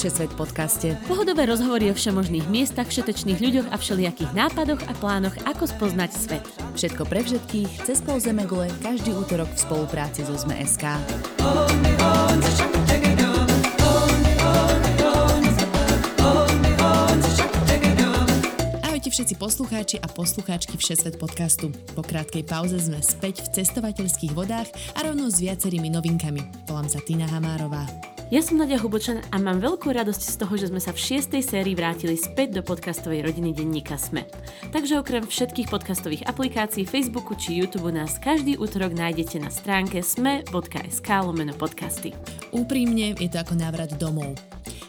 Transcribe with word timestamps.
Všesvet 0.00 0.32
podcaste. 0.32 0.96
Pohodové 1.04 1.44
rozhovory 1.44 1.92
o 1.92 1.94
všemožných 1.94 2.48
miestach, 2.48 2.88
všetečných 2.88 3.36
ľuďoch 3.36 3.68
a 3.68 3.76
všelijakých 3.76 4.32
nápadoch 4.32 4.80
a 4.88 4.96
plánoch, 4.96 5.36
ako 5.44 5.68
spoznať 5.68 6.10
svet. 6.16 6.44
Všetko 6.72 7.04
pre 7.04 7.20
všetkých, 7.20 7.84
cez 7.84 8.00
pol 8.00 8.16
Zemegule, 8.16 8.72
každý 8.80 9.12
útorok 9.12 9.52
v 9.52 9.60
spolupráci 9.60 10.24
so 10.24 10.32
ZME.sk. 10.32 10.88
Ahojte 18.80 19.08
všetci 19.12 19.34
poslucháči 19.36 20.00
a 20.00 20.08
poslucháčky 20.08 20.80
Všesvet 20.80 21.20
podcastu. 21.20 21.76
Po 21.92 22.00
krátkej 22.00 22.48
pauze 22.48 22.80
sme 22.80 23.04
späť 23.04 23.44
v 23.44 23.60
cestovateľských 23.60 24.32
vodách 24.32 24.72
a 24.96 25.04
rovno 25.04 25.28
s 25.28 25.44
viacerými 25.44 25.92
novinkami. 25.92 26.64
Volám 26.64 26.88
sa 26.88 27.04
Tina 27.04 27.28
Hamárová. 27.28 28.09
Ja 28.30 28.46
som 28.46 28.62
Nadia 28.62 28.78
Hubočan 28.78 29.26
a 29.34 29.42
mám 29.42 29.58
veľkú 29.58 29.90
radosť 29.90 30.22
z 30.22 30.34
toho, 30.38 30.54
že 30.54 30.70
sme 30.70 30.78
sa 30.78 30.94
v 30.94 31.02
šiestej 31.02 31.42
sérii 31.42 31.74
vrátili 31.74 32.14
späť 32.14 32.54
do 32.54 32.62
podcastovej 32.62 33.26
rodiny 33.26 33.50
denníka 33.50 33.98
SME. 33.98 34.22
Takže 34.70 35.02
okrem 35.02 35.26
všetkých 35.26 35.66
podcastových 35.66 36.30
aplikácií, 36.30 36.86
Facebooku 36.86 37.34
či 37.34 37.58
YouTube 37.58 37.90
nás 37.90 38.22
každý 38.22 38.54
útorok 38.54 38.94
nájdete 38.94 39.42
na 39.42 39.50
stránke 39.50 39.98
sme.sk 39.98 41.08
lomeno 41.26 41.58
podcasty. 41.58 42.14
Úprimne 42.54 43.18
je 43.18 43.26
to 43.26 43.42
ako 43.42 43.58
návrat 43.58 43.98
domov. 43.98 44.38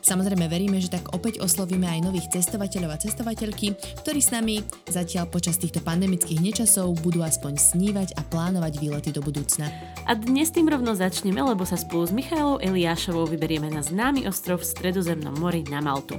Samozrejme 0.02 0.50
veríme, 0.50 0.82
že 0.82 0.90
tak 0.90 1.14
opäť 1.14 1.46
oslovíme 1.46 1.86
aj 1.86 2.02
nových 2.02 2.28
cestovateľov 2.34 2.98
a 2.98 3.02
cestovateľky, 3.02 3.78
ktorí 4.02 4.20
s 4.20 4.34
nami 4.34 4.66
zatiaľ 4.90 5.30
počas 5.30 5.62
týchto 5.62 5.77
pandemických 5.86 6.41
nečasov 6.41 6.98
budú 7.05 7.21
aspoň 7.21 7.62
snívať 7.62 8.18
a 8.18 8.22
plánovať 8.26 8.82
výlety 8.82 9.13
do 9.13 9.22
budúcna. 9.22 9.70
A 10.10 10.18
dnes 10.18 10.49
tým 10.49 10.66
rovno 10.66 10.98
začneme, 10.98 11.38
lebo 11.40 11.63
sa 11.70 11.77
spolu 11.77 12.10
s 12.10 12.12
Michailou 12.12 12.57
Eliášovou 12.57 13.29
vyberieme 13.29 13.70
na 13.70 13.85
známy 13.85 14.26
ostrov 14.26 14.66
v 14.66 14.70
Stredozemnom 14.74 15.38
mori 15.38 15.62
na 15.70 15.79
Maltu. 15.85 16.18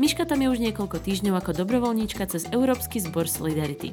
Miška 0.00 0.24
tam 0.24 0.40
je 0.40 0.48
už 0.48 0.64
niekoľko 0.64 0.96
týždňov 1.04 1.44
ako 1.44 1.60
dobrovoľníčka 1.60 2.24
cez 2.24 2.48
Európsky 2.48 3.04
zbor 3.04 3.28
Solidarity. 3.28 3.92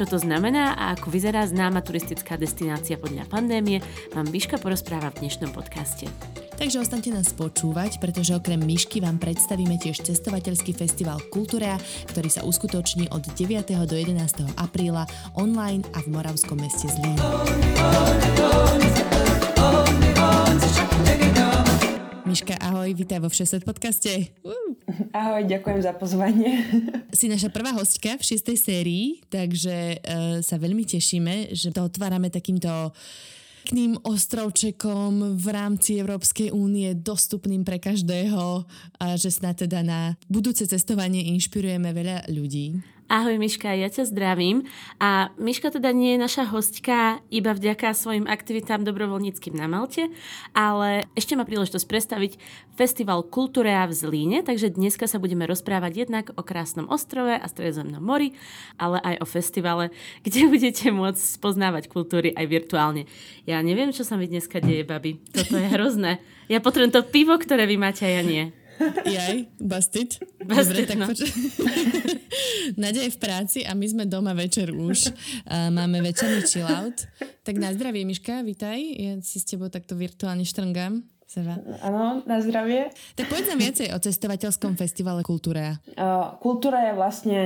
Čo 0.00 0.08
to 0.08 0.16
znamená 0.16 0.72
a 0.80 0.96
ako 0.96 1.12
vyzerá 1.12 1.44
známa 1.44 1.84
turistická 1.84 2.40
destinácia 2.40 2.96
podľa 2.96 3.28
pandémie, 3.28 3.84
vám 4.16 4.32
Miška 4.32 4.56
porozpráva 4.56 5.12
v 5.12 5.28
dnešnom 5.28 5.52
podcaste. 5.52 6.08
Takže 6.56 6.84
ostaňte 6.84 7.10
nás 7.12 7.32
počúvať, 7.32 7.96
pretože 7.96 8.36
okrem 8.36 8.60
Myšky 8.60 9.00
vám 9.00 9.16
predstavíme 9.16 9.80
tiež 9.80 10.04
cestovateľský 10.04 10.76
festival 10.76 11.20
Kultúrea, 11.32 11.80
ktorý 12.12 12.28
sa 12.28 12.44
uskutoční 12.44 13.08
od 13.12 13.24
9. 13.24 13.72
do 13.88 13.96
11. 13.96 14.16
apríla 14.60 15.08
online 15.36 15.84
a 15.96 16.04
v 16.04 16.08
moravskom 16.12 16.60
meste 16.60 16.88
Zlín. 16.92 17.16
Miška, 22.28 22.56
ahoj, 22.64 22.88
vítaj 22.96 23.20
vo 23.20 23.28
Všesvet 23.28 23.60
podcaste. 23.68 24.32
Uh. 24.40 24.72
Ahoj, 25.12 25.44
ďakujem 25.44 25.80
za 25.84 25.92
pozvanie. 25.92 26.50
Si 27.12 27.28
naša 27.28 27.52
prvá 27.52 27.76
hostka 27.76 28.16
v 28.16 28.24
šiestej 28.24 28.56
sérii, 28.56 29.20
takže 29.28 30.00
uh, 30.00 30.40
sa 30.40 30.56
veľmi 30.56 30.88
tešíme, 30.88 31.52
že 31.52 31.68
to 31.68 31.84
otvárame 31.84 32.32
takýmto 32.32 32.90
pekným 33.72 33.96
ostrovčekom 34.04 35.40
v 35.40 35.46
rámci 35.48 35.96
Európskej 35.96 36.52
únie 36.52 36.92
dostupným 36.92 37.64
pre 37.64 37.80
každého 37.80 38.68
a 39.00 39.16
že 39.16 39.32
snad 39.32 39.64
teda 39.64 39.80
na 39.80 40.12
budúce 40.28 40.68
cestovanie 40.68 41.32
inšpirujeme 41.32 41.88
veľa 41.96 42.28
ľudí. 42.28 42.76
Ahoj 43.12 43.36
Miška, 43.36 43.76
ja 43.76 43.92
ťa 43.92 44.08
zdravím. 44.08 44.64
A 44.96 45.28
Miška 45.36 45.68
teda 45.68 45.92
nie 45.92 46.16
je 46.16 46.24
naša 46.24 46.48
hostka 46.48 47.20
iba 47.28 47.52
vďaka 47.52 47.92
svojim 47.92 48.24
aktivitám 48.24 48.88
dobrovoľníckým 48.88 49.52
na 49.52 49.68
Malte, 49.68 50.08
ale 50.56 51.04
ešte 51.12 51.36
má 51.36 51.44
príležitosť 51.44 51.84
predstaviť 51.84 52.40
Festival 52.72 53.20
Kultúrea 53.28 53.84
v 53.84 53.92
Zlíne, 53.92 54.40
takže 54.40 54.72
dneska 54.72 55.04
sa 55.04 55.20
budeme 55.20 55.44
rozprávať 55.44 56.08
jednak 56.08 56.32
o 56.32 56.40
krásnom 56.40 56.88
ostrove 56.88 57.36
a 57.36 57.44
stredozemnom 57.44 58.00
mori, 58.00 58.32
ale 58.80 58.96
aj 59.04 59.20
o 59.20 59.26
festivale, 59.28 59.92
kde 60.24 60.48
budete 60.48 60.88
môcť 60.88 61.20
spoznávať 61.20 61.92
kultúry 61.92 62.32
aj 62.32 62.48
virtuálne. 62.48 63.04
Ja 63.44 63.60
neviem, 63.60 63.92
čo 63.92 64.08
sa 64.08 64.16
mi 64.16 64.24
dneska 64.24 64.64
deje, 64.64 64.88
babi. 64.88 65.20
Toto 65.36 65.60
je 65.60 65.68
hrozné. 65.68 66.16
Ja 66.48 66.64
potrebujem 66.64 66.96
to 66.96 67.04
pivo, 67.04 67.36
ktoré 67.36 67.68
vy 67.68 67.76
máte 67.76 68.08
a 68.08 68.12
ja 68.16 68.24
nie. 68.24 68.61
Jaj, 69.06 69.36
busted. 69.58 70.10
busted 70.42 70.66
Dobre, 70.66 70.86
tak 70.86 70.98
no. 70.98 71.06
poč- 71.10 71.32
Nadia 72.82 73.02
je 73.06 73.12
v 73.12 73.20
práci 73.20 73.58
a 73.66 73.74
my 73.74 73.86
sme 73.86 74.04
doma 74.06 74.32
večer 74.32 74.70
už. 74.72 75.12
Máme 75.48 76.00
večerný 76.00 76.46
chill 76.46 76.66
out. 76.66 77.06
Tak 77.42 77.58
na 77.58 77.74
zdravie, 77.74 78.06
Miška, 78.06 78.42
vitaj. 78.42 78.78
Ja 78.78 79.12
si 79.20 79.42
s 79.42 79.46
tebou 79.46 79.68
takto 79.68 79.98
virtuálne 79.98 80.46
štrngám. 80.46 81.02
Áno, 81.80 82.20
na 82.28 82.44
zdravie. 82.44 82.92
Tak 83.16 83.32
povedz 83.32 83.48
nám 83.48 83.64
viacej 83.64 83.88
o 83.88 83.98
cestovateľskom 83.98 84.76
festivale 84.76 85.24
Kultúra. 85.24 85.80
Uh, 85.96 86.36
Kultúra 86.36 86.84
je 86.88 86.92
vlastne 86.92 87.38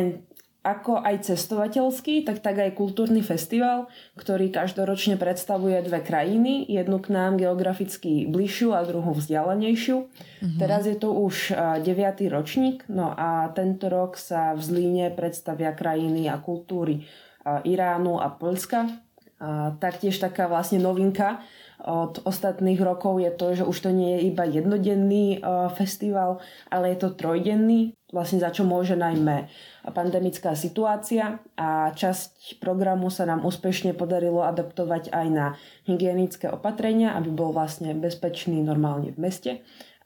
ako 0.66 0.98
aj 0.98 1.30
cestovateľský, 1.30 2.26
tak 2.26 2.42
tak 2.42 2.58
aj 2.58 2.74
kultúrny 2.74 3.22
festival, 3.22 3.86
ktorý 4.18 4.50
každoročne 4.50 5.14
predstavuje 5.14 5.78
dve 5.86 6.02
krajiny, 6.02 6.66
jednu 6.66 6.98
k 6.98 7.14
nám 7.14 7.38
geograficky 7.38 8.26
bližšiu 8.26 8.74
a 8.74 8.82
druhú 8.82 9.14
vzdialenejšiu. 9.14 9.96
Uh-huh. 10.02 10.58
Teraz 10.58 10.90
je 10.90 10.98
to 10.98 11.14
už 11.14 11.54
9. 11.54 11.86
ročník, 12.34 12.82
no 12.90 13.14
a 13.14 13.54
tento 13.54 13.86
rok 13.86 14.18
sa 14.18 14.58
v 14.58 14.60
Zlíne 14.66 15.14
predstavia 15.14 15.70
krajiny 15.70 16.26
a 16.26 16.42
kultúry 16.42 17.06
Iránu 17.46 18.18
a 18.18 18.26
Poľska. 18.34 19.06
A 19.36 19.76
taktiež 19.78 20.16
taká 20.16 20.48
vlastne 20.48 20.80
novinka, 20.80 21.44
od 21.84 22.24
ostatných 22.24 22.80
rokov 22.80 23.20
je 23.20 23.30
to, 23.36 23.46
že 23.52 23.64
už 23.68 23.76
to 23.84 23.90
nie 23.92 24.16
je 24.16 24.20
iba 24.32 24.48
jednodenný 24.48 25.44
festival, 25.76 26.40
ale 26.72 26.96
je 26.96 26.98
to 27.04 27.12
trojdenný, 27.12 27.92
vlastne 28.08 28.40
za 28.40 28.48
čo 28.48 28.64
môže 28.64 28.96
najmä 28.96 29.52
pandemická 29.92 30.56
situácia 30.56 31.38
a 31.54 31.92
časť 31.92 32.58
programu 32.64 33.12
sa 33.12 33.28
nám 33.28 33.44
úspešne 33.44 33.92
podarilo 33.92 34.40
adaptovať 34.46 35.12
aj 35.12 35.26
na 35.28 35.46
hygienické 35.84 36.48
opatrenia, 36.48 37.12
aby 37.12 37.28
bol 37.28 37.52
vlastne 37.52 37.92
bezpečný 37.92 38.64
normálne 38.64 39.12
v 39.12 39.18
meste. 39.20 39.52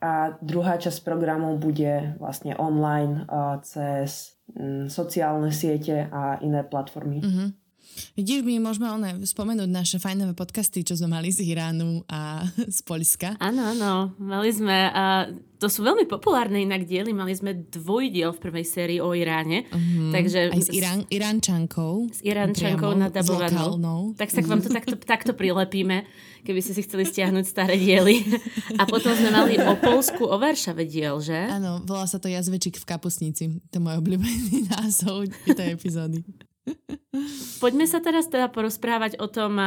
A 0.01 0.33
druhá 0.41 0.81
časť 0.81 1.05
programu 1.05 1.61
bude 1.61 2.17
vlastne 2.17 2.57
online 2.57 3.29
cez 3.61 4.41
mm, 4.57 4.89
sociálne 4.89 5.53
siete 5.53 6.09
a 6.09 6.41
iné 6.41 6.65
platformy. 6.65 7.21
Mm-hmm. 7.21 7.60
Vidíš, 8.19 8.43
my 8.43 8.59
môžeme 8.61 8.89
one 8.91 9.11
spomenúť 9.23 9.71
naše 9.71 9.97
fajnové 10.03 10.35
podcasty, 10.35 10.83
čo 10.83 10.99
sme 10.99 11.15
mali 11.17 11.31
z 11.31 11.47
Iránu 11.47 12.05
a 12.11 12.45
z 12.77 12.81
Polska. 12.85 13.39
Áno, 13.39 13.73
áno. 13.73 14.13
Mali 14.19 14.51
sme, 14.51 14.91
uh, 14.91 15.31
to 15.63 15.71
sú 15.71 15.87
veľmi 15.87 16.11
populárne 16.11 16.61
inak 16.61 16.85
diely, 16.85 17.15
mali 17.15 17.33
sme 17.37 17.55
dvojdiel 17.55 18.35
v 18.35 18.41
prvej 18.43 18.67
sérii 18.67 18.99
o 18.99 19.15
Iráne. 19.15 19.71
Uh-huh. 19.71 20.11
Takže, 20.13 20.51
Aj 20.51 20.61
s 20.61 20.69
Irán, 20.75 21.07
Iránčankou. 21.09 22.11
S 22.11 22.21
Iránčankou 22.27 22.93
na 22.99 23.09
nadabovanou. 23.09 24.13
Tak 24.19 24.35
sa 24.35 24.43
k 24.43 24.49
vám 24.51 24.61
to 24.61 24.71
takto, 24.79 24.97
takto 24.99 25.33
prilepíme, 25.33 26.05
keby 26.43 26.61
ste 26.61 26.77
si 26.77 26.83
chceli 26.85 27.07
stiahnuť 27.07 27.45
staré 27.47 27.79
diely. 27.79 28.21
A 28.77 28.85
potom 28.91 29.15
sme 29.15 29.31
mali 29.31 29.57
o 29.57 29.79
Polsku, 29.79 30.27
o 30.27 30.37
Varšave 30.37 30.83
diel, 30.85 31.23
že? 31.23 31.37
Áno, 31.37 31.81
volá 31.87 32.05
sa 32.11 32.19
to 32.19 32.27
Jazvečik 32.27 32.77
v 32.81 32.85
kapusnici. 32.85 33.45
To 33.71 33.79
je 33.79 33.83
môj 33.83 34.03
obľúbený 34.03 34.67
názov 34.75 35.31
tej 35.47 35.79
epizódy. 35.79 36.27
Poďme 37.59 37.85
sa 37.85 38.01
teraz 38.01 38.29
teda 38.29 38.49
porozprávať 38.49 39.21
o 39.21 39.27
tom, 39.29 39.59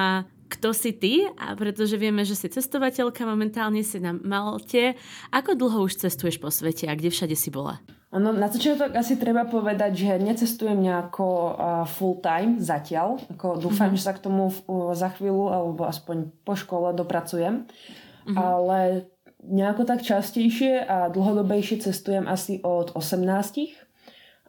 kto 0.50 0.70
si 0.70 0.94
ty, 0.94 1.26
a 1.38 1.58
pretože 1.58 1.98
vieme, 1.98 2.22
že 2.22 2.38
si 2.38 2.46
cestovateľka, 2.46 3.26
momentálne 3.26 3.82
si 3.82 3.98
na 3.98 4.14
Malte. 4.14 4.94
Ako 5.34 5.58
dlho 5.58 5.90
už 5.90 5.98
cestuješ 5.98 6.38
po 6.38 6.54
svete 6.54 6.86
a 6.86 6.94
kde 6.94 7.10
všade 7.10 7.34
si 7.34 7.50
bola? 7.50 7.82
No, 8.14 8.30
na 8.30 8.46
začiatok 8.46 8.94
asi 8.94 9.18
treba 9.18 9.50
povedať, 9.50 10.06
že 10.06 10.22
necestujem 10.22 10.78
nejako 10.78 11.58
full 11.98 12.22
time 12.22 12.62
zatiaľ. 12.62 13.18
Ako 13.34 13.58
dúfam, 13.58 13.90
mm-hmm. 13.90 13.98
že 13.98 14.06
sa 14.06 14.14
k 14.14 14.22
tomu 14.22 14.54
za 14.94 15.10
chvíľu 15.18 15.50
alebo 15.50 15.90
aspoň 15.90 16.30
po 16.46 16.54
škole 16.54 16.94
dopracujem. 16.94 17.66
Mm-hmm. 17.66 18.38
Ale 18.38 19.10
nejako 19.42 19.90
tak 19.90 20.06
častejšie 20.06 20.86
a 20.86 21.10
dlhodobejšie 21.10 21.90
cestujem 21.90 22.30
asi 22.30 22.62
od 22.62 22.94
18 22.94 23.83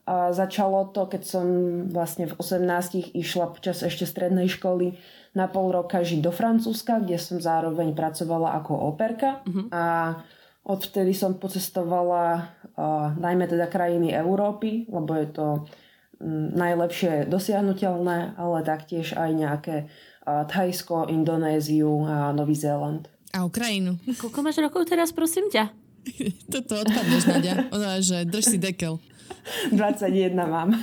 a 0.04 0.36
začalo 0.36 0.92
to, 0.92 1.08
keď 1.08 1.22
som 1.24 1.46
vlastne 1.88 2.28
v 2.28 2.36
18 2.36 3.16
išla 3.16 3.56
počas 3.56 3.80
ešte 3.80 4.04
strednej 4.04 4.52
školy 4.52 5.00
na 5.32 5.48
pol 5.48 5.72
roka 5.72 6.04
žiť 6.04 6.20
do 6.20 6.28
Francúzska, 6.28 7.00
kde 7.00 7.16
som 7.16 7.40
zároveň 7.40 7.96
pracovala 7.96 8.52
ako 8.60 8.72
operka. 8.92 9.40
Uh-huh. 9.48 9.66
A 9.72 9.84
odvtedy 10.60 11.16
som 11.16 11.40
pocestovala 11.40 12.52
uh, 12.76 13.16
najmä 13.16 13.48
teda 13.48 13.64
krajiny 13.64 14.12
Európy, 14.12 14.84
lebo 14.92 15.16
je 15.16 15.28
to 15.32 15.46
um, 16.20 16.52
najlepšie 16.52 17.24
dosiahnutelné, 17.24 18.36
ale 18.36 18.58
taktiež 18.60 19.16
aj 19.16 19.30
nejaké 19.32 19.76
uh, 20.28 20.44
Thajsko, 20.44 21.08
Indonéziu 21.08 22.04
a 22.04 22.28
Nový 22.36 22.54
Zéland. 22.60 23.08
A 23.32 23.48
Ukrajinu. 23.48 23.96
Koľko 24.20 24.38
máš 24.44 24.60
rokov 24.60 24.84
teraz, 24.84 25.16
prosím 25.16 25.48
ťa? 25.48 25.72
Toto 26.52 26.76
odpadneš, 26.84 27.24
Nadia. 27.24 27.66
Ona, 27.72 27.98
že 28.04 28.28
drž 28.28 28.44
si 28.52 28.58
dekel. 28.60 29.00
21 29.72 30.34
mám. 30.34 30.74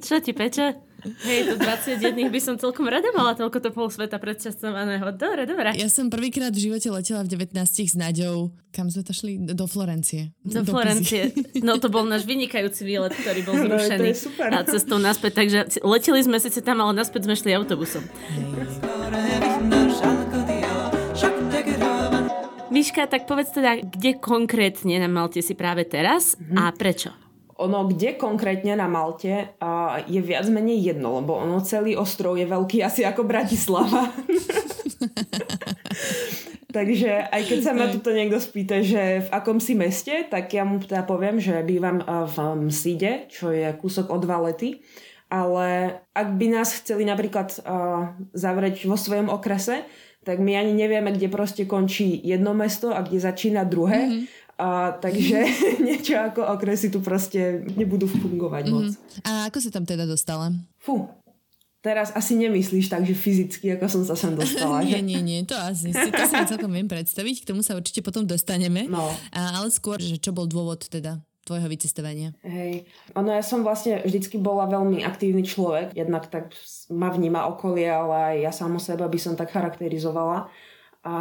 Čo 0.00 0.20
ti 0.20 0.32
peče? 0.36 0.92
Hej, 1.02 1.50
to 1.50 1.54
21 1.58 2.30
by 2.30 2.38
som 2.38 2.54
celkom 2.54 2.86
rada 2.86 3.10
mala 3.10 3.34
toľko 3.34 3.58
to 3.58 3.70
pol 3.74 3.90
sveta 3.90 4.22
predčasovaného. 4.22 5.10
Dobre, 5.10 5.50
dobre. 5.50 5.74
Ja 5.74 5.90
som 5.90 6.06
prvýkrát 6.06 6.54
v 6.54 6.70
živote 6.70 6.94
letela 6.94 7.26
v 7.26 7.28
19 7.34 7.58
s 7.58 7.98
Naďou. 7.98 8.54
Kam 8.70 8.86
sme 8.86 9.02
to 9.02 9.10
šli? 9.10 9.34
Do 9.50 9.66
Florencie. 9.66 10.30
Do, 10.46 10.62
do 10.62 10.70
Florencie. 10.70 11.34
Pizy. 11.34 11.66
No 11.66 11.82
to 11.82 11.90
bol 11.90 12.06
náš 12.06 12.22
vynikajúci 12.22 12.86
výlet, 12.86 13.10
ktorý 13.18 13.40
bol 13.42 13.54
zrušený. 13.58 13.98
No, 14.02 14.06
to 14.06 14.14
je 14.14 14.18
super. 14.18 14.48
A 14.54 14.58
cestou 14.62 14.98
naspäť, 15.02 15.32
takže 15.42 15.58
leteli 15.82 16.22
sme 16.22 16.38
síce 16.38 16.62
tam, 16.62 16.78
ale 16.78 16.94
naspäť 16.94 17.26
sme 17.26 17.34
šli 17.34 17.50
autobusom. 17.58 18.06
Miška, 22.72 23.04
tak 23.10 23.28
povedz 23.28 23.52
teda, 23.52 23.84
kde 23.84 24.16
konkrétne 24.22 24.96
na 25.02 25.10
Malte 25.10 25.42
si 25.44 25.52
práve 25.52 25.84
teraz 25.84 26.38
mm-hmm. 26.38 26.56
a 26.56 26.72
prečo? 26.72 27.12
Ono, 27.60 27.84
kde 27.88 28.16
konkrétne 28.16 28.72
na 28.72 28.88
Malte 28.88 29.52
uh, 29.60 30.00
je 30.08 30.20
viac 30.24 30.48
menej 30.48 30.92
jedno, 30.92 31.20
lebo 31.20 31.36
ono 31.36 31.60
celý 31.60 31.92
ostrov 31.98 32.40
je 32.40 32.48
veľký 32.48 32.80
asi 32.80 33.04
ako 33.04 33.28
Bratislava. 33.28 34.08
Takže 36.72 37.28
aj 37.28 37.42
keď 37.44 37.58
sa 37.60 37.76
ma 37.76 37.92
tuto 37.92 38.16
niekto 38.16 38.40
spýta, 38.40 38.80
že 38.80 39.28
v 39.28 39.28
akom 39.28 39.60
si 39.60 39.76
meste, 39.76 40.24
tak 40.32 40.48
ja 40.56 40.64
mu 40.64 40.80
teda 40.80 41.04
poviem, 41.04 41.36
že 41.36 41.60
bývam 41.60 42.00
v 42.00 42.36
Mside, 42.64 43.28
čo 43.28 43.52
je 43.52 43.68
kúsok 43.76 44.08
od 44.08 44.24
Valety. 44.24 44.80
Ale 45.28 46.00
ak 46.12 46.28
by 46.36 46.46
nás 46.48 46.80
chceli 46.80 47.04
napríklad 47.08 47.60
uh, 47.60 48.16
zavrieť 48.32 48.88
vo 48.88 48.96
svojom 48.96 49.32
okrese, 49.32 49.84
tak 50.22 50.38
my 50.38 50.54
ani 50.54 50.72
nevieme, 50.76 51.10
kde 51.10 51.26
proste 51.26 51.66
končí 51.66 52.20
jedno 52.22 52.54
mesto 52.54 52.94
a 52.94 53.02
kde 53.02 53.18
začína 53.18 53.66
druhé. 53.66 54.06
Mm-hmm. 54.06 54.24
A, 54.62 54.94
takže 54.94 55.42
niečo 55.86 56.14
ako 56.14 56.46
okresy 56.54 56.94
tu 56.94 57.02
proste 57.02 57.66
nebudú 57.74 58.06
fungovať 58.06 58.70
mm-hmm. 58.70 58.86
moc. 58.86 58.94
A 59.26 59.50
ako 59.50 59.58
si 59.58 59.74
tam 59.74 59.82
teda 59.82 60.06
dostala? 60.06 60.54
Fú, 60.78 61.10
teraz 61.82 62.14
asi 62.14 62.38
nemyslíš 62.38 62.86
tak, 62.86 63.02
že 63.02 63.18
fyzicky, 63.18 63.74
ako 63.74 63.86
som 63.90 64.02
sa 64.06 64.14
sem 64.14 64.38
dostala. 64.38 64.78
nie, 64.86 65.02
nie, 65.02 65.18
nie, 65.18 65.42
to 65.42 65.58
asi 65.58 65.90
si, 65.90 66.08
to 66.14 66.22
si 66.22 66.38
celkom 66.46 66.70
viem 66.70 66.86
predstaviť, 66.86 67.42
k 67.42 67.48
tomu 67.50 67.66
sa 67.66 67.74
určite 67.74 68.06
potom 68.06 68.22
dostaneme. 68.22 68.86
No. 68.86 69.10
A, 69.34 69.58
ale 69.58 69.74
skôr, 69.74 69.98
že 69.98 70.22
čo 70.22 70.30
bol 70.30 70.46
dôvod 70.46 70.86
teda 70.86 71.18
tvojho 71.42 71.66
vycestovania? 71.66 72.30
Hej, 72.46 72.86
ono 73.18 73.34
ja 73.34 73.42
som 73.42 73.66
vlastne 73.66 73.98
vždycky 74.06 74.38
bola 74.38 74.70
veľmi 74.70 75.02
aktívny 75.02 75.42
človek, 75.42 75.90
jednak 75.90 76.30
tak 76.30 76.54
ma 76.94 77.10
vníma 77.10 77.50
okolie, 77.50 77.90
ale 77.90 78.14
aj 78.14 78.36
ja 78.46 78.52
samo 78.54 78.78
seba 78.78 79.10
by 79.10 79.18
som 79.18 79.34
tak 79.34 79.50
charakterizovala. 79.50 80.46
A 81.02 81.14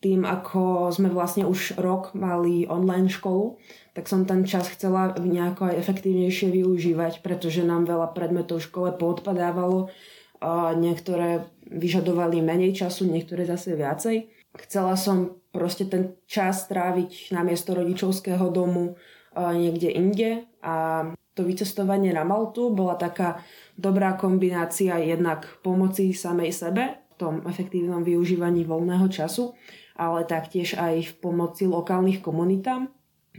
tým, 0.00 0.24
ako 0.24 0.88
sme 0.88 1.12
vlastne 1.12 1.44
už 1.44 1.76
rok 1.76 2.16
mali 2.16 2.64
online 2.64 3.12
školu, 3.12 3.60
tak 3.92 4.08
som 4.08 4.24
ten 4.24 4.48
čas 4.48 4.72
chcela 4.72 5.12
nejako 5.20 5.68
aj 5.68 5.76
efektívnejšie 5.76 6.48
využívať, 6.48 7.20
pretože 7.20 7.60
nám 7.60 7.84
veľa 7.84 8.16
predmetov 8.16 8.64
v 8.64 8.68
škole 8.72 8.88
poodpadávalo. 8.96 9.92
A 10.40 10.72
niektoré 10.72 11.44
vyžadovali 11.68 12.40
menej 12.40 12.72
času, 12.72 13.04
niektoré 13.04 13.44
zase 13.44 13.76
viacej. 13.76 14.32
Chcela 14.56 14.96
som 14.96 15.36
proste 15.52 15.84
ten 15.84 16.16
čas 16.24 16.64
tráviť 16.64 17.36
na 17.36 17.44
miesto 17.44 17.76
rodičovského 17.76 18.48
domu 18.48 18.96
niekde 19.36 19.92
inde 19.92 20.30
a 20.64 21.06
to 21.38 21.46
vycestovanie 21.46 22.10
na 22.10 22.26
Maltu 22.26 22.74
bola 22.74 22.98
taká 22.98 23.38
dobrá 23.78 24.18
kombinácia 24.18 24.98
jednak 24.98 25.46
pomoci 25.62 26.10
samej 26.10 26.50
sebe 26.50 26.98
v 27.14 27.14
tom 27.14 27.34
efektívnom 27.46 28.02
využívaní 28.02 28.66
voľného 28.66 29.06
času 29.06 29.54
ale 30.00 30.24
taktiež 30.24 30.80
aj 30.80 31.12
v 31.12 31.12
pomoci 31.20 31.68
lokálnych 31.68 32.24
komunitám. 32.24 32.88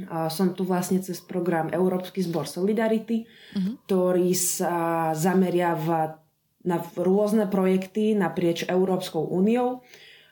A 0.07 0.29
som 0.29 0.53
tu 0.53 0.61
vlastne 0.63 1.01
cez 1.01 1.17
program 1.19 1.73
Európsky 1.73 2.21
zbor 2.21 2.45
Solidarity, 2.45 3.25
uh-huh. 3.25 3.81
ktorý 3.89 4.31
sa 4.37 5.09
zameriava 5.17 6.21
na 6.61 6.77
rôzne 6.95 7.49
projekty 7.49 8.13
naprieč 8.13 8.63
Európskou 8.69 9.25
úniou. 9.25 9.81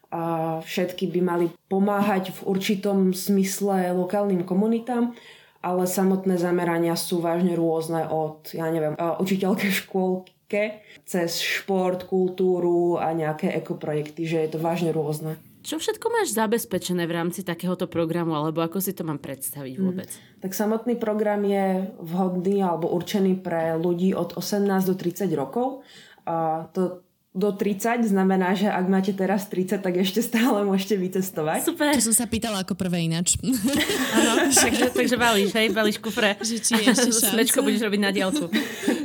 A 0.09 0.57
všetky 0.65 1.09
by 1.09 1.21
mali 1.21 1.45
pomáhať 1.69 2.33
v 2.33 2.39
určitom 2.49 3.13
smysle 3.13 3.93
lokálnym 3.93 4.41
komunitám, 4.41 5.13
ale 5.61 5.85
samotné 5.85 6.39
zamerania 6.39 6.97
sú 6.97 7.21
vážne 7.21 7.53
rôzne 7.53 8.09
od, 8.09 8.49
ja 8.55 8.69
neviem, 8.73 8.97
učiteľke 8.97 9.69
škôlke 9.69 10.81
cez 11.05 11.29
šport, 11.43 12.09
kultúru 12.09 12.97
a 12.97 13.13
nejaké 13.13 13.53
ekoprojekty, 13.53 14.25
že 14.25 14.37
je 14.47 14.49
to 14.55 14.59
vážne 14.61 14.89
rôzne. 14.89 15.37
Čo 15.69 15.77
všetko 15.77 16.09
máš 16.09 16.33
zabezpečené 16.33 17.05
v 17.05 17.13
rámci 17.13 17.45
takéhoto 17.45 17.85
programu, 17.85 18.33
alebo 18.33 18.65
ako 18.65 18.81
si 18.81 18.89
to 18.89 19.05
mám 19.05 19.21
predstaviť 19.21 19.77
mm. 19.77 19.83
vôbec? 19.85 20.09
Mm. 20.09 20.41
Tak 20.41 20.51
samotný 20.57 20.97
program 20.97 21.45
je 21.45 21.93
vhodný 22.01 22.65
alebo 22.65 22.89
určený 22.89 23.37
pre 23.37 23.77
ľudí 23.77 24.17
od 24.17 24.33
18 24.33 24.65
do 24.65 24.97
30 24.97 25.29
rokov. 25.37 25.85
A 26.25 26.65
to 26.73 27.05
do 27.37 27.53
30 27.53 28.01
znamená, 28.01 28.57
že 28.57 28.65
ak 28.65 28.85
máte 28.89 29.13
teraz 29.13 29.45
30, 29.45 29.85
tak 29.85 29.93
ešte 30.01 30.25
stále 30.25 30.65
môžete 30.65 30.97
vycestovať. 30.97 31.69
Super. 31.69 31.93
Čo 31.93 32.09
som 32.09 32.17
sa 32.17 32.25
pýtala 32.25 32.65
ako 32.65 32.73
prvé 32.73 33.05
ináč. 33.05 33.37
Áno, 34.17 34.49
takže, 34.49 34.89
takže 34.89 35.15
balíš, 35.21 35.53
hej, 35.53 35.69
balíš 35.69 36.01
kufre. 36.01 36.33
Že 36.41 36.57
či 36.65 36.71
je 36.81 36.85
ešte 36.89 37.11
šanca. 37.21 37.33
Smečko 37.37 37.61
budeš 37.61 37.85
robiť 37.85 38.01
na 38.01 38.09
diálku. 38.09 38.49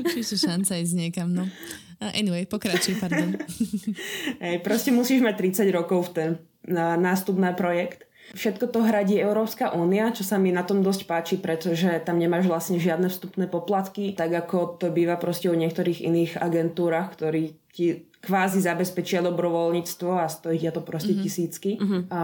či 0.09 0.17
ešte 0.25 0.49
šanca 0.49 0.81
ísť 0.81 0.95
niekam, 0.97 1.29
no. 1.29 1.45
Anyway, 2.01 2.47
pokračuj, 2.47 2.97
pardon. 3.01 3.37
Hej, 4.45 4.65
proste 4.65 4.91
musíš 4.91 5.21
mať 5.23 5.65
30 5.67 5.71
rokov 5.75 6.11
v 6.11 6.13
ten 6.15 6.29
nástup 6.99 7.37
na 7.37 7.53
projekt. 7.53 8.09
Všetko 8.33 8.73
to 8.73 8.81
hradí 8.81 9.21
Európska 9.21 9.77
únia, 9.77 10.09
čo 10.11 10.25
sa 10.25 10.41
mi 10.41 10.49
na 10.49 10.65
tom 10.65 10.81
dosť 10.81 11.03
páči, 11.05 11.37
pretože 11.37 12.01
tam 12.09 12.17
nemáš 12.17 12.49
vlastne 12.49 12.81
žiadne 12.81 13.13
vstupné 13.13 13.45
poplatky, 13.47 14.17
tak 14.17 14.33
ako 14.33 14.81
to 14.81 14.89
býva 14.89 15.21
proste 15.21 15.53
u 15.53 15.57
niektorých 15.57 16.01
iných 16.01 16.41
agentúrach, 16.41 17.13
ktorí 17.13 17.55
ti 17.75 18.09
kvázi 18.25 18.65
zabezpečia 18.65 19.21
dobrovoľníctvo 19.21 20.11
a 20.17 20.27
stojí 20.33 20.65
to 20.73 20.81
proste 20.81 21.13
mm-hmm. 21.13 21.27
tisícky. 21.29 21.71
Mm-hmm. 21.77 22.01
A 22.09 22.21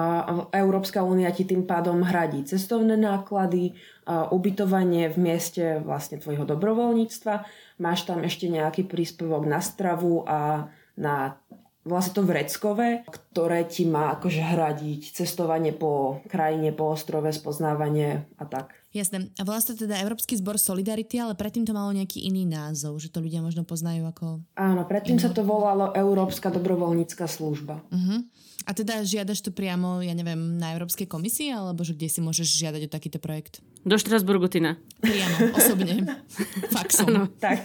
Európska 0.57 1.05
únia 1.05 1.29
ti 1.29 1.45
tým 1.45 1.69
pádom 1.69 2.01
hradí 2.01 2.49
cestovné 2.49 2.97
náklady, 2.97 3.77
a 4.09 4.33
ubytovanie 4.33 5.13
v 5.13 5.19
mieste 5.21 5.79
vlastne 5.85 6.17
tvojho 6.19 6.49
dobrovoľníctva. 6.49 7.35
Máš 7.79 8.09
tam 8.09 8.25
ešte 8.25 8.49
nejaký 8.49 8.89
príspevok 8.89 9.45
na 9.45 9.61
stravu 9.61 10.25
a 10.25 10.73
na 10.97 11.37
vlastne 11.85 12.21
to 12.21 12.23
vreckové, 12.29 13.09
ktoré 13.09 13.65
ti 13.65 13.89
má 13.89 14.13
akože 14.17 14.43
hradiť 14.43 15.01
cestovanie 15.17 15.73
po 15.73 16.21
krajine, 16.29 16.77
po 16.77 16.93
ostrove, 16.93 17.33
spoznávanie 17.33 18.29
a 18.37 18.45
tak. 18.45 18.77
Jasné. 18.91 19.31
A 19.39 19.47
volá 19.47 19.63
to 19.63 19.79
teda 19.79 20.03
Európsky 20.03 20.35
zbor 20.35 20.59
Solidarity, 20.59 21.23
ale 21.23 21.39
predtým 21.39 21.63
to 21.63 21.71
malo 21.71 21.95
nejaký 21.95 22.27
iný 22.27 22.43
názov, 22.43 22.99
že 22.99 23.09
to 23.09 23.23
ľudia 23.23 23.39
možno 23.39 23.63
poznajú 23.63 24.03
ako... 24.03 24.43
Áno, 24.59 24.83
predtým 24.83 25.17
iný. 25.17 25.25
sa 25.25 25.31
to 25.31 25.47
volalo 25.47 25.95
Európska 25.95 26.51
dobrovoľnícka 26.51 27.31
služba. 27.31 27.81
Uh-huh. 27.87 28.27
A 28.67 28.71
teda 28.77 29.01
žiadaš 29.07 29.41
to 29.41 29.55
priamo, 29.55 30.03
ja 30.05 30.13
neviem, 30.13 30.59
na 30.59 30.75
Európskej 30.77 31.07
komisii, 31.09 31.55
alebo 31.55 31.81
že 31.87 31.97
kde 31.97 32.13
si 32.13 32.21
môžeš 32.21 32.51
žiadať 32.51 32.91
o 32.91 32.93
takýto 32.93 33.23
projekt? 33.23 33.65
Do 33.87 33.97
Štrasburgu, 33.97 34.51
Tina. 34.51 34.77
Priamo, 35.01 35.57
osobne. 35.57 36.21
Faxom. 36.75 37.09
Ano, 37.09 37.23
tak. 37.41 37.65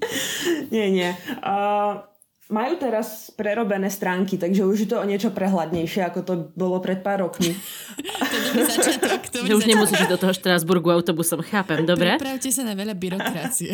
nie, 0.74 0.86
nie. 0.94 1.10
Uh, 1.42 2.11
majú 2.52 2.76
teraz 2.76 3.32
prerobené 3.32 3.88
stránky, 3.88 4.36
takže 4.36 4.62
už 4.68 4.76
je 4.84 4.88
to 4.92 5.00
o 5.00 5.08
niečo 5.08 5.32
prehľadnejšie, 5.32 6.04
ako 6.04 6.20
to 6.20 6.34
bolo 6.52 6.78
pred 6.84 7.00
pár 7.00 7.24
rokmi. 7.24 7.56
to 8.54 8.62
začiatok. 8.68 9.20
To 9.32 9.48
že 9.48 9.52
už 9.56 9.64
nemusíš 9.64 10.04
do 10.06 10.20
toho 10.20 10.36
Štrásburgu 10.36 10.92
autobusom, 10.92 11.40
chápem, 11.40 11.88
dobre? 11.88 12.20
Pripravte 12.20 12.52
sa 12.52 12.62
na 12.68 12.76
veľa 12.76 12.92
byrokracie. 12.92 13.72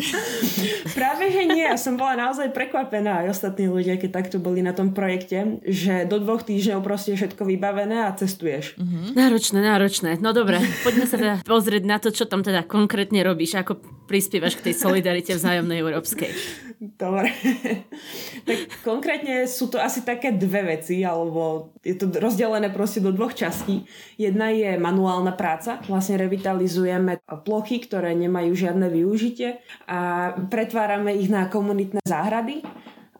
Práve, 0.97 1.27
že 1.29 1.43
nie. 1.45 1.67
Ja 1.69 1.75
som 1.75 1.99
bola 1.99 2.15
naozaj 2.15 2.55
prekvapená 2.55 3.27
aj 3.27 3.35
ostatní 3.35 3.67
ľudia, 3.67 3.99
keď 3.99 4.23
takto 4.23 4.39
boli 4.39 4.63
na 4.63 4.71
tom 4.71 4.95
projekte, 4.95 5.59
že 5.67 6.07
do 6.07 6.17
dvoch 6.23 6.47
týždňov 6.47 6.79
proste 6.79 7.13
je 7.13 7.27
všetko 7.27 7.43
vybavené 7.45 8.07
a 8.07 8.15
cestuješ. 8.15 8.79
Uh-huh. 8.79 9.11
Náročné, 9.13 9.59
náročné. 9.59 10.17
No 10.23 10.31
dobre, 10.31 10.63
poďme 10.87 11.05
sa 11.05 11.19
teda 11.19 11.35
pozrieť 11.43 11.83
na 11.83 11.99
to, 11.99 12.15
čo 12.15 12.25
tam 12.25 12.41
teda 12.41 12.63
konkrétne 12.63 13.21
robíš, 13.21 13.59
ako 13.59 13.77
prispievaš 14.07 14.57
k 14.57 14.71
tej 14.71 14.75
solidarite 14.79 15.35
vzájomnej 15.35 15.83
európskej. 15.83 16.31
Dobre. 16.79 17.27
tak 18.47 18.59
konkrétne 18.87 19.43
sú 19.51 19.67
to 19.67 19.75
asi 19.83 20.07
také 20.07 20.31
dve 20.31 20.79
veci, 20.79 21.03
alebo 21.03 21.75
je 21.83 21.91
to 21.99 22.07
rozdelené 22.07 22.71
proste 22.71 23.03
do 23.03 23.11
dvoch 23.11 23.35
častí. 23.35 23.83
Jedna 24.15 24.47
je 24.55 24.79
manuálna 24.79 25.35
práca. 25.35 25.83
Vlastne 25.91 26.15
revitalizujeme 26.15 27.19
plochy, 27.43 27.83
ktoré 27.83 28.15
nemajú 28.15 28.55
žiadne 28.55 28.87
využitie 28.87 29.59
a 29.91 30.31
pretvárame 30.47 31.19
ich 31.19 31.27
na 31.27 31.51
komunitné 31.51 31.99
záhrady. 32.07 32.63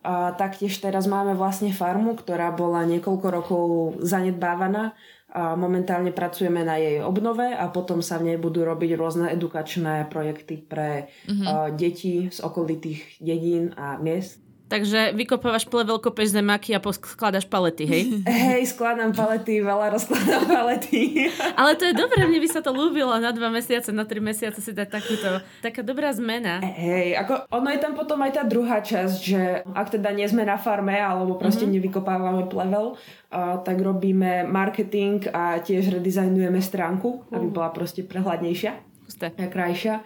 A 0.07 0.31
taktiež 0.39 0.79
teraz 0.79 1.11
máme 1.11 1.35
vlastne 1.35 1.75
farmu, 1.75 2.15
ktorá 2.15 2.55
bola 2.55 2.87
niekoľko 2.87 3.27
rokov 3.27 3.65
zanedbávaná 3.99 4.95
a 5.29 5.53
momentálne 5.53 6.09
pracujeme 6.09 6.65
na 6.65 6.81
jej 6.81 7.05
obnove 7.05 7.45
a 7.53 7.69
potom 7.69 8.01
sa 8.01 8.17
v 8.17 8.33
nej 8.33 8.37
budú 8.41 8.65
robiť 8.65 8.97
rôzne 8.97 9.29
edukačné 9.29 10.09
projekty 10.09 10.57
pre 10.57 11.13
mm-hmm. 11.29 11.77
deti 11.77 12.33
z 12.33 12.39
okolitých 12.41 13.21
dedín 13.21 13.77
a 13.77 14.01
miest. 14.01 14.48
Takže 14.69 15.17
vykopávaš 15.17 15.65
plevel, 15.65 15.97
kopeš 15.97 16.37
zemaky 16.37 16.77
a 16.77 16.79
poskladaš 16.79 17.49
palety, 17.49 17.89
hej? 17.89 18.01
Hej, 18.29 18.77
skladám 18.77 19.17
palety, 19.17 19.65
veľa 19.65 19.97
rozkladám 19.97 20.45
palety. 20.45 21.25
Ale 21.59 21.73
to 21.73 21.89
je 21.89 21.97
dobré, 21.97 22.29
mne 22.29 22.37
by 22.37 22.49
sa 22.53 22.61
to 22.61 22.69
ľúbilo 22.69 23.17
na 23.17 23.33
dva 23.33 23.49
mesiace, 23.49 23.89
na 23.89 24.05
tri 24.05 24.21
mesiace 24.21 24.61
si 24.61 24.69
dať 24.69 24.87
takúto, 24.93 25.41
taká 25.65 25.81
dobrá 25.81 26.13
zmena. 26.13 26.61
Hej, 26.61 27.17
ako 27.17 27.49
ono 27.49 27.67
je 27.73 27.79
tam 27.81 27.97
potom 27.97 28.21
aj 28.21 28.31
tá 28.37 28.43
druhá 28.45 28.85
časť, 28.85 29.17
že 29.17 29.65
ak 29.65 29.97
teda 29.97 30.13
nie 30.13 30.29
sme 30.29 30.45
na 30.45 30.61
farme, 30.61 31.01
alebo 31.01 31.41
proste 31.41 31.65
mm-hmm. 31.65 31.81
nevykopávame 31.81 32.45
plevel, 32.45 32.93
uh, 32.93 33.57
tak 33.65 33.81
robíme 33.81 34.45
marketing 34.45 35.33
a 35.33 35.57
tiež 35.65 35.97
redizajnujeme 35.97 36.61
stránku, 36.61 37.25
uh. 37.25 37.41
aby 37.41 37.49
bola 37.49 37.73
proste 37.73 38.05
prehľadnejšia 38.05 38.71
a 39.17 39.45
krajšia. 39.49 40.05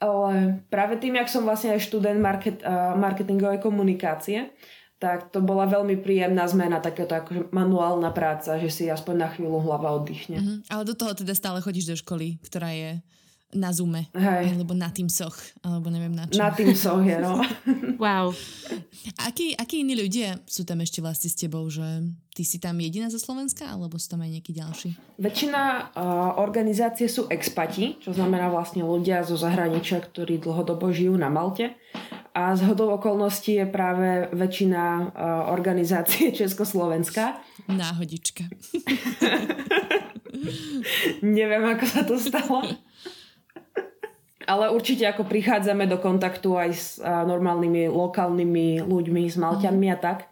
Ale 0.00 0.64
práve 0.72 0.96
tým, 0.96 1.20
jak 1.20 1.28
som 1.28 1.44
vlastne 1.44 1.76
aj 1.76 1.84
študent 1.84 2.16
market, 2.16 2.64
uh, 2.64 2.96
marketingovej 2.96 3.60
komunikácie, 3.60 4.48
tak 5.00 5.32
to 5.32 5.40
bola 5.40 5.64
veľmi 5.64 5.96
príjemná 6.00 6.44
zmena, 6.44 6.80
takéto 6.80 7.16
akože 7.16 7.52
manuálna 7.56 8.12
práca, 8.12 8.60
že 8.60 8.68
si 8.68 8.84
aspoň 8.88 9.14
na 9.16 9.28
chvíľu 9.32 9.64
hlava 9.64 9.96
oddychne. 9.96 10.40
Mm-hmm. 10.40 10.58
Ale 10.68 10.82
do 10.84 10.92
toho 10.92 11.16
teda 11.16 11.32
stále 11.32 11.64
chodíš 11.64 11.88
do 11.88 11.96
školy, 11.96 12.36
ktorá 12.44 12.68
je 12.76 13.00
na 13.50 13.74
Zoome. 13.74 14.06
Hej. 14.14 14.54
Alebo 14.54 14.78
na 14.78 14.94
Teamsoch, 14.94 15.34
alebo 15.66 15.90
neviem 15.90 16.14
na 16.14 16.30
čo. 16.30 16.38
Na 16.38 16.54
Teamsoch 16.54 17.02
je, 17.02 17.18
no. 17.18 17.42
wow. 18.02 18.30
Akí, 19.26 19.58
akí 19.58 19.82
iní 19.82 19.98
ľudia 19.98 20.38
sú 20.46 20.62
tam 20.62 20.78
ešte 20.82 21.02
vlastne 21.02 21.26
s 21.26 21.36
tebou, 21.36 21.66
že 21.66 21.82
ty 22.30 22.46
si 22.46 22.62
tam 22.62 22.78
jediná 22.78 23.10
zo 23.10 23.18
Slovenska, 23.18 23.66
alebo 23.66 23.98
sú 23.98 24.14
tam 24.14 24.22
aj 24.22 24.30
nejakí 24.38 24.52
ďalší? 24.54 24.90
Väčšina 25.18 25.92
uh, 25.92 26.38
organizácie 26.38 27.10
sú 27.10 27.26
expati, 27.26 27.98
čo 27.98 28.14
znamená 28.14 28.46
vlastne 28.48 28.86
ľudia 28.86 29.26
zo 29.26 29.34
zahraničia, 29.34 29.98
ktorí 29.98 30.38
dlhodobo 30.38 30.94
žijú 30.94 31.18
na 31.18 31.26
Malte. 31.26 31.74
A 32.30 32.54
z 32.54 32.62
hodou 32.70 32.94
okolností 32.94 33.58
je 33.58 33.66
práve 33.66 34.30
väčšina 34.30 34.82
uh, 34.82 35.02
organizácie 35.50 36.30
Československa. 36.38 37.42
Náhodička. 37.66 38.46
Neviem, 41.20 41.64
ako 41.66 41.84
sa 41.84 42.02
to 42.06 42.16
stalo. 42.16 42.64
Ale 44.50 44.74
určite 44.74 45.06
ako 45.06 45.30
prichádzame 45.30 45.86
do 45.86 46.02
kontaktu 46.02 46.58
aj 46.58 46.70
s 46.74 46.98
a, 46.98 47.22
normálnymi 47.22 47.86
lokálnymi 47.86 48.82
ľuďmi, 48.82 49.22
s 49.30 49.38
Malťanmi 49.38 49.86
a 49.94 49.98
tak. 50.02 50.26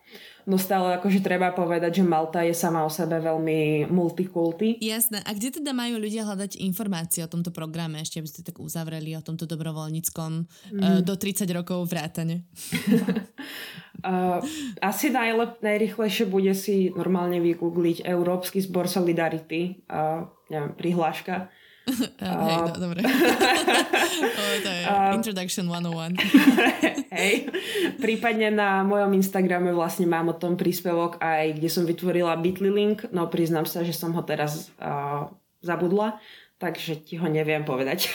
No 0.48 0.56
stále 0.56 0.96
akože 0.96 1.20
treba 1.20 1.52
povedať, 1.52 2.00
že 2.00 2.08
Malta 2.08 2.40
je 2.40 2.56
sama 2.56 2.80
o 2.80 2.88
sebe 2.88 3.20
veľmi 3.20 3.84
multikulty. 3.92 4.80
Jasné. 4.80 5.20
A 5.28 5.36
kde 5.36 5.60
teda 5.60 5.76
majú 5.76 6.00
ľudia 6.00 6.24
hľadať 6.24 6.56
informácie 6.64 7.20
o 7.20 7.28
tomto 7.28 7.52
programe? 7.52 8.00
Ešte 8.00 8.24
aby 8.24 8.28
ste 8.32 8.40
tak 8.40 8.56
uzavreli 8.56 9.12
o 9.12 9.20
tomto 9.20 9.44
dobrovoľníckom 9.44 10.32
mm. 10.72 10.80
uh, 10.80 10.98
do 11.04 11.20
30 11.20 11.44
rokov 11.52 11.84
vrátane. 11.92 12.48
uh, 14.08 14.40
asi 14.90 15.12
najlep, 15.12 15.60
najrychlejšie 15.60 16.24
bude 16.32 16.56
si 16.56 16.96
normálne 16.96 17.44
vygoogliť 17.44 18.08
Európsky 18.08 18.64
zbor 18.64 18.88
Solidarity. 18.88 19.84
Uh, 19.84 20.32
neviem, 20.48 20.72
prihláška 20.80 21.52
Hej, 22.20 22.56
no, 22.60 22.74
dobre. 22.76 23.00
to 24.64 24.68
je 24.68 24.82
uh, 24.84 25.16
Introduction 25.16 25.66
101. 25.70 26.16
Hej. 27.18 27.34
Prípadne 27.98 28.52
na 28.52 28.84
mojom 28.84 29.14
Instagrame 29.16 29.72
vlastne 29.72 30.04
mám 30.04 30.28
o 30.30 30.36
tom 30.36 30.54
príspevok 30.54 31.18
aj, 31.22 31.56
kde 31.56 31.68
som 31.70 31.88
vytvorila 31.88 32.36
bitly 32.38 32.68
link, 32.68 33.08
no 33.10 33.26
priznám 33.30 33.64
sa, 33.64 33.82
že 33.82 33.96
som 33.96 34.12
ho 34.12 34.22
teraz 34.22 34.68
uh, 34.78 35.30
zabudla, 35.64 36.20
takže 36.60 37.00
ti 37.00 37.16
ho 37.16 37.26
neviem 37.26 37.64
povedať. 37.64 38.12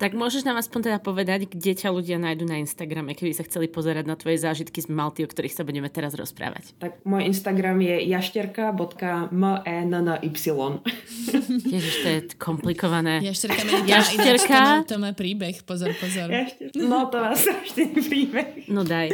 Tak 0.00 0.16
môžeš 0.16 0.48
nám 0.48 0.56
aspoň 0.56 0.88
teda 0.88 0.96
povedať, 0.96 1.52
kde 1.52 1.76
ťa 1.76 1.92
ľudia 1.92 2.16
nájdu 2.16 2.48
na 2.48 2.56
Instagrame, 2.56 3.12
keby 3.12 3.36
sa 3.36 3.44
chceli 3.44 3.68
pozerať 3.68 4.08
na 4.08 4.16
tvoje 4.16 4.40
zážitky 4.40 4.80
z 4.80 4.88
Malty, 4.88 5.20
o 5.22 5.28
ktorých 5.28 5.52
sa 5.52 5.60
budeme 5.60 5.92
teraz 5.92 6.16
rozprávať. 6.16 6.72
Tak 6.80 7.04
môj 7.04 7.28
Instagram 7.28 7.84
je 7.84 8.08
jašterka.menny. 8.08 10.00
Ježiš, 11.76 11.94
to 12.00 12.08
je 12.08 12.32
komplikované. 12.40 13.20
Jašterka, 13.28 13.60
jašterka. 13.84 14.88
To, 14.88 14.96
má, 14.96 14.96
to 14.96 14.96
má 14.96 15.12
príbeh, 15.12 15.60
pozor, 15.68 15.92
pozor. 16.00 16.32
Jašterka. 16.32 16.80
No 16.80 17.12
to 17.12 17.20
má 17.20 17.36
strašný 17.36 17.92
príbeh. 18.00 18.72
No 18.72 18.88
daj. 18.88 19.12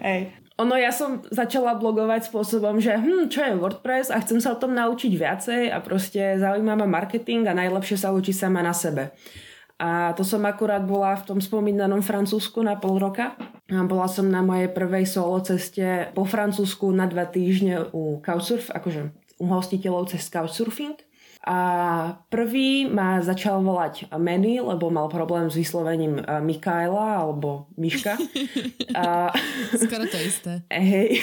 Hej. 0.00 0.32
Ono, 0.64 0.80
ja 0.80 0.96
som 0.96 1.20
začala 1.28 1.76
blogovať 1.76 2.32
spôsobom, 2.32 2.80
že 2.80 2.96
hm, 2.96 3.28
čo 3.28 3.44
je 3.44 3.52
WordPress 3.60 4.08
a 4.08 4.16
chcem 4.24 4.40
sa 4.40 4.56
o 4.56 4.60
tom 4.60 4.72
naučiť 4.72 5.12
viacej 5.12 5.68
a 5.68 5.76
proste 5.84 6.40
zaujíma 6.40 6.80
ma 6.80 6.88
marketing 6.88 7.44
a 7.48 7.52
najlepšie 7.52 7.96
sa 8.00 8.16
učí 8.16 8.32
sama 8.32 8.64
na 8.64 8.72
sebe. 8.72 9.12
A 9.82 10.14
to 10.14 10.22
som 10.22 10.46
akurát 10.46 10.86
bola 10.86 11.18
v 11.18 11.26
tom 11.26 11.38
spomínanom 11.42 12.06
Francúzsku 12.06 12.62
na 12.62 12.78
pol 12.78 13.02
roka. 13.02 13.34
A 13.66 13.82
bola 13.82 14.06
som 14.06 14.30
na 14.30 14.38
mojej 14.38 14.70
prvej 14.70 15.10
solo 15.10 15.42
ceste 15.42 16.14
po 16.14 16.22
Francúzsku 16.22 16.86
na 16.94 17.10
dva 17.10 17.26
týždne 17.26 17.90
u 17.90 18.22
Couchsurf, 18.22 18.70
akože 18.70 19.10
u 19.42 19.44
hostiteľov 19.50 20.14
cez 20.14 20.30
Couchsurfing. 20.30 20.94
A 21.42 21.58
prvý 22.30 22.86
ma 22.86 23.18
začal 23.18 23.66
volať 23.66 24.14
Manny, 24.14 24.62
lebo 24.62 24.94
mal 24.94 25.10
problém 25.10 25.50
s 25.50 25.58
vyslovením 25.58 26.22
eh, 26.22 26.38
Mikaela 26.38 27.18
alebo 27.18 27.66
Miška. 27.74 28.14
A... 28.94 29.34
Skoro 29.74 30.06
to 30.06 30.18
isté. 30.22 30.62
Hej. 30.70 31.18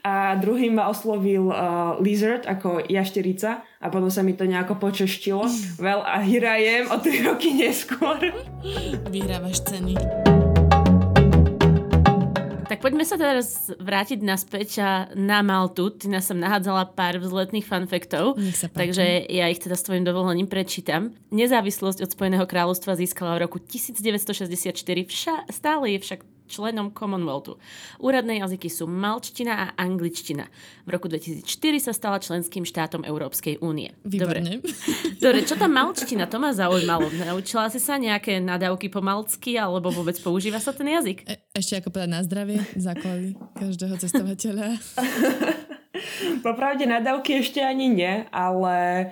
A 0.00 0.38
druhý 0.40 0.70
ma 0.70 0.88
oslovil 0.88 1.50
uh, 1.50 1.98
Lizard 1.98 2.46
ako 2.46 2.86
jašterica 2.86 3.66
a 3.82 3.86
potom 3.90 4.08
sa 4.08 4.22
mi 4.22 4.32
to 4.32 4.48
nejako 4.48 4.78
počeštilo. 4.78 5.44
Well, 5.82 6.00
a 6.00 6.24
hrajem 6.24 6.88
o 6.88 6.96
3 6.96 7.28
roky 7.28 7.52
neskôr. 7.52 8.16
Vyhrávaš 9.12 9.60
ceny. 9.66 10.35
Tak 12.66 12.82
poďme 12.82 13.06
sa 13.06 13.14
teraz 13.14 13.70
vrátiť 13.78 14.26
naspäť 14.26 14.82
na 15.14 15.40
Maltu. 15.40 15.94
Ty 15.94 16.10
nás 16.10 16.26
som 16.26 16.34
nahádzala 16.36 16.98
pár 16.98 17.22
vzletných 17.22 17.62
fanfektov, 17.62 18.36
takže 18.74 19.22
ja 19.30 19.46
ich 19.46 19.62
teda 19.62 19.78
s 19.78 19.86
tvojim 19.86 20.02
dovolením 20.02 20.50
prečítam. 20.50 21.14
Nezávislosť 21.30 22.02
od 22.02 22.10
Spojeného 22.10 22.42
kráľovstva 22.44 22.98
získala 22.98 23.38
v 23.38 23.46
roku 23.46 23.62
1964, 23.62 24.74
vša, 25.06 25.34
stále 25.54 25.94
je 25.94 25.98
však 26.02 26.20
členom 26.46 26.94
Commonwealthu. 26.94 27.58
Úradné 28.00 28.42
jazyky 28.42 28.70
sú 28.70 28.86
malčtina 28.88 29.52
a 29.54 29.66
angličtina. 29.76 30.48
V 30.86 30.90
roku 30.94 31.10
2004 31.10 31.46
sa 31.78 31.92
stala 31.92 32.22
členským 32.22 32.62
štátom 32.62 33.02
Európskej 33.04 33.60
únie. 33.60 33.92
Dobre. 34.06 34.62
Dobre, 35.22 35.40
čo 35.44 35.58
tá 35.58 35.66
malčtina? 35.66 36.30
To 36.30 36.38
ma 36.38 36.54
zaujímalo. 36.54 37.10
Naučila 37.12 37.68
si 37.68 37.82
sa 37.82 37.98
nejaké 37.98 38.38
nadávky 38.38 38.88
po 38.88 39.02
malcky 39.02 39.58
alebo 39.58 39.90
vôbec 39.90 40.16
používa 40.22 40.62
sa 40.62 40.70
ten 40.72 40.88
jazyk? 40.88 41.26
E- 41.26 41.42
ešte 41.52 41.82
ako 41.82 41.88
povedať 41.92 42.10
na 42.10 42.22
zdravie, 42.22 42.58
základy 42.78 43.34
každého 43.58 43.94
cestovateľa. 43.98 44.66
Popravde 46.44 46.84
nadávky 46.84 47.40
ešte 47.40 47.64
ani 47.64 47.88
nie, 47.88 48.14
ale 48.28 49.10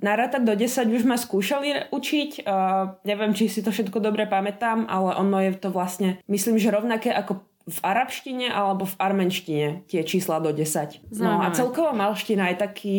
narátať 0.00 0.42
do 0.42 0.54
10 0.54 0.90
už 0.90 1.04
ma 1.06 1.16
skúšali 1.18 1.92
učiť. 1.92 2.30
Uh, 2.42 2.98
neviem, 3.06 3.32
či 3.32 3.50
si 3.50 3.60
to 3.62 3.70
všetko 3.70 4.02
dobre 4.02 4.26
pamätám, 4.26 4.86
ale 4.86 5.14
ono 5.16 5.38
je 5.42 5.52
to 5.56 5.68
vlastne, 5.70 6.20
myslím, 6.26 6.58
že 6.60 6.74
rovnaké 6.74 7.10
ako 7.10 7.42
v 7.66 7.78
arabštine 7.82 8.46
alebo 8.46 8.86
v 8.86 8.94
armenštine 9.02 9.66
tie 9.90 10.06
čísla 10.06 10.38
do 10.38 10.54
10. 10.54 11.10
Zaujímavé. 11.10 11.18
No 11.18 11.42
a 11.42 11.50
celková 11.50 11.90
malština 11.90 12.54
je 12.54 12.56
taký 12.62 12.98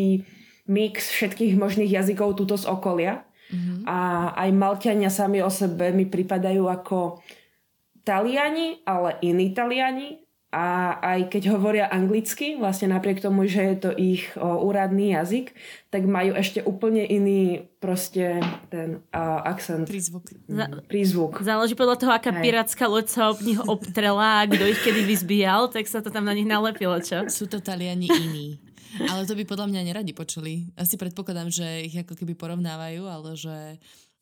mix 0.67 1.07
všetkých 1.07 1.55
možných 1.55 1.87
jazykov 1.87 2.35
túto 2.35 2.59
z 2.59 2.67
okolia. 2.67 3.23
Mm-hmm. 3.47 3.87
A 3.87 3.97
aj 4.35 4.49
malťania 4.51 5.07
sami 5.07 5.39
o 5.39 5.47
sebe 5.47 5.95
mi 5.95 6.03
pripadajú 6.03 6.67
ako 6.67 7.23
Taliani, 8.03 8.83
ale 8.83 9.23
iní 9.23 9.55
Taliani 9.55 10.26
a 10.47 10.95
aj 11.03 11.27
keď 11.27 11.59
hovoria 11.59 11.91
anglicky, 11.91 12.55
vlastne 12.55 12.95
napriek 12.95 13.19
tomu, 13.19 13.43
že 13.51 13.67
je 13.67 13.77
to 13.83 13.91
ich 13.91 14.31
o, 14.39 14.63
úradný 14.63 15.11
jazyk, 15.11 15.51
tak 15.91 16.07
majú 16.07 16.39
ešte 16.39 16.63
úplne 16.63 17.03
iný 17.03 17.67
proste 17.83 18.39
ten 18.71 19.03
uh, 19.11 19.43
akcent. 19.43 19.91
Prízvuk. 19.91 20.23
Za- 20.47 20.71
prízvuk. 20.87 21.43
Záleží 21.43 21.75
podľa 21.75 21.99
toho, 21.99 22.11
aká 22.15 22.31
Hej. 22.31 22.43
pirátska 22.47 22.87
loď 22.87 23.05
sa 23.11 23.21
ob 23.27 23.43
nich 23.43 23.59
obtrela 23.59 24.43
a 24.43 24.47
kto 24.47 24.63
ich 24.71 24.79
kedy 24.87 25.03
vyzbíjal, 25.03 25.67
tak 25.67 25.83
sa 25.91 25.99
to 25.99 26.07
tam 26.07 26.23
na 26.23 26.31
nich 26.31 26.47
nalepilo, 26.47 26.95
čo? 27.03 27.27
Sú 27.27 27.51
to 27.51 27.59
Taliani 27.59 28.07
iní. 28.07 28.55
Ale 29.11 29.27
to 29.27 29.35
by 29.35 29.43
podľa 29.43 29.67
mňa 29.67 29.81
neradi 29.83 30.15
počuli. 30.15 30.71
Asi 30.79 30.95
predpokladám, 30.95 31.51
že 31.51 31.91
ich 31.91 31.95
ako 31.99 32.15
keby 32.15 32.39
porovnávajú, 32.39 33.03
ale 33.03 33.35
že 33.35 33.77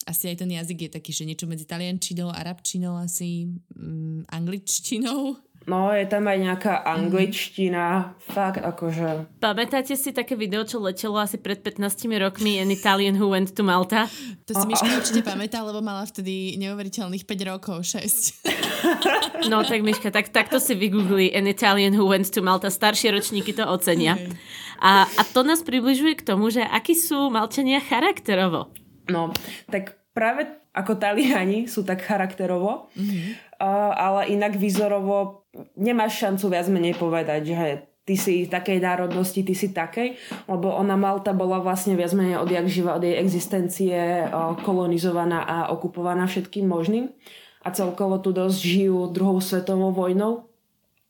asi 0.05 0.33
aj 0.33 0.41
ten 0.41 0.51
jazyk 0.53 0.89
je 0.89 0.89
taký, 0.89 1.11
že 1.13 1.25
niečo 1.25 1.49
medzi 1.49 1.65
taliančinou, 1.65 2.29
arabčinou 2.29 2.97
asi, 2.97 3.49
mm, 3.73 4.29
angličtinou. 4.29 5.37
No, 5.65 5.89
je 5.89 6.05
tam 6.05 6.29
aj 6.29 6.37
nejaká 6.37 6.73
angličtina, 6.85 8.13
mm. 8.13 8.29
fakt 8.29 8.61
akože... 8.61 9.41
Pamätáte 9.41 9.97
si 9.97 10.13
také 10.13 10.37
video, 10.37 10.61
čo 10.61 10.77
letelo 10.77 11.17
asi 11.17 11.41
pred 11.41 11.57
15 11.57 11.81
rokmi 12.21 12.61
An 12.61 12.69
Italian 12.69 13.17
Who 13.17 13.33
Went 13.33 13.57
to 13.57 13.65
Malta? 13.65 14.05
To 14.45 14.53
si 14.53 14.65
Miška 14.69 14.93
určite 14.93 15.25
pamätá, 15.25 15.65
lebo 15.65 15.81
mala 15.81 16.05
vtedy 16.05 16.53
neuveriteľných 16.61 17.25
5 17.25 17.49
rokov, 17.49 17.81
6. 17.81 17.97
No 19.49 19.65
tak 19.65 19.81
Miška, 19.81 20.13
tak, 20.13 20.29
takto 20.29 20.61
si 20.61 20.77
vygoogli 20.77 21.33
An 21.33 21.49
Italian 21.49 21.97
Who 21.97 22.13
Went 22.13 22.29
to 22.29 22.45
Malta. 22.45 22.69
Staršie 22.69 23.13
ročníky 23.13 23.53
to 23.53 23.65
ocenia. 23.65 24.17
A, 24.77 25.05
a 25.05 25.21
to 25.25 25.41
nás 25.41 25.65
približuje 25.65 26.21
k 26.21 26.25
tomu, 26.25 26.53
že 26.53 26.61
akí 26.61 26.93
sú 26.93 27.33
Malčania 27.33 27.81
charakterovo. 27.81 28.69
No, 29.09 29.33
tak 29.69 29.97
práve 30.13 30.49
ako 30.75 30.99
Taliani 30.99 31.71
sú 31.71 31.87
tak 31.87 32.03
charakterovo, 32.03 32.91
mm-hmm. 32.99 33.44
Ale 33.95 34.31
inak 34.33 34.59
výzorovo 34.59 35.47
nemáš 35.79 36.19
šancu 36.19 36.51
viac 36.51 36.67
menej 36.67 36.95
povedať, 36.99 37.41
že 37.47 37.67
ty 38.05 38.15
si 38.15 38.45
takej 38.45 38.79
národnosti, 38.79 39.41
ty 39.41 39.57
si 39.57 39.73
takej, 39.73 40.15
lebo 40.45 40.69
ona 40.69 40.93
Malta 40.93 41.33
bola 41.33 41.57
vlastne 41.59 41.97
viac 41.97 42.13
menej 42.13 42.37
odjak 42.37 42.69
živa, 42.69 42.95
od 42.95 43.03
jej 43.03 43.17
existencie 43.17 44.29
uh, 44.29 44.53
kolonizovaná 44.61 45.41
a 45.41 45.57
okupovaná 45.73 46.29
všetkým 46.29 46.69
možným. 46.69 47.09
A 47.65 47.73
celkovo 47.73 48.21
tu 48.21 48.29
dosť 48.29 48.57
žijú 48.61 49.09
druhou 49.09 49.41
svetovou 49.41 49.89
vojnou 49.89 50.45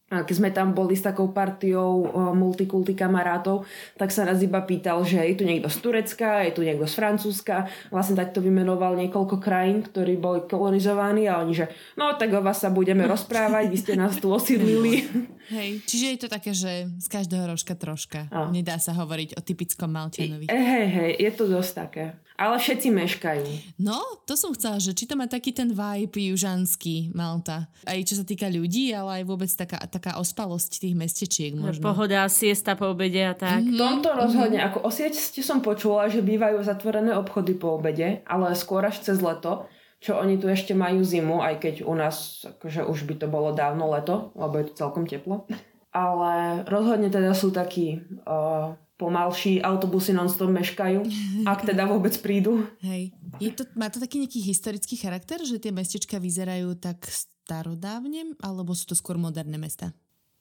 keď 0.05 0.35
sme 0.37 0.53
tam 0.53 0.77
boli 0.77 0.93
s 0.93 1.01
takou 1.01 1.33
partiou 1.33 2.13
multikulty 2.37 2.93
kamarátov, 2.93 3.65
tak 3.97 4.13
sa 4.13 4.21
nás 4.21 4.37
iba 4.37 4.61
pýtal, 4.61 5.01
že 5.01 5.17
je 5.17 5.33
tu 5.33 5.43
niekto 5.49 5.65
z 5.65 5.77
Turecka, 5.81 6.45
je 6.45 6.53
tu 6.53 6.61
niekto 6.61 6.85
z 6.85 6.93
Francúzska. 6.93 7.65
Vlastne 7.89 8.13
takto 8.13 8.37
vymenoval 8.37 8.93
niekoľko 9.01 9.41
krajín, 9.41 9.81
ktorí 9.81 10.21
boli 10.21 10.45
kolonizovaní 10.45 11.25
a 11.25 11.41
oni, 11.41 11.57
že 11.57 11.65
no 11.97 12.13
tak 12.21 12.29
o 12.37 12.45
vás 12.45 12.61
sa 12.61 12.69
budeme 12.69 13.01
rozprávať, 13.13 13.65
vy 13.65 13.77
ste 13.81 13.93
nás 13.97 14.21
tu 14.21 14.29
osídlili. 14.29 15.09
Hej, 15.55 15.81
čiže 15.89 16.05
je 16.05 16.19
to 16.21 16.29
také, 16.29 16.51
že 16.53 16.89
z 17.01 17.07
každého 17.09 17.45
rožka 17.49 17.73
troška. 17.77 18.29
A. 18.29 18.49
Nedá 18.49 18.81
sa 18.81 18.93
hovoriť 18.97 19.37
o 19.37 19.41
typickom 19.41 19.93
Malťanovi. 19.93 20.49
Hej, 20.49 20.85
hej, 20.89 21.11
je 21.21 21.31
to 21.33 21.45
dosť 21.45 21.71
také. 21.73 22.05
Ale 22.35 22.59
všetci 22.59 22.91
meškajú. 22.91 23.47
No, 23.79 23.95
to 24.27 24.35
som 24.35 24.51
chcela, 24.51 24.75
že 24.75 24.91
či 24.91 25.07
to 25.07 25.15
má 25.15 25.23
taký 25.23 25.55
ten 25.55 25.71
vibe 25.71 26.35
južanský 26.35 27.15
Malta. 27.15 27.71
Aj 27.87 27.95
čo 28.03 28.19
sa 28.19 28.27
týka 28.27 28.51
ľudí, 28.51 28.91
ale 28.91 29.23
aj 29.23 29.23
vôbec 29.23 29.47
taká, 29.47 29.79
taká 29.87 30.19
ospalosť 30.19 30.83
tých 30.83 30.95
mestečiek 30.99 31.55
možno. 31.55 31.79
Pohoda, 31.79 32.27
siesta 32.27 32.75
po 32.75 32.91
obede 32.91 33.23
a 33.23 33.31
tak. 33.31 33.63
Mm-hmm. 33.63 33.79
Tomto 33.79 34.09
rozhodne. 34.11 34.59
Ako 34.67 34.83
o 34.83 34.91
sieste 34.91 35.39
som 35.39 35.63
počula, 35.63 36.11
že 36.11 36.19
bývajú 36.19 36.59
zatvorené 36.59 37.15
obchody 37.15 37.55
po 37.55 37.79
obede, 37.79 38.19
ale 38.27 38.51
skôr 38.59 38.83
až 38.83 38.99
cez 38.99 39.23
leto 39.23 39.71
čo 40.05 40.21
oni 40.21 40.37
tu 40.37 40.45
ešte 40.45 40.77
majú 40.77 41.01
zimu, 41.01 41.41
aj 41.41 41.65
keď 41.65 41.75
u 41.81 41.97
nás 41.97 42.45
akože 42.45 42.85
už 42.85 43.09
by 43.09 43.15
to 43.17 43.25
bolo 43.25 43.57
dávno 43.57 43.89
leto, 43.89 44.29
lebo 44.37 44.61
je 44.61 44.69
tu 44.69 44.73
celkom 44.77 45.09
teplo. 45.09 45.49
Ale 45.89 46.61
rozhodne 46.69 47.09
teda 47.09 47.33
sú 47.33 47.49
takí 47.49 48.05
uh, 48.27 48.77
pomalší, 48.95 49.59
autobusy 49.59 50.15
non-stop 50.15 50.47
meškajú, 50.47 51.03
ak 51.43 51.67
teda 51.67 51.83
vôbec 51.83 52.15
prídu. 52.23 52.63
Hej. 52.79 53.11
Je 53.43 53.51
to, 53.51 53.67
má 53.75 53.91
to 53.91 53.99
taký 53.99 54.23
nejaký 54.23 54.39
historický 54.39 54.95
charakter, 54.95 55.43
že 55.43 55.59
tie 55.59 55.75
mestečka 55.75 56.15
vyzerajú 56.15 56.79
tak 56.79 57.03
starodávne, 57.11 58.39
alebo 58.39 58.71
sú 58.71 58.89
to 58.91 58.95
skôr 58.95 59.19
moderné 59.19 59.59
mesta? 59.59 59.91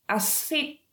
Asi 0.07 0.85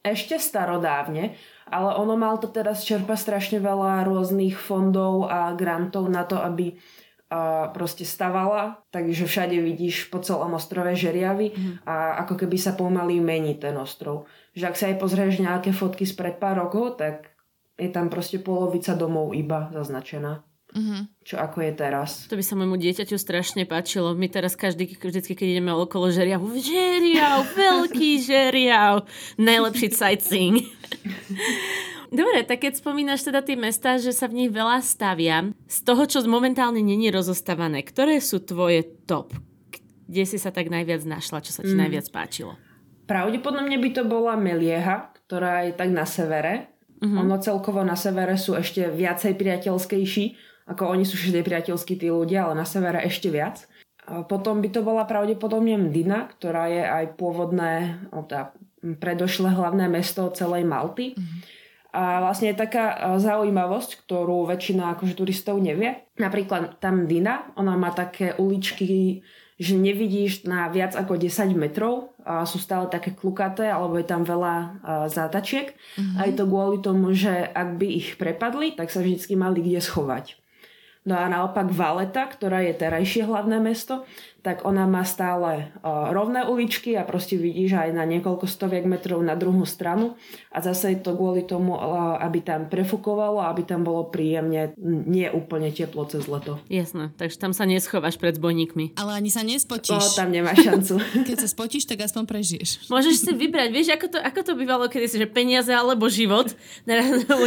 ešte 0.00 0.40
starodávne, 0.40 1.36
ale 1.68 1.90
ono 2.00 2.16
mal 2.16 2.40
to 2.40 2.48
teraz 2.48 2.88
čerpa 2.88 3.20
strašne 3.20 3.60
veľa 3.60 4.08
rôznych 4.08 4.56
fondov 4.56 5.28
a 5.28 5.52
grantov 5.52 6.08
na 6.08 6.24
to, 6.24 6.40
aby 6.40 6.72
a 7.30 7.70
proste 7.70 8.02
stavala, 8.02 8.82
takže 8.90 9.22
všade 9.22 9.54
vidíš 9.54 10.10
po 10.10 10.18
celom 10.18 10.58
ostrove 10.58 10.90
žeriavy 10.98 11.54
mm. 11.54 11.86
a 11.86 12.26
ako 12.26 12.34
keby 12.34 12.58
sa 12.58 12.74
pomaly 12.74 13.22
mení 13.22 13.54
ten 13.54 13.78
ostrov. 13.78 14.26
Že 14.58 14.64
ak 14.66 14.76
sa 14.76 14.84
aj 14.90 14.96
pozrieš 14.98 15.38
nejaké 15.38 15.70
fotky 15.70 16.02
spred 16.02 16.42
pár 16.42 16.58
rokov, 16.58 16.98
tak 16.98 17.30
je 17.78 17.86
tam 17.86 18.10
proste 18.10 18.42
polovica 18.42 18.98
domov 18.98 19.30
iba 19.38 19.70
zaznačená. 19.70 20.42
Mm-hmm. 20.70 21.02
Čo 21.26 21.36
ako 21.38 21.66
je 21.66 21.72
teraz. 21.74 22.10
To 22.30 22.38
by 22.38 22.44
sa 22.46 22.54
môjmu 22.54 22.78
dieťaťu 22.78 23.18
strašne 23.18 23.66
páčilo. 23.66 24.14
My 24.14 24.30
teraz 24.30 24.54
každý, 24.54 24.86
vždycky, 24.86 25.34
keď 25.34 25.58
ideme 25.58 25.74
okolo 25.74 26.14
žeriavu, 26.14 26.46
žeriav, 26.62 27.42
veľký 27.58 28.22
žeriav, 28.22 29.06
najlepší 29.38 29.90
sightseeing. 29.90 30.62
Dobre, 32.10 32.42
tak 32.42 32.66
keď 32.66 32.82
spomínaš 32.82 33.22
teda 33.22 33.38
tie 33.38 33.54
mesta, 33.54 33.94
že 33.94 34.10
sa 34.10 34.26
v 34.26 34.44
nich 34.44 34.50
veľa 34.50 34.82
stavia, 34.82 35.54
z 35.70 35.78
toho, 35.86 36.02
čo 36.10 36.26
momentálne 36.26 36.82
není 36.82 37.06
rozostávané, 37.06 37.86
ktoré 37.86 38.18
sú 38.18 38.42
tvoje 38.42 38.82
top? 39.06 39.30
Kde 40.10 40.26
si 40.26 40.42
sa 40.42 40.50
tak 40.50 40.74
najviac 40.74 41.06
našla, 41.06 41.38
čo 41.38 41.54
sa 41.54 41.62
ti 41.62 41.70
mm. 41.70 41.80
najviac 41.86 42.06
páčilo? 42.10 42.58
Pravdepodobne 43.06 43.78
by 43.78 43.90
to 43.94 44.02
bola 44.02 44.34
Melieha, 44.34 45.14
ktorá 45.30 45.70
je 45.70 45.72
tak 45.78 45.94
na 45.94 46.02
severe. 46.02 46.74
Uh-huh. 46.98 47.22
Ono 47.22 47.38
celkovo 47.38 47.86
na 47.86 47.94
severe 47.94 48.34
sú 48.34 48.58
ešte 48.58 48.90
viacej 48.90 49.38
priateľskejší, 49.38 50.24
ako 50.66 50.90
oni 50.90 51.06
sú 51.06 51.14
všetci 51.14 51.46
priateľskí 51.46 51.94
tí 51.94 52.10
ľudia, 52.10 52.50
ale 52.50 52.58
na 52.58 52.66
severe 52.66 53.06
ešte 53.06 53.30
viac. 53.30 53.70
A 54.10 54.26
potom 54.26 54.58
by 54.58 54.68
to 54.74 54.82
bola 54.82 55.06
pravdepodobne 55.06 55.78
Mdina, 55.78 56.26
ktorá 56.26 56.66
je 56.66 56.82
aj 56.82 57.04
pôvodné, 57.14 58.02
teda 58.10 58.50
predošlé 58.98 59.54
hlavné 59.54 59.86
mesto 59.86 60.26
celej 60.34 60.66
Malty. 60.66 61.14
Uh-huh 61.14 61.58
a 61.90 62.22
vlastne 62.22 62.54
je 62.54 62.62
taká 62.62 62.94
e, 62.94 62.96
zaujímavosť, 63.18 64.06
ktorú 64.06 64.46
väčšina 64.46 64.94
akože 64.94 65.18
turistov 65.18 65.58
nevie. 65.58 66.06
Napríklad 66.22 66.78
tam 66.78 67.10
Dina, 67.10 67.50
ona 67.58 67.74
má 67.74 67.90
také 67.90 68.38
uličky, 68.38 69.22
že 69.60 69.74
nevidíš 69.76 70.48
na 70.48 70.72
viac 70.72 70.96
ako 70.96 71.20
10 71.20 71.52
metrov. 71.52 72.16
A 72.24 72.48
sú 72.48 72.56
stále 72.56 72.88
také 72.88 73.12
klukaté, 73.12 73.68
alebo 73.68 74.00
je 74.00 74.08
tam 74.08 74.24
veľa 74.24 74.54
uh, 74.56 74.68
zátačiek. 75.12 75.72
Mm-hmm. 75.72 76.16
A 76.16 76.20
je 76.28 76.34
to 76.36 76.44
kvôli 76.48 76.78
tomu, 76.80 77.12
že 77.12 77.32
ak 77.32 77.76
by 77.76 77.88
ich 77.88 78.16
prepadli, 78.16 78.72
tak 78.72 78.88
sa 78.88 79.04
vždy 79.04 79.36
mali 79.36 79.60
kde 79.60 79.80
schovať. 79.84 80.39
No 81.00 81.16
a 81.16 81.24
naopak 81.32 81.72
Valeta, 81.72 82.28
ktorá 82.28 82.60
je 82.60 82.76
terajšie 82.76 83.24
hlavné 83.24 83.56
mesto, 83.56 84.04
tak 84.40 84.64
ona 84.64 84.88
má 84.88 85.04
stále 85.04 85.68
rovné 85.84 86.48
uličky 86.48 86.96
a 86.96 87.04
proste 87.04 87.36
vidíš 87.36 87.76
aj 87.76 87.90
na 87.92 88.08
niekoľko 88.08 88.48
stoviek 88.48 88.88
metrov 88.88 89.20
na 89.20 89.36
druhú 89.36 89.68
stranu 89.68 90.16
a 90.48 90.64
zase 90.64 90.96
je 90.96 90.98
to 91.04 91.12
kvôli 91.12 91.44
tomu, 91.44 91.76
aby 92.20 92.40
tam 92.40 92.72
prefukovalo, 92.72 93.44
aby 93.44 93.68
tam 93.68 93.84
bolo 93.84 94.08
príjemne, 94.08 94.72
nie 94.80 95.28
úplne 95.28 95.68
teplo 95.68 96.08
cez 96.08 96.24
leto. 96.24 96.56
Jasné, 96.72 97.12
takže 97.20 97.36
tam 97.36 97.52
sa 97.52 97.68
neschováš 97.68 98.16
pred 98.16 98.40
zbojníkmi. 98.40 98.96
Ale 98.96 99.20
ani 99.20 99.28
sa 99.28 99.44
nespotíš. 99.44 100.00
No, 100.00 100.16
tam 100.16 100.32
nemáš 100.32 100.64
šancu. 100.64 100.94
Keď 101.28 101.36
sa 101.36 101.48
spotíš, 101.48 101.84
tak 101.84 102.00
aspoň 102.00 102.24
prežiješ. 102.24 102.88
Môžeš 102.88 103.28
si 103.28 103.32
vybrať, 103.36 103.68
vieš, 103.68 103.92
ako 103.92 104.06
to, 104.08 104.18
ako 104.24 104.40
to 104.40 104.52
bývalo 104.56 104.88
kedysi, 104.88 105.20
že 105.20 105.28
peniaze 105.28 105.68
alebo 105.68 106.08
život. 106.08 106.48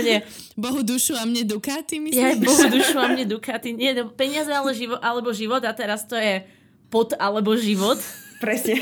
nie. 0.06 0.22
Bohu 0.54 0.86
dušu 0.86 1.18
a 1.18 1.26
mne 1.26 1.50
Ducati, 1.50 1.98
myslíš? 1.98 2.22
Ja, 2.22 2.38
Bohu 2.38 2.64
dušu 2.70 2.98
a 3.02 3.10
mne 3.10 3.26
Ducati. 3.54 3.78
Nie, 3.78 3.94
no, 3.94 4.10
peniaze 4.10 4.50
ale 4.50 4.74
živo, 4.74 4.98
alebo 4.98 5.30
život 5.30 5.62
a 5.62 5.78
teraz 5.78 6.10
to 6.10 6.18
je 6.18 6.42
pod 6.90 7.14
alebo 7.22 7.54
život. 7.54 8.02
Presne. 8.42 8.82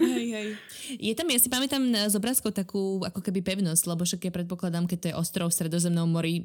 hej, 0.00 0.26
hej. 0.32 0.48
Je 0.96 1.12
tam, 1.12 1.28
ja 1.28 1.36
si 1.36 1.52
pamätám 1.52 1.84
z 2.08 2.16
obrázkov 2.16 2.56
takú 2.56 3.04
ako 3.04 3.20
keby 3.20 3.44
pevnosť, 3.44 3.84
lebo 3.86 4.08
však 4.08 4.24
ja 4.24 4.32
predpokladám, 4.32 4.88
keď 4.88 4.98
to 4.98 5.08
je 5.12 5.18
ostrov 5.20 5.52
v 5.52 5.56
Stredozemnom 5.60 6.08
mori 6.08 6.42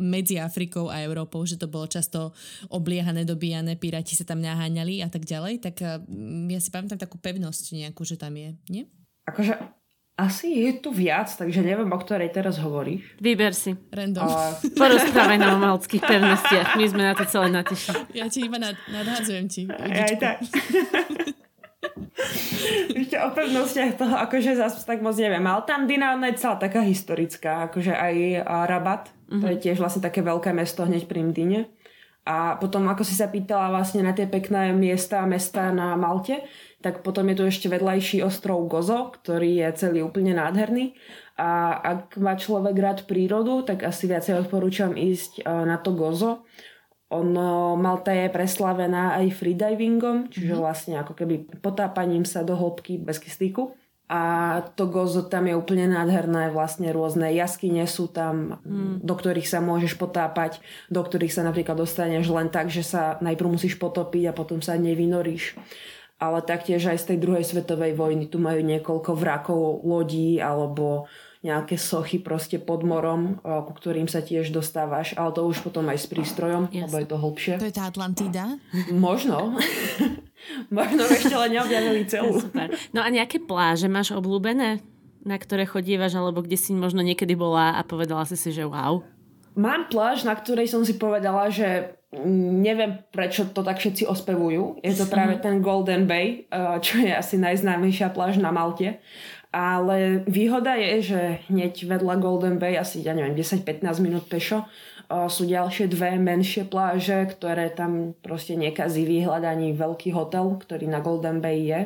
medzi 0.00 0.40
Afrikou 0.40 0.88
a 0.88 1.04
Európou, 1.04 1.44
že 1.44 1.60
to 1.60 1.68
bolo 1.68 1.84
často 1.86 2.32
obliehané, 2.72 3.28
dobíjane, 3.28 3.76
piráti 3.76 4.16
sa 4.16 4.24
tam 4.24 4.40
naháňali 4.40 5.04
a 5.04 5.08
tak 5.12 5.28
ďalej, 5.28 5.60
tak 5.60 5.76
ja 6.48 6.58
si 6.58 6.72
pamätám 6.72 6.98
takú 6.98 7.20
pevnosť 7.20 7.76
nejakú, 7.76 8.02
že 8.02 8.18
tam 8.18 8.34
je, 8.34 8.56
nie? 8.72 8.88
Akože 9.28 9.54
asi 10.16 10.48
je 10.64 10.80
tu 10.80 10.96
viac, 10.96 11.28
takže 11.28 11.60
neviem, 11.60 11.92
o 11.92 11.98
ktorej 12.00 12.32
teraz 12.32 12.56
hovoríš. 12.56 13.04
Vyber 13.20 13.52
si. 13.52 13.76
Random. 13.92 14.24
A... 14.24 14.56
Porozprávaj 14.80 15.36
nám 15.36 15.60
o 15.60 15.60
malckých 15.60 16.00
pevnostiach. 16.08 16.80
My 16.80 16.84
sme 16.88 17.02
na 17.04 17.12
to 17.12 17.28
celé 17.28 17.52
natešení. 17.52 18.16
Ja 18.16 18.24
ti 18.32 18.48
iba 18.48 18.56
nad, 18.56 18.80
nadhádzujem 18.88 19.46
ti. 19.52 19.68
Aj 19.68 20.16
tak. 20.16 20.40
Ešte 22.96 23.16
o 23.20 23.28
pevnostiach 23.36 24.00
toho 24.00 24.16
akože 24.16 24.56
zase 24.56 24.80
tak 24.88 25.04
moc 25.04 25.20
neviem. 25.20 25.44
Ale 25.44 25.68
tam 25.68 25.84
Dina 25.84 26.16
je 26.16 26.40
celá 26.40 26.56
taká 26.56 26.80
historická, 26.80 27.68
akože 27.68 27.92
aj 27.92 28.40
Rabat. 28.72 29.12
Uh-huh. 29.28 29.44
To 29.44 29.46
je 29.52 29.56
mhm. 29.60 29.62
tiež 29.68 29.76
vlastne 29.84 30.00
také 30.00 30.24
veľké 30.24 30.56
mesto 30.56 30.80
hneď 30.88 31.04
pri 31.04 31.28
Mdine. 31.28 31.68
A 32.26 32.58
potom, 32.58 32.82
ako 32.90 33.06
si 33.06 33.14
sa 33.14 33.30
pýtala 33.30 33.70
vlastne 33.70 34.02
na 34.02 34.10
tie 34.10 34.26
pekné 34.26 34.74
miesta 34.74 35.22
a 35.22 35.30
mesta 35.30 35.70
na 35.70 35.94
Malte, 35.94 36.42
tak 36.84 37.00
potom 37.00 37.24
je 37.32 37.36
tu 37.40 37.44
ešte 37.48 37.72
vedľajší 37.72 38.20
ostrov 38.20 38.68
Gozo, 38.68 39.08
ktorý 39.16 39.64
je 39.64 39.68
celý 39.80 40.04
úplne 40.04 40.36
nádherný. 40.36 40.92
A 41.40 41.72
ak 41.76 42.20
má 42.20 42.36
človek 42.36 42.76
rád 42.76 42.98
prírodu, 43.08 43.64
tak 43.64 43.84
asi 43.84 44.08
viacej 44.08 44.44
odporúčam 44.44 44.92
ísť 44.92 45.40
e, 45.40 45.42
na 45.44 45.80
to 45.80 45.96
Gozo. 45.96 46.44
Ono, 47.12 47.78
Malta 47.78 48.12
je 48.12 48.28
preslavená 48.28 49.16
aj 49.16 49.36
freedivingom, 49.38 50.28
čiže 50.28 50.52
mm-hmm. 50.52 50.64
vlastne 50.64 50.94
ako 51.00 51.12
keby 51.14 51.62
potápaním 51.62 52.26
sa 52.26 52.42
do 52.42 52.58
hĺbky 52.58 53.00
bez 53.00 53.22
kyslíku. 53.22 53.72
A 54.06 54.22
to 54.78 54.86
Gozo 54.86 55.26
tam 55.26 55.50
je 55.50 55.58
úplne 55.58 55.90
nádherné, 55.90 56.54
vlastne 56.54 56.94
rôzne 56.94 57.26
jaskyne 57.34 57.90
sú 57.90 58.06
tam, 58.06 58.62
mm. 58.62 59.02
do 59.02 59.14
ktorých 59.18 59.50
sa 59.50 59.58
môžeš 59.58 59.98
potápať, 59.98 60.62
do 60.86 61.02
ktorých 61.02 61.34
sa 61.34 61.42
napríklad 61.42 61.74
dostaneš 61.74 62.30
len 62.30 62.46
tak, 62.46 62.70
že 62.70 62.86
sa 62.86 63.18
najprv 63.18 63.58
musíš 63.58 63.74
potopiť 63.82 64.30
a 64.30 64.36
potom 64.36 64.62
sa 64.62 64.78
nevynoríš 64.78 65.58
ale 66.16 66.40
taktiež 66.40 66.88
aj 66.88 66.98
z 67.04 67.06
tej 67.12 67.18
druhej 67.20 67.44
svetovej 67.44 67.92
vojny 67.92 68.28
tu 68.32 68.40
majú 68.40 68.64
niekoľko 68.64 69.12
vrakov 69.12 69.84
lodí 69.84 70.40
alebo 70.40 71.04
nejaké 71.44 71.78
sochy 71.78 72.18
proste 72.18 72.58
pod 72.58 72.82
morom, 72.82 73.38
ku 73.44 73.72
ktorým 73.76 74.10
sa 74.10 74.18
tiež 74.18 74.50
dostávaš, 74.50 75.14
ale 75.14 75.30
to 75.30 75.46
už 75.46 75.62
potom 75.62 75.86
aj 75.86 76.02
s 76.02 76.06
prístrojom, 76.10 76.72
yes. 76.74 76.90
lebo 76.90 76.96
je 76.98 77.06
to 77.06 77.16
hlbšie. 77.22 77.54
To 77.62 77.68
je 77.70 77.76
tá 77.76 77.86
Atlantida? 77.86 78.58
Možno. 78.90 79.54
Možno 80.74 81.06
ešte 81.06 81.32
len 81.32 81.54
neobjavili 81.54 82.02
celú. 82.10 82.42
Super. 82.42 82.74
No 82.90 83.04
a 83.04 83.08
nejaké 83.12 83.38
pláže 83.38 83.86
máš 83.86 84.10
obľúbené, 84.10 84.82
na 85.22 85.36
ktoré 85.38 85.66
chodívaš, 85.66 86.18
alebo 86.18 86.42
kde 86.42 86.58
si 86.58 86.70
možno 86.70 87.02
niekedy 87.02 87.34
bola 87.34 87.78
a 87.78 87.80
povedala 87.82 88.22
si 88.26 88.38
si, 88.38 88.54
že 88.54 88.62
wow? 88.62 89.02
Mám 89.56 89.88
pláž, 89.88 90.22
na 90.22 90.36
ktorej 90.36 90.68
som 90.68 90.84
si 90.84 91.00
povedala, 91.00 91.48
že 91.48 91.96
neviem, 92.62 93.02
prečo 93.10 93.50
to 93.50 93.66
tak 93.66 93.82
všetci 93.82 94.06
ospevujú. 94.06 94.78
Je 94.80 94.94
to 94.94 95.10
práve 95.10 95.36
mhm. 95.36 95.42
ten 95.42 95.54
Golden 95.58 96.04
Bay, 96.06 96.46
uh, 96.48 96.78
čo 96.78 97.02
je 97.02 97.10
asi 97.10 97.36
najznámejšia 97.40 98.14
pláž 98.14 98.38
na 98.38 98.54
Malte. 98.54 99.02
Ale 99.56 100.26
výhoda 100.28 100.76
je, 100.76 100.92
že 101.00 101.20
hneď 101.48 101.88
vedľa 101.88 102.14
Golden 102.20 102.60
Bay, 102.60 102.76
asi 102.76 103.00
ja 103.00 103.16
neviem, 103.16 103.32
10-15 103.32 104.04
minút 104.04 104.24
pešo, 104.28 104.64
uh, 104.64 105.26
sú 105.26 105.48
ďalšie 105.48 105.88
dve 105.90 106.20
menšie 106.20 106.68
pláže, 106.68 107.26
ktoré 107.36 107.72
tam 107.72 108.14
proste 108.20 108.54
nekazí 108.54 109.02
výhľad 109.08 109.42
ani 109.44 109.72
veľký 109.72 110.12
hotel, 110.12 110.60
ktorý 110.60 110.86
na 110.86 111.00
Golden 111.00 111.40
Bay 111.40 111.66
je. 111.66 111.80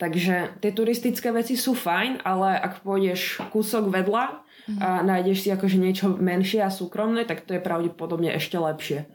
Takže 0.00 0.64
tie 0.64 0.72
turistické 0.72 1.28
veci 1.28 1.60
sú 1.60 1.76
fajn, 1.76 2.24
ale 2.24 2.56
ak 2.56 2.80
pôjdeš 2.80 3.44
kúsok 3.52 3.92
vedľa 3.92 4.40
a 4.78 5.02
nájdeš 5.02 5.42
si 5.42 5.48
akože 5.50 5.80
niečo 5.80 6.14
menšie 6.14 6.62
a 6.62 6.70
súkromné, 6.70 7.26
tak 7.26 7.42
to 7.42 7.56
je 7.56 7.64
pravdepodobne 7.64 8.30
ešte 8.36 8.60
lepšie. 8.60 9.08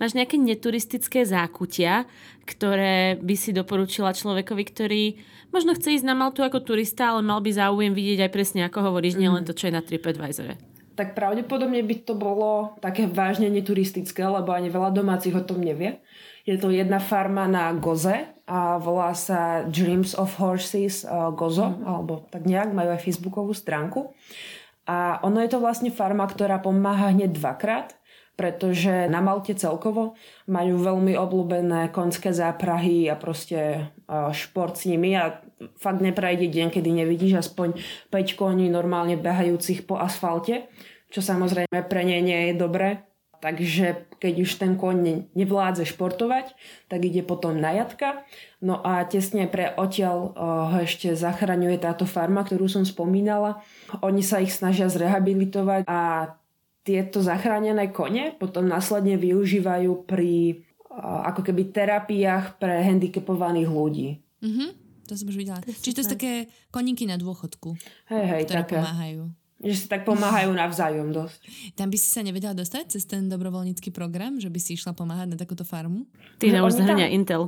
Máš 0.00 0.12
nejaké 0.16 0.36
neturistické 0.36 1.24
zákutia, 1.24 2.04
ktoré 2.44 3.20
by 3.20 3.34
si 3.36 3.52
doporučila 3.52 4.16
človekovi, 4.16 4.62
ktorý 4.64 5.02
možno 5.52 5.76
chce 5.76 6.00
ísť 6.00 6.06
na 6.08 6.16
Maltu 6.16 6.40
ako 6.44 6.64
turista, 6.64 7.12
ale 7.12 7.24
mal 7.24 7.40
by 7.44 7.52
záujem 7.52 7.92
vidieť 7.92 8.28
aj 8.28 8.34
presne, 8.34 8.60
ako 8.64 8.92
hovoríš, 8.92 9.20
nielen 9.20 9.44
to, 9.44 9.52
čo 9.52 9.68
je 9.68 9.76
na 9.76 9.84
TripAdvisore? 9.84 10.56
Tak 10.98 11.14
pravdepodobne 11.14 11.78
by 11.86 11.96
to 12.02 12.18
bolo 12.18 12.74
také 12.82 13.06
vážne 13.06 13.46
neturistické, 13.46 14.26
lebo 14.26 14.50
ani 14.50 14.66
veľa 14.66 14.90
domácich 14.90 15.36
o 15.36 15.46
tom 15.46 15.62
nevie. 15.62 16.02
Je 16.42 16.56
to 16.58 16.72
jedna 16.72 16.98
farma 16.98 17.44
na 17.44 17.70
Goze 17.76 18.34
a 18.48 18.80
volá 18.80 19.12
sa 19.12 19.68
Dreams 19.68 20.16
of 20.16 20.32
Horses 20.40 21.04
uh, 21.04 21.28
Gozo, 21.36 21.70
mm. 21.70 21.84
alebo 21.84 22.24
tak 22.32 22.48
nejak, 22.48 22.72
majú 22.72 22.96
aj 22.96 23.04
facebookovú 23.04 23.52
stránku. 23.52 24.10
A 24.88 25.20
ono 25.20 25.44
je 25.44 25.52
to 25.52 25.60
vlastne 25.60 25.92
farma, 25.92 26.24
ktorá 26.24 26.64
pomáha 26.64 27.12
hneď 27.12 27.36
dvakrát, 27.36 27.92
pretože 28.38 29.10
na 29.10 29.18
Malte 29.20 29.52
celkovo 29.52 30.14
majú 30.48 30.78
veľmi 30.80 31.12
obľúbené 31.18 31.92
konské 31.92 32.30
záprahy 32.32 33.10
a 33.10 33.18
proste 33.18 33.90
šport 34.32 34.78
s 34.78 34.88
nimi. 34.88 35.12
A 35.18 35.44
fakt 35.76 36.00
neprejde 36.00 36.48
deň, 36.48 36.70
kedy 36.70 37.04
nevidíš 37.04 37.44
aspoň 37.44 37.76
5 38.08 38.38
koní 38.38 38.70
normálne 38.70 39.18
behajúcich 39.18 39.84
po 39.84 39.98
asfalte, 39.98 40.70
čo 41.10 41.20
samozrejme 41.20 41.84
pre 41.90 42.02
ne 42.06 42.22
nie 42.22 42.40
je 42.48 42.54
dobré, 42.54 43.07
Takže 43.38 44.10
keď 44.18 44.34
už 44.42 44.50
ten 44.58 44.74
koň 44.74 45.30
nevládze 45.38 45.86
športovať, 45.86 46.58
tak 46.90 47.00
ide 47.06 47.22
potom 47.22 47.54
na 47.54 47.70
jatka. 47.70 48.26
No 48.58 48.82
a 48.82 49.06
tesne 49.06 49.46
pre 49.46 49.70
odtiaľ 49.78 50.34
ho 50.74 50.78
ešte 50.82 51.14
zachraňuje 51.14 51.78
táto 51.78 52.02
farma, 52.02 52.42
ktorú 52.42 52.66
som 52.66 52.82
spomínala. 52.82 53.62
Oni 54.02 54.26
sa 54.26 54.42
ich 54.42 54.50
snažia 54.50 54.90
zrehabilitovať 54.90 55.86
a 55.86 56.34
tieto 56.82 57.22
zachránené 57.22 57.94
kone 57.94 58.34
potom 58.34 58.66
následne 58.66 59.20
využívajú 59.20 60.08
pri 60.08 60.64
ako 60.98 61.46
keby 61.46 61.70
terapiách 61.70 62.58
pre 62.58 62.82
handicapovaných 62.82 63.70
ľudí. 63.70 64.08
Mm-hmm, 64.42 64.70
to 65.06 65.12
som 65.14 65.30
už 65.30 65.36
videla. 65.38 65.62
Čiže 65.62 65.94
to 65.94 66.02
sú 66.02 66.10
také 66.18 66.50
koníky 66.74 67.06
na 67.06 67.14
dôchodku, 67.14 67.78
hej, 68.10 68.24
hej, 68.26 68.42
ktoré 68.50 68.66
také. 68.66 68.76
pomáhajú. 68.82 69.30
Že 69.58 69.74
si 69.74 69.86
tak 69.90 70.06
pomáhajú 70.06 70.54
navzájom 70.54 71.10
dosť. 71.10 71.40
Tam 71.74 71.90
by 71.90 71.98
si 71.98 72.08
sa 72.14 72.22
nevedela 72.22 72.54
dostať 72.54 72.94
cez 72.94 73.02
ten 73.10 73.26
dobrovoľnícky 73.26 73.90
program, 73.90 74.38
že 74.38 74.46
by 74.46 74.58
si 74.62 74.78
išla 74.78 74.94
pomáhať 74.94 75.34
na 75.34 75.36
takúto 75.36 75.66
farmu? 75.66 76.06
Ty 76.38 76.54
na 76.54 76.62
už 76.62 76.78
zahrania 76.78 77.10
tam... 77.10 77.16
Intel. 77.18 77.42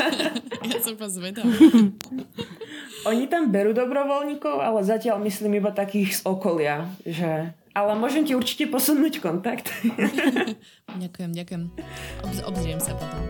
ja 0.72 0.78
som 0.80 0.96
zvedala. 0.96 1.52
Oni 3.10 3.30
tam 3.30 3.54
berú 3.54 3.70
dobrovoľníkov, 3.70 4.58
ale 4.58 4.82
zatiaľ 4.82 5.22
myslím 5.22 5.62
iba 5.62 5.70
takých 5.70 6.18
z 6.18 6.20
okolia, 6.26 6.90
že... 7.06 7.54
Ale 7.76 7.92
môžem 7.92 8.24
ti 8.24 8.32
určite 8.32 8.72
posunúť 8.72 9.20
kontakt. 9.20 9.68
ďakujem, 11.04 11.30
ďakujem. 11.36 11.62
Obz- 12.24 12.44
obzriem 12.48 12.80
sa 12.80 12.96
potom. 12.96 13.20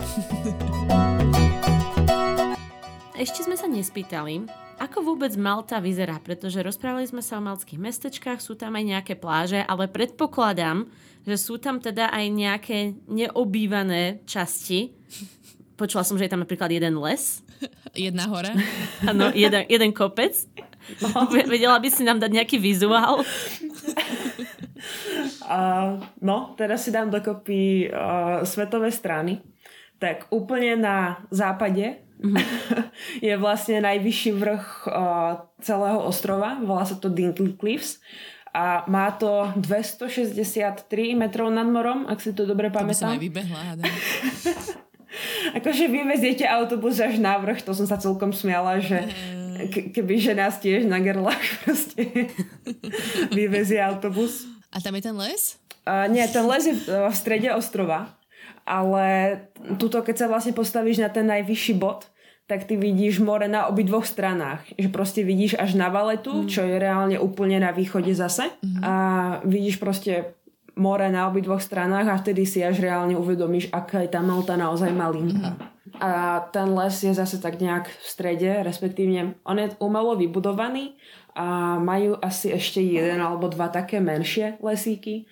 Ešte 3.16 3.48
sme 3.48 3.56
sa 3.56 3.64
nespýtali, 3.64 4.44
ako 4.76 5.00
vôbec 5.00 5.32
Malta 5.40 5.80
vyzerá? 5.80 6.20
Pretože 6.20 6.60
rozprávali 6.60 7.08
sme 7.08 7.24
sa 7.24 7.40
o 7.40 7.46
maltských 7.48 7.80
mestečkách, 7.80 8.44
sú 8.44 8.60
tam 8.60 8.76
aj 8.76 8.84
nejaké 8.84 9.14
pláže, 9.16 9.64
ale 9.64 9.88
predpokladám, 9.88 10.84
že 11.24 11.36
sú 11.40 11.56
tam 11.56 11.80
teda 11.80 12.12
aj 12.12 12.24
nejaké 12.28 12.78
neobývané 13.08 14.20
časti. 14.28 14.92
Počula 15.80 16.04
som, 16.04 16.20
že 16.20 16.28
je 16.28 16.32
tam 16.36 16.44
napríklad 16.44 16.68
jeden 16.68 17.00
les. 17.00 17.40
Jedna 17.96 18.28
hora. 18.28 18.52
Áno, 19.08 19.32
jeden, 19.32 19.64
jeden 19.64 19.96
kopec. 19.96 20.36
No. 21.00 21.24
Vedela 21.32 21.80
by 21.80 21.88
si 21.88 22.04
nám 22.04 22.20
dať 22.20 22.30
nejaký 22.36 22.56
vizuál? 22.60 23.24
Uh, 25.46 26.02
no, 26.20 26.54
teraz 26.58 26.84
si 26.84 26.90
dám 26.90 27.06
dokopy 27.06 27.86
uh, 27.86 28.42
svetové 28.42 28.90
strany. 28.90 29.38
Tak 29.96 30.28
úplne 30.28 30.76
na 30.76 31.24
západe 31.32 32.06
Mm-hmm. 32.16 32.88
je 33.28 33.34
vlastne 33.36 33.84
najvyšší 33.84 34.30
vrch 34.40 34.88
uh, 34.88 35.44
celého 35.60 36.00
ostrova, 36.00 36.56
volá 36.64 36.88
sa 36.88 36.96
to 36.96 37.12
Dinkley 37.12 37.52
Cliffs 37.60 38.00
a 38.56 38.88
má 38.88 39.12
to 39.12 39.52
263 39.60 40.88
metrov 41.12 41.52
nad 41.52 41.68
morom, 41.68 42.08
ak 42.08 42.24
si 42.24 42.32
to 42.32 42.48
dobre 42.48 42.72
pamätám. 42.72 42.88
To 42.88 42.88
by 42.88 42.96
som 42.96 43.12
aj 43.12 43.20
vybehla. 43.20 43.60
akože 45.60 45.84
vyveziete 45.92 46.44
autobus 46.48 46.96
až 47.04 47.20
na 47.20 47.36
vrch, 47.36 47.60
to 47.64 47.76
som 47.76 47.84
sa 47.84 48.00
celkom 48.00 48.32
smiala, 48.32 48.80
že 48.80 49.12
ke- 49.68 49.92
keby 49.92 50.16
že 50.16 50.32
nás 50.32 50.56
tiež 50.56 50.88
na 50.88 51.04
gerlách 51.04 51.44
proste 51.68 52.32
vyvezie 53.28 53.80
autobus. 53.84 54.48
A 54.72 54.80
tam 54.80 54.96
je 54.96 55.04
ten 55.04 55.16
les? 55.20 55.60
Uh, 55.84 56.08
nie, 56.08 56.24
ten 56.32 56.48
les 56.48 56.64
je 56.64 56.74
v 56.80 57.14
strede 57.14 57.52
ostrova 57.52 58.16
ale 58.66 59.38
tuto, 59.78 60.02
keď 60.02 60.14
sa 60.18 60.26
vlastne 60.26 60.52
postavíš 60.52 60.98
na 60.98 61.08
ten 61.08 61.24
najvyšší 61.30 61.74
bod, 61.78 62.10
tak 62.46 62.66
ty 62.66 62.78
vidíš 62.78 63.18
more 63.18 63.50
na 63.50 63.66
obidvoch 63.66 64.06
stranách. 64.06 64.62
Že 64.78 64.88
proste 64.90 65.20
vidíš 65.26 65.58
až 65.58 65.74
na 65.74 65.90
Valetu, 65.90 66.46
mm. 66.46 66.48
čo 66.50 66.62
je 66.62 66.78
reálne 66.78 67.18
úplne 67.18 67.58
na 67.58 67.74
východe 67.74 68.14
zase. 68.14 68.50
Mm. 68.62 68.82
A 68.86 68.92
vidíš 69.42 69.82
proste 69.82 70.34
more 70.78 71.10
na 71.10 71.26
obidvoch 71.26 71.58
stranách 71.58 72.06
a 72.06 72.20
vtedy 72.20 72.46
si 72.46 72.62
až 72.62 72.78
reálne 72.78 73.18
uvedomíš, 73.18 73.72
aká 73.72 74.04
je 74.04 74.12
tá 74.12 74.22
Malta 74.22 74.54
naozaj 74.54 74.94
malinká. 74.94 75.58
Mm. 75.58 75.76
A 75.96 76.44
ten 76.52 76.68
les 76.76 76.92
je 76.92 77.14
zase 77.16 77.40
tak 77.40 77.56
nejak 77.56 77.88
v 77.88 78.06
strede, 78.06 78.50
respektívne 78.60 79.40
on 79.48 79.56
je 79.56 79.72
umelo 79.80 80.12
vybudovaný 80.12 80.92
a 81.32 81.80
majú 81.80 82.20
asi 82.20 82.52
ešte 82.52 82.84
jeden 82.84 83.16
alebo 83.16 83.48
dva 83.48 83.72
také 83.72 83.96
menšie 83.96 84.60
lesíky 84.60 85.24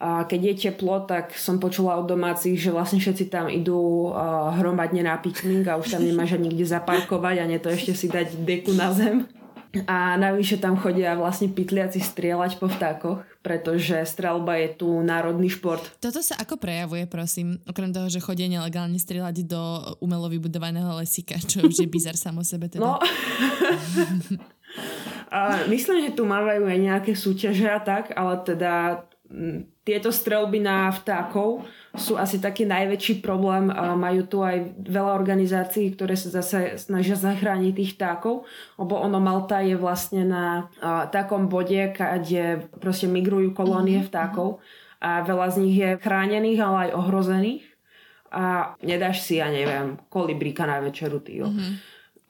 a 0.00 0.24
keď 0.24 0.40
je 0.40 0.54
teplo, 0.64 1.04
tak 1.04 1.36
som 1.36 1.60
počula 1.60 2.00
od 2.00 2.08
domácich, 2.08 2.56
že 2.56 2.72
vlastne 2.72 2.96
všetci 2.96 3.28
tam 3.28 3.52
idú 3.52 4.08
hromadne 4.56 5.04
na 5.04 5.20
piknik 5.20 5.68
a 5.68 5.76
už 5.76 5.92
tam 5.92 6.00
nemáš 6.00 6.40
ani 6.40 6.48
kde 6.48 6.64
zaparkovať 6.64 7.36
a 7.36 7.44
nie 7.44 7.60
to 7.60 7.68
ešte 7.68 7.92
si 7.92 8.08
dať 8.08 8.40
deku 8.40 8.72
na 8.72 8.96
zem. 8.96 9.28
A 9.86 10.18
navyše 10.18 10.58
tam 10.58 10.74
chodia 10.74 11.14
vlastne 11.14 11.46
pytliaci 11.52 12.02
strieľať 12.02 12.58
po 12.58 12.66
vtákoch, 12.66 13.22
pretože 13.44 14.02
strelba 14.02 14.58
je 14.58 14.82
tu 14.82 14.88
národný 15.04 15.46
šport. 15.46 15.84
Toto 16.02 16.24
sa 16.24 16.34
ako 16.42 16.58
prejavuje, 16.58 17.06
prosím? 17.06 17.62
Okrem 17.70 17.94
toho, 17.94 18.10
že 18.10 18.24
chodia 18.24 18.50
nelegálne 18.50 18.98
strieľať 18.98 19.46
do 19.46 19.62
umelo 20.02 20.26
vybudovaného 20.26 20.90
lesíka, 20.98 21.38
čo 21.38 21.62
už 21.62 21.76
je 21.76 21.92
bizar 21.92 22.18
samo 22.18 22.42
sebe 22.42 22.66
teda. 22.66 22.82
No. 22.82 22.98
a 25.38 25.62
myslím, 25.70 26.08
že 26.08 26.16
tu 26.18 26.26
mávajú 26.26 26.66
aj 26.66 26.78
nejaké 26.80 27.12
súťaže 27.14 27.70
a 27.70 27.78
tak, 27.78 28.10
ale 28.18 28.42
teda 28.42 29.06
tieto 29.90 30.14
strelby 30.14 30.62
na 30.62 30.94
vtákov 30.94 31.66
sú 31.98 32.14
asi 32.14 32.38
taký 32.38 32.70
najväčší 32.70 33.18
problém. 33.18 33.66
Majú 33.74 34.22
tu 34.30 34.46
aj 34.46 34.78
veľa 34.78 35.18
organizácií, 35.18 35.90
ktoré 35.98 36.14
sa 36.14 36.30
zase 36.30 36.78
snažia 36.78 37.18
zachrániť 37.18 37.72
tých 37.74 37.98
vtákov, 37.98 38.46
lebo 38.78 38.94
ono 38.94 39.18
Malta 39.18 39.58
je 39.58 39.74
vlastne 39.74 40.22
na 40.22 40.70
takom 41.10 41.50
bode, 41.50 41.90
kde 41.98 42.70
proste 42.78 43.10
migrujú 43.10 43.50
kolónie 43.50 43.98
mhm. 43.98 44.06
vtákov 44.06 44.62
a 45.00 45.24
veľa 45.24 45.48
z 45.48 45.56
nich 45.64 45.76
je 45.80 45.96
chránených, 45.96 46.60
ale 46.60 46.76
aj 46.86 46.90
ohrozených. 46.92 47.64
A 48.30 48.76
nedáš 48.84 49.26
si, 49.26 49.42
ja 49.42 49.50
neviem, 49.50 49.98
kolibrika 50.06 50.68
na 50.68 50.78
večeru, 50.78 51.18
týho. 51.18 51.50
Mm-hmm. 51.50 51.74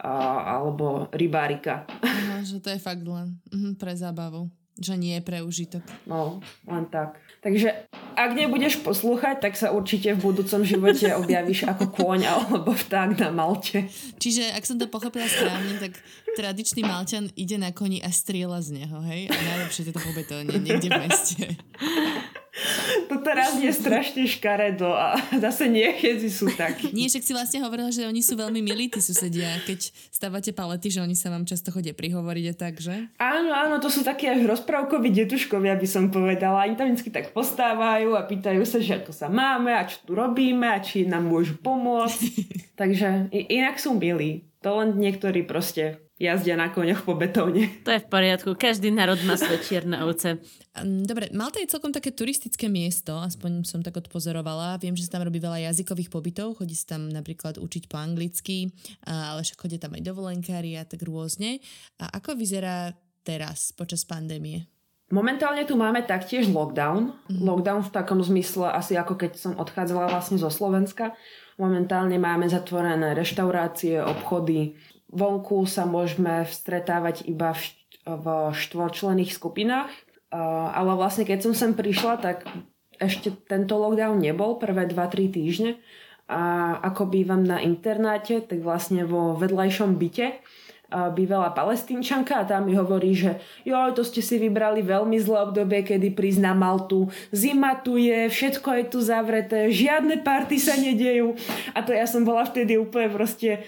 A, 0.01 0.13
alebo 0.57 1.13
rybárika. 1.13 1.85
No, 2.01 2.41
že 2.41 2.57
to 2.57 2.73
je 2.73 2.81
fakt 2.81 3.05
len 3.05 3.37
mm, 3.53 3.77
pre 3.77 3.93
zábavu. 3.93 4.49
Že 4.81 4.97
nie 4.97 5.13
je 5.21 5.27
pre 5.27 5.45
užitok. 5.45 5.85
No, 6.09 6.41
len 6.65 6.89
tak. 6.89 7.21
Takže 7.41 7.89
ak 8.21 8.37
nebudeš 8.37 8.85
poslúchať, 8.85 9.41
tak 9.41 9.57
sa 9.57 9.73
určite 9.73 10.13
v 10.13 10.29
budúcom 10.29 10.61
živote 10.61 11.09
objavíš 11.17 11.65
ako 11.65 11.89
kôň 11.89 12.29
alebo 12.29 12.77
vták 12.77 13.17
na 13.17 13.33
Malte. 13.33 13.89
Čiže 14.21 14.53
ak 14.53 14.69
som 14.69 14.77
to 14.77 14.93
pochopila 14.93 15.25
správne, 15.25 15.81
tak 15.81 15.97
tradičný 16.37 16.85
Malťan 16.85 17.33
ide 17.41 17.57
na 17.57 17.73
koni 17.73 18.05
a 18.05 18.13
strieľa 18.13 18.61
z 18.61 18.85
neho, 18.85 18.99
hej? 19.09 19.33
A 19.33 19.37
najlepšie 19.41 19.89
to 19.89 19.97
po 19.97 20.13
betóne, 20.13 20.53
niekde 20.53 20.93
v 20.93 21.01
meste. 21.01 21.57
to 23.11 23.17
teraz 23.23 23.55
je 23.57 23.71
strašne 23.71 24.27
škaredo 24.27 24.91
a 24.91 25.15
zase 25.39 25.71
nie 25.71 25.87
všetci 25.87 26.29
sú 26.29 26.47
takí. 26.55 26.91
Nie, 26.91 27.07
však 27.07 27.23
si 27.23 27.33
vlastne 27.33 27.59
hovorila, 27.63 27.95
že 27.95 28.07
oni 28.07 28.21
sú 28.21 28.35
veľmi 28.35 28.61
milí, 28.61 28.91
tí 28.91 28.99
susedia, 28.99 29.49
keď 29.65 29.95
stávate 30.11 30.51
palety, 30.51 30.91
že 30.91 31.01
oni 31.01 31.15
sa 31.15 31.31
vám 31.31 31.47
často 31.47 31.71
chodia 31.71 31.95
prihovoriť 31.95 32.45
a 32.51 32.55
tak, 32.55 32.83
že? 32.83 33.11
Áno, 33.23 33.55
áno, 33.55 33.79
to 33.79 33.89
sú 33.89 34.03
takí 34.03 34.27
až 34.27 34.45
rozprávkoví 34.47 35.15
detuškovia, 35.15 35.79
by 35.79 35.89
som 35.89 36.11
povedala. 36.11 36.67
Oni 36.67 36.75
tam 36.75 36.91
vždy 36.91 37.11
tak 37.11 37.31
postávajú 37.31 38.19
a 38.19 38.27
pýtajú 38.27 38.63
sa, 38.67 38.83
že 38.83 39.01
ako 39.01 39.15
sa 39.15 39.31
máme 39.31 39.71
a 39.71 39.87
čo 39.87 40.03
tu 40.03 40.13
robíme 40.19 40.67
a 40.67 40.83
či 40.83 41.07
nám 41.07 41.31
môžu 41.31 41.55
pomôcť. 41.63 42.21
Takže 42.81 43.31
inak 43.31 43.79
sú 43.79 43.95
milí. 43.95 44.51
To 44.61 44.77
len 44.85 45.01
niektorí 45.01 45.49
proste 45.49 46.05
jazdia 46.21 46.53
na 46.53 46.69
koňoch 46.69 47.09
po 47.09 47.17
betóne. 47.17 47.81
To 47.89 47.97
je 47.97 48.05
v 48.05 48.09
poriadku. 48.13 48.53
Každý 48.53 48.93
národ 48.93 49.17
má 49.25 49.41
svoje 49.41 49.65
čierne 49.65 50.05
ovce. 50.05 50.37
Dobre, 50.85 51.33
Malta 51.33 51.57
je 51.59 51.73
celkom 51.73 51.91
také 51.91 52.13
turistické 52.13 52.69
miesto, 52.69 53.17
aspoň 53.17 53.65
som 53.65 53.81
tak 53.81 53.97
odpozorovala. 53.97 54.77
Viem, 54.77 54.93
že 54.93 55.09
sa 55.09 55.17
tam 55.17 55.25
robí 55.25 55.41
veľa 55.41 55.73
jazykových 55.73 56.13
pobytov, 56.13 56.61
chodí 56.61 56.77
sa 56.77 56.95
tam 57.01 57.09
napríklad 57.09 57.57
učiť 57.57 57.89
po 57.89 57.97
anglicky, 57.97 58.69
ale 59.09 59.41
však 59.41 59.57
chodia 59.57 59.81
tam 59.81 59.97
aj 59.97 60.05
dovolenkári 60.05 60.77
a 60.77 60.85
tak 60.85 61.01
rôzne. 61.09 61.65
A 61.97 62.13
ako 62.21 62.37
vyzerá 62.37 62.93
teraz 63.25 63.73
počas 63.73 64.05
pandémie? 64.05 64.69
Momentálne 65.11 65.67
tu 65.67 65.75
máme 65.75 66.07
taktiež 66.07 66.47
lockdown. 66.47 67.11
Mm-hmm. 67.11 67.43
Lockdown 67.43 67.83
v 67.83 67.91
takom 67.91 68.23
zmysle 68.23 68.71
asi 68.71 68.95
ako 68.95 69.19
keď 69.19 69.35
som 69.35 69.53
odchádzala 69.59 70.07
vlastne 70.07 70.39
zo 70.39 70.47
Slovenska. 70.47 71.19
Momentálne 71.59 72.15
máme 72.15 72.47
zatvorené 72.47 73.11
reštaurácie, 73.19 73.99
obchody. 73.99 74.79
Vonku 75.11 75.67
sa 75.67 75.85
môžeme 75.87 76.47
stretávať 76.47 77.27
iba 77.27 77.55
v, 77.55 77.63
v 78.07 78.27
štvorčlených 78.55 79.35
skupinách. 79.35 79.91
Ale 80.71 80.95
vlastne 80.95 81.27
keď 81.27 81.51
som 81.51 81.53
sem 81.55 81.73
prišla, 81.75 82.23
tak 82.23 82.47
ešte 83.03 83.35
tento 83.51 83.75
lockdown 83.75 84.23
nebol, 84.23 84.63
prvé 84.63 84.87
2-3 84.87 85.35
týždne. 85.35 85.73
A 86.31 86.79
ako 86.79 87.11
bývam 87.11 87.43
na 87.43 87.59
internáte, 87.59 88.39
tak 88.39 88.63
vlastne 88.63 89.03
vo 89.03 89.35
vedľajšom 89.35 89.99
byte 89.99 90.39
bývalá 90.91 91.55
palestínčanka 91.55 92.43
a 92.43 92.47
tá 92.47 92.59
mi 92.59 92.75
hovorí, 92.75 93.15
že 93.15 93.39
joj, 93.63 93.95
to 93.95 94.03
ste 94.03 94.19
si 94.19 94.43
vybrali 94.43 94.83
veľmi 94.83 95.23
zlé 95.23 95.47
obdobie, 95.47 95.87
kedy 95.87 96.11
prísť 96.19 96.43
na 96.43 96.53
Maltu. 96.53 97.07
Zima 97.31 97.79
tu 97.79 97.95
je, 97.95 98.27
všetko 98.27 98.69
je 98.75 98.85
tu 98.91 98.99
zavreté, 98.99 99.71
žiadne 99.71 100.19
party 100.27 100.57
sa 100.59 100.75
nedejú. 100.75 101.39
A 101.79 101.87
to 101.87 101.95
ja 101.95 102.11
som 102.11 102.27
bola 102.27 102.43
vtedy 102.43 102.75
úplne 102.75 103.07
proste 103.07 103.63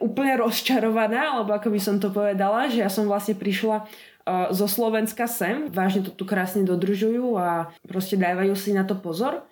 úplne 0.00 0.36
rozčarovaná, 0.36 1.40
alebo 1.40 1.56
ako 1.56 1.72
by 1.72 1.80
som 1.80 1.96
to 1.96 2.12
povedala, 2.12 2.68
že 2.68 2.84
ja 2.84 2.92
som 2.92 3.08
vlastne 3.08 3.32
prišla 3.32 3.84
uh, 3.84 4.52
zo 4.52 4.68
Slovenska 4.68 5.24
sem, 5.24 5.72
vážne 5.72 6.04
to 6.04 6.12
tu 6.12 6.28
krásne 6.28 6.68
dodržujú 6.68 7.40
a 7.40 7.72
proste 7.88 8.20
dávajú 8.20 8.52
si 8.52 8.76
na 8.76 8.84
to 8.84 8.92
pozor 8.96 9.48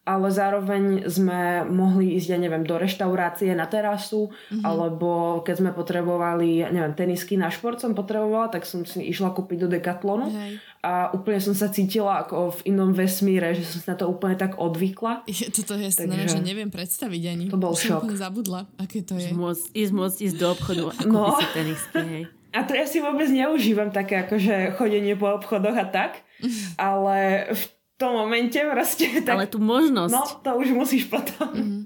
ale 0.00 0.32
zároveň 0.32 1.04
sme 1.12 1.68
mohli 1.68 2.16
ísť, 2.16 2.28
ja 2.32 2.38
neviem, 2.40 2.64
do 2.64 2.80
reštaurácie 2.80 3.52
na 3.52 3.68
terasu, 3.68 4.32
mm-hmm. 4.32 4.64
alebo 4.64 5.40
keď 5.44 5.54
sme 5.60 5.70
potrebovali, 5.76 6.64
ja 6.64 6.72
neviem, 6.72 6.96
tenisky 6.96 7.36
na 7.36 7.52
šport 7.52 7.76
som 7.76 7.92
potrebovala, 7.92 8.48
tak 8.48 8.64
som 8.64 8.88
si 8.88 9.04
išla 9.12 9.36
kúpiť 9.36 9.58
do 9.60 9.68
Decathlonu 9.68 10.32
Hej. 10.32 10.52
a 10.80 11.12
úplne 11.12 11.38
som 11.44 11.52
sa 11.52 11.68
cítila 11.68 12.24
ako 12.24 12.56
v 12.58 12.72
inom 12.72 12.96
vesmíre, 12.96 13.52
že 13.52 13.68
som 13.68 13.78
si 13.84 13.86
na 13.86 13.96
to 14.00 14.08
úplne 14.08 14.40
tak 14.40 14.56
odvykla. 14.56 15.22
Je, 15.30 15.46
toto 15.52 15.78
je 15.78 15.88
Takže, 15.92 16.10
no, 16.10 16.26
že 16.26 16.42
neviem 16.42 16.72
predstaviť 16.72 17.22
ani. 17.30 17.44
To 17.52 17.60
bol 17.60 17.76
šok. 17.76 18.08
Som 18.08 18.18
zabudla, 18.18 18.66
aké 18.80 19.04
to 19.04 19.14
je. 19.14 19.30
Môcť, 19.30 19.72
ísť, 19.72 19.92
môcť 19.94 20.18
ísť 20.26 20.36
do 20.36 20.46
obchodu 20.52 20.82
a 20.90 20.92
kúpiť 21.00 21.12
no. 21.12 21.38
si 21.38 21.46
tenisky, 21.54 22.00
hej. 22.02 22.24
A 22.50 22.66
to 22.66 22.74
ja 22.74 22.82
si 22.82 22.98
vôbec 22.98 23.30
neužívam 23.30 23.94
také 23.94 24.26
akože 24.26 24.74
chodenie 24.74 25.14
po 25.14 25.30
obchodoch 25.38 25.76
a 25.76 25.86
tak, 25.86 26.26
ale 26.80 27.50
v 27.54 27.62
tom 28.00 28.16
momente 28.16 28.56
proste. 28.56 29.04
Tak, 29.28 29.36
Ale 29.36 29.46
tú 29.46 29.60
možnosť. 29.60 30.16
No, 30.16 30.24
to 30.40 30.50
už 30.56 30.72
musíš 30.72 31.04
potom. 31.12 31.52
Mm-hmm. 31.52 31.82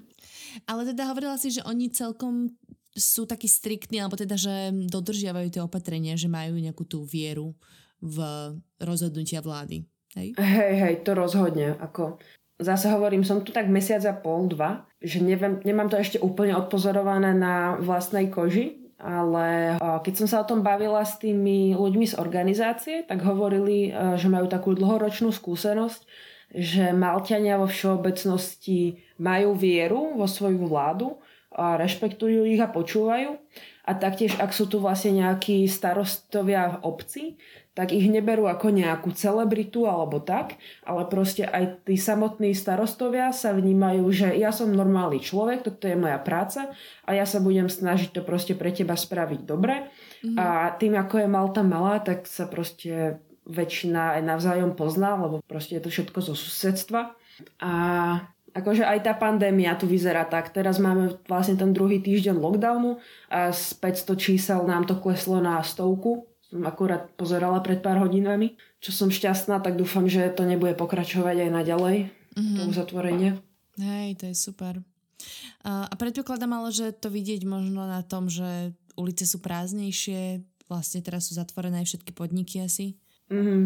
Ale 0.70 0.86
teda 0.86 1.10
hovorila 1.10 1.34
si, 1.34 1.50
že 1.50 1.66
oni 1.66 1.90
celkom 1.90 2.54
sú 2.94 3.26
takí 3.26 3.50
striktní, 3.50 3.98
alebo 3.98 4.14
teda, 4.14 4.38
že 4.38 4.70
dodržiavajú 4.86 5.50
tie 5.50 5.62
opatrenia, 5.66 6.14
že 6.14 6.30
majú 6.30 6.54
nejakú 6.54 6.86
tú 6.86 7.02
vieru 7.02 7.58
v 7.98 8.22
rozhodnutia 8.78 9.42
vlády. 9.42 9.82
Hej? 10.14 10.38
Hej, 10.38 10.72
hej, 10.78 10.94
to 11.02 11.18
rozhodne. 11.18 11.74
Ako, 11.82 12.22
zase 12.62 12.86
hovorím, 12.94 13.26
som 13.26 13.42
tu 13.42 13.50
tak 13.50 13.66
mesiac 13.66 14.06
a 14.06 14.14
pol, 14.14 14.46
dva, 14.46 14.86
že 15.02 15.18
neviem, 15.18 15.58
nemám 15.66 15.90
to 15.90 15.98
ešte 15.98 16.22
úplne 16.22 16.54
odpozorované 16.54 17.34
na 17.34 17.74
vlastnej 17.82 18.30
koži, 18.30 18.83
ale 19.04 19.76
keď 20.00 20.14
som 20.16 20.26
sa 20.26 20.40
o 20.40 20.48
tom 20.48 20.64
bavila 20.64 21.04
s 21.04 21.20
tými 21.20 21.76
ľuďmi 21.76 22.08
z 22.08 22.16
organizácie, 22.16 23.04
tak 23.04 23.20
hovorili, 23.20 23.92
e, 23.92 24.16
že 24.16 24.32
majú 24.32 24.48
takú 24.48 24.72
dlhoročnú 24.72 25.28
skúsenosť, 25.28 26.08
že 26.56 26.96
Malťania 26.96 27.60
vo 27.60 27.68
všeobecnosti 27.68 29.04
majú 29.20 29.52
vieru 29.52 30.16
vo 30.16 30.24
svoju 30.24 30.64
vládu, 30.64 31.20
a 31.54 31.78
rešpektujú 31.78 32.50
ich 32.50 32.58
a 32.58 32.68
počúvajú. 32.68 33.38
A 33.84 33.90
taktiež, 33.94 34.34
ak 34.40 34.50
sú 34.50 34.66
tu 34.66 34.82
vlastne 34.82 35.22
nejakí 35.22 35.70
starostovia 35.70 36.74
v 36.74 36.76
obci, 36.82 37.22
tak 37.74 37.90
ich 37.90 38.06
neberú 38.06 38.46
ako 38.46 38.70
nejakú 38.70 39.10
celebritu 39.10 39.90
alebo 39.90 40.22
tak, 40.22 40.62
ale 40.86 41.10
proste 41.10 41.42
aj 41.42 41.82
tí 41.82 41.98
samotní 41.98 42.54
starostovia 42.54 43.34
sa 43.34 43.50
vnímajú, 43.50 44.06
že 44.14 44.30
ja 44.38 44.54
som 44.54 44.70
normálny 44.70 45.18
človek, 45.18 45.66
toto 45.66 45.90
je 45.90 45.98
moja 45.98 46.22
práca 46.22 46.70
a 47.02 47.10
ja 47.18 47.26
sa 47.26 47.42
budem 47.42 47.66
snažiť 47.66 48.14
to 48.14 48.22
proste 48.22 48.54
pre 48.54 48.70
teba 48.70 48.94
spraviť 48.94 49.40
dobre. 49.42 49.90
Mm-hmm. 50.22 50.38
A 50.38 50.70
tým, 50.78 50.94
ako 50.94 51.26
je 51.26 51.28
Malta 51.28 51.62
malá, 51.66 51.98
tak 51.98 52.30
sa 52.30 52.46
proste 52.46 53.18
väčšina 53.44 54.16
aj 54.16 54.22
navzájom 54.22 54.72
pozná, 54.78 55.18
lebo 55.18 55.42
proste 55.44 55.76
je 55.76 55.82
to 55.84 55.90
všetko 55.90 56.18
zo 56.22 56.34
susedstva. 56.38 57.12
A 57.58 57.72
akože 58.54 58.86
aj 58.86 59.02
tá 59.02 59.12
pandémia 59.18 59.74
tu 59.74 59.90
vyzerá 59.90 60.22
tak. 60.30 60.54
Teraz 60.54 60.78
máme 60.78 61.18
vlastne 61.26 61.58
ten 61.58 61.74
druhý 61.74 61.98
týždeň 61.98 62.38
lockdownu 62.38 63.02
a 63.28 63.50
z 63.50 63.74
500 63.82 64.14
čísel 64.14 64.62
nám 64.62 64.86
to 64.86 64.94
kleslo 64.96 65.42
na 65.42 65.58
stovku 65.60 66.30
som 66.54 66.62
akurát 66.62 67.10
pozerala 67.18 67.58
pred 67.58 67.82
pár 67.82 67.98
hodinami. 67.98 68.54
Čo 68.78 68.94
som 68.94 69.08
šťastná, 69.10 69.58
tak 69.58 69.74
dúfam, 69.74 70.06
že 70.06 70.30
to 70.30 70.46
nebude 70.46 70.78
pokračovať 70.78 71.42
aj 71.42 71.50
naďalej, 71.50 71.96
mm-hmm. 72.38 72.54
to 72.54 72.60
uzatvorenie. 72.70 73.30
Hej, 73.74 74.22
to 74.22 74.30
je 74.30 74.36
super. 74.38 74.78
A, 75.66 75.90
a 75.90 75.94
predpokladám 75.98 76.54
ale, 76.54 76.70
že 76.70 76.94
to 76.94 77.10
vidieť 77.10 77.42
možno 77.42 77.90
na 77.90 78.06
tom, 78.06 78.30
že 78.30 78.70
ulice 78.94 79.26
sú 79.26 79.42
prázdnejšie, 79.42 80.46
vlastne 80.70 81.02
teraz 81.02 81.26
sú 81.26 81.34
zatvorené 81.34 81.82
aj 81.82 81.90
všetky 81.90 82.14
podniky 82.14 82.62
asi. 82.62 82.94
Mm-hmm. 83.34 83.62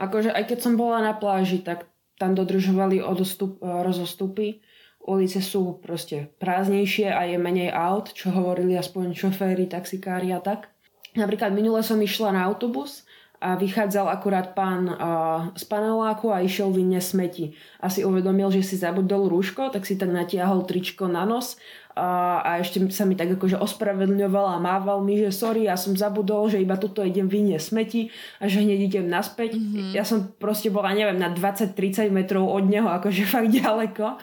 Akože 0.00 0.32
aj 0.32 0.48
keď 0.48 0.58
som 0.64 0.80
bola 0.80 1.04
na 1.04 1.12
pláži, 1.12 1.60
tak 1.60 1.84
tam 2.16 2.32
dodržovali 2.32 3.04
odostup, 3.04 3.60
e, 3.60 3.68
rozostupy. 3.68 4.64
Ulice 5.04 5.44
sú 5.44 5.84
proste 5.84 6.32
prázdnejšie 6.40 7.12
a 7.12 7.28
je 7.28 7.36
menej 7.36 7.76
aut, 7.76 8.16
čo 8.16 8.32
hovorili 8.32 8.72
aspoň 8.78 9.12
šoféry, 9.12 9.68
taxikári 9.68 10.32
a 10.32 10.40
tak. 10.40 10.71
Napríklad 11.12 11.52
minule 11.52 11.84
som 11.84 12.00
išla 12.00 12.32
na 12.32 12.48
autobus 12.48 13.04
a 13.42 13.58
vychádzal 13.58 14.06
akurát 14.06 14.54
pán 14.54 14.86
uh, 14.86 15.50
z 15.58 15.66
paneláku 15.66 16.30
a 16.30 16.46
išiel 16.46 16.70
vyne 16.70 17.02
smeti. 17.02 17.58
A 17.82 17.90
si 17.90 18.06
uvedomil, 18.06 18.54
že 18.54 18.62
si 18.62 18.78
zabudol 18.78 19.26
rúško, 19.26 19.74
tak 19.74 19.82
si 19.82 19.98
tak 19.98 20.14
natiahol 20.14 20.62
tričko 20.62 21.10
na 21.10 21.26
nos 21.26 21.58
a, 21.92 22.40
a 22.40 22.50
ešte 22.64 22.80
sa 22.88 23.04
mi 23.04 23.12
tak 23.12 23.36
akože 23.36 23.60
ospravedlňoval 23.60 24.56
a 24.56 24.62
mával 24.62 25.04
mi, 25.04 25.20
že 25.20 25.28
sorry, 25.28 25.68
ja 25.68 25.76
som 25.76 25.92
zabudol, 25.92 26.48
že 26.48 26.56
iba 26.56 26.80
tuto 26.80 27.04
idem 27.04 27.28
vynie 27.28 27.60
smeti 27.60 28.08
a 28.40 28.48
že 28.48 28.64
hneď 28.64 28.80
idem 28.88 29.06
naspäť. 29.12 29.60
Mm-hmm. 29.60 29.92
Ja 29.92 30.06
som 30.08 30.32
proste 30.40 30.72
bola, 30.72 30.96
neviem, 30.96 31.20
na 31.20 31.28
20-30 31.28 32.08
metrov 32.08 32.48
od 32.48 32.64
neho, 32.64 32.88
akože 32.88 33.28
fakt 33.34 33.52
ďaleko, 33.52 34.16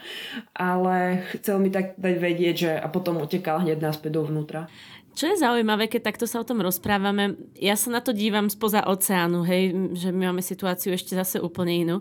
ale 0.57 1.27
chcel 1.37 1.61
mi 1.61 1.69
tak 1.69 1.93
dať 2.01 2.15
vedieť, 2.17 2.55
že 2.57 2.71
a 2.73 2.89
potom 2.89 3.21
utekal 3.21 3.61
hneď 3.61 3.77
naspäť 3.77 4.17
dovnútra. 4.17 4.65
Čo 5.17 5.35
je 5.35 5.41
zaujímavé, 5.41 5.91
keď 5.91 6.13
takto 6.13 6.23
sa 6.29 6.39
o 6.39 6.47
tom 6.47 6.63
rozprávame, 6.63 7.35
ja 7.57 7.75
sa 7.75 7.91
na 7.91 7.99
to 7.99 8.15
dívam 8.15 8.47
spoza 8.47 8.85
oceánu, 8.87 9.43
hej, 9.43 9.75
že 9.97 10.15
my 10.15 10.31
máme 10.31 10.39
situáciu 10.39 10.95
ešte 10.95 11.17
zase 11.17 11.43
úplne 11.43 11.73
inú. 11.75 11.95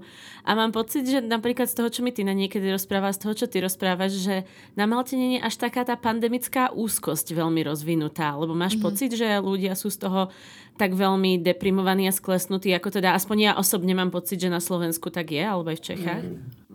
A 0.46 0.54
mám 0.54 0.70
pocit, 0.70 1.08
že 1.08 1.18
napríklad 1.24 1.66
z 1.66 1.76
toho, 1.82 1.88
čo 1.90 2.06
mi 2.06 2.14
ty 2.14 2.22
na 2.22 2.36
niekedy 2.36 2.68
rozpráva, 2.70 3.10
z 3.10 3.26
toho, 3.26 3.34
čo 3.34 3.46
ty 3.50 3.58
rozprávaš, 3.58 4.22
že 4.22 4.46
na 4.78 4.86
Malte 4.86 5.18
nie 5.18 5.40
je 5.40 5.44
až 5.44 5.58
taká 5.58 5.82
tá 5.82 5.98
pandemická 5.98 6.70
úzkosť 6.70 7.34
veľmi 7.34 7.66
rozvinutá, 7.66 8.38
lebo 8.38 8.54
máš 8.54 8.78
mm-hmm. 8.78 8.86
pocit, 8.86 9.10
že 9.16 9.42
ľudia 9.42 9.74
sú 9.74 9.90
z 9.90 9.98
toho 10.04 10.30
tak 10.78 10.94
veľmi 10.94 11.42
deprimovaní 11.42 12.06
a 12.06 12.14
sklesnutí, 12.14 12.70
ako 12.70 13.02
teda 13.02 13.18
aspoň 13.18 13.36
ja 13.40 13.52
osobne 13.58 13.98
mám 13.98 14.14
pocit, 14.14 14.38
že 14.38 14.52
na 14.52 14.62
Slovensku 14.62 15.10
tak 15.10 15.34
je, 15.34 15.42
alebo 15.42 15.74
aj 15.74 15.78
v 15.82 15.86
Čechách. 15.90 16.22
Mm. 16.22 16.68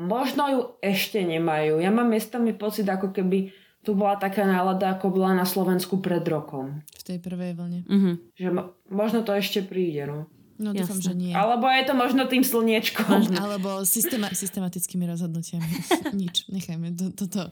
Možno 0.00 0.42
ju 0.48 0.60
ešte 0.80 1.20
nemajú. 1.20 1.76
Ja 1.76 1.92
mám 1.92 2.08
miestami 2.08 2.56
pocit, 2.56 2.88
ako 2.88 3.12
keby 3.12 3.52
tu 3.80 3.96
bola 3.96 4.20
taká 4.20 4.44
nálada, 4.44 4.92
ako 4.96 5.08
bola 5.08 5.32
na 5.32 5.46
Slovensku 5.48 6.04
pred 6.04 6.20
rokom. 6.28 6.84
V 7.00 7.02
tej 7.04 7.18
prvej 7.18 7.56
vlne. 7.56 7.80
Uh-huh. 7.88 8.14
Že 8.36 8.48
mo- 8.52 8.68
možno 8.92 9.24
to 9.24 9.32
ešte 9.32 9.64
príde, 9.64 10.04
no. 10.04 10.28
No 10.60 10.76
dúfam, 10.76 11.00
že 11.00 11.16
nie. 11.16 11.32
Alebo 11.32 11.64
je 11.72 11.88
to 11.88 11.96
možno 11.96 12.28
tým 12.28 12.44
slniečkom. 12.44 13.08
Možno. 13.08 13.40
Alebo 13.40 13.80
systema- 13.88 14.28
systematickými 14.28 15.08
rozhodnutiami. 15.08 15.72
Nič, 16.20 16.52
nechajme. 16.52 16.92
Toto 17.16 17.24
to, 17.24 17.42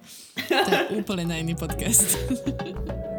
to, 0.44 0.52
to 0.52 0.70
je 0.76 0.80
úplne 1.00 1.24
na 1.24 1.40
iný 1.40 1.56
podcast. 1.56 2.04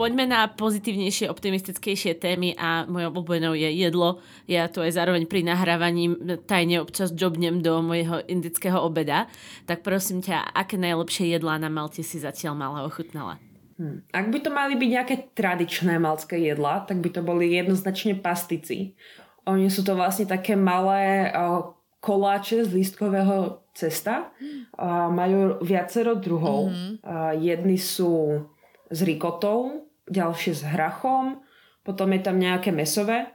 poďme 0.00 0.24
na 0.24 0.48
pozitívnejšie, 0.48 1.28
optimistickejšie 1.28 2.16
témy 2.16 2.56
a 2.56 2.88
mojou 2.88 3.12
obľúbenou 3.12 3.52
je 3.52 3.68
jedlo. 3.68 4.24
Ja 4.48 4.64
to 4.72 4.80
aj 4.80 4.96
zároveň 4.96 5.28
pri 5.28 5.44
nahrávaní 5.44 6.16
tajne 6.48 6.80
občas 6.80 7.12
jobnem 7.12 7.60
do 7.60 7.84
mojho 7.84 8.24
indického 8.24 8.80
obeda. 8.80 9.28
Tak 9.68 9.84
prosím 9.84 10.24
ťa, 10.24 10.56
aké 10.56 10.80
najlepšie 10.80 11.36
jedlá 11.36 11.60
na 11.60 11.68
Malte 11.68 12.00
si 12.00 12.16
zatiaľ 12.16 12.56
mala 12.56 12.88
ochutnala? 12.88 13.36
Hmm. 13.76 14.00
Ak 14.08 14.32
by 14.32 14.40
to 14.40 14.48
mali 14.48 14.80
byť 14.80 14.88
nejaké 14.88 15.14
tradičné 15.36 16.00
malské 16.00 16.40
jedlá, 16.40 16.80
tak 16.88 17.04
by 17.04 17.12
to 17.12 17.20
boli 17.20 17.52
jednoznačne 17.52 18.16
pastici. 18.16 18.96
Oni 19.44 19.68
sú 19.68 19.84
to 19.84 19.92
vlastne 20.00 20.24
také 20.24 20.56
malé 20.56 21.28
uh, 21.28 21.76
koláče 22.00 22.64
z 22.64 22.72
lístkového 22.72 23.68
cesta. 23.76 24.32
Uh, 24.76 25.12
majú 25.12 25.60
viacero 25.60 26.16
druhov. 26.16 26.72
Mm-hmm. 26.72 26.92
Uh, 27.04 27.32
jedni 27.36 27.76
sú 27.76 28.44
s 28.90 29.00
rikotou, 29.06 29.89
ďalšie 30.10 30.52
s 30.52 30.62
hrachom, 30.66 31.40
potom 31.86 32.12
je 32.12 32.20
tam 32.20 32.36
nejaké 32.36 32.74
mesové 32.74 33.30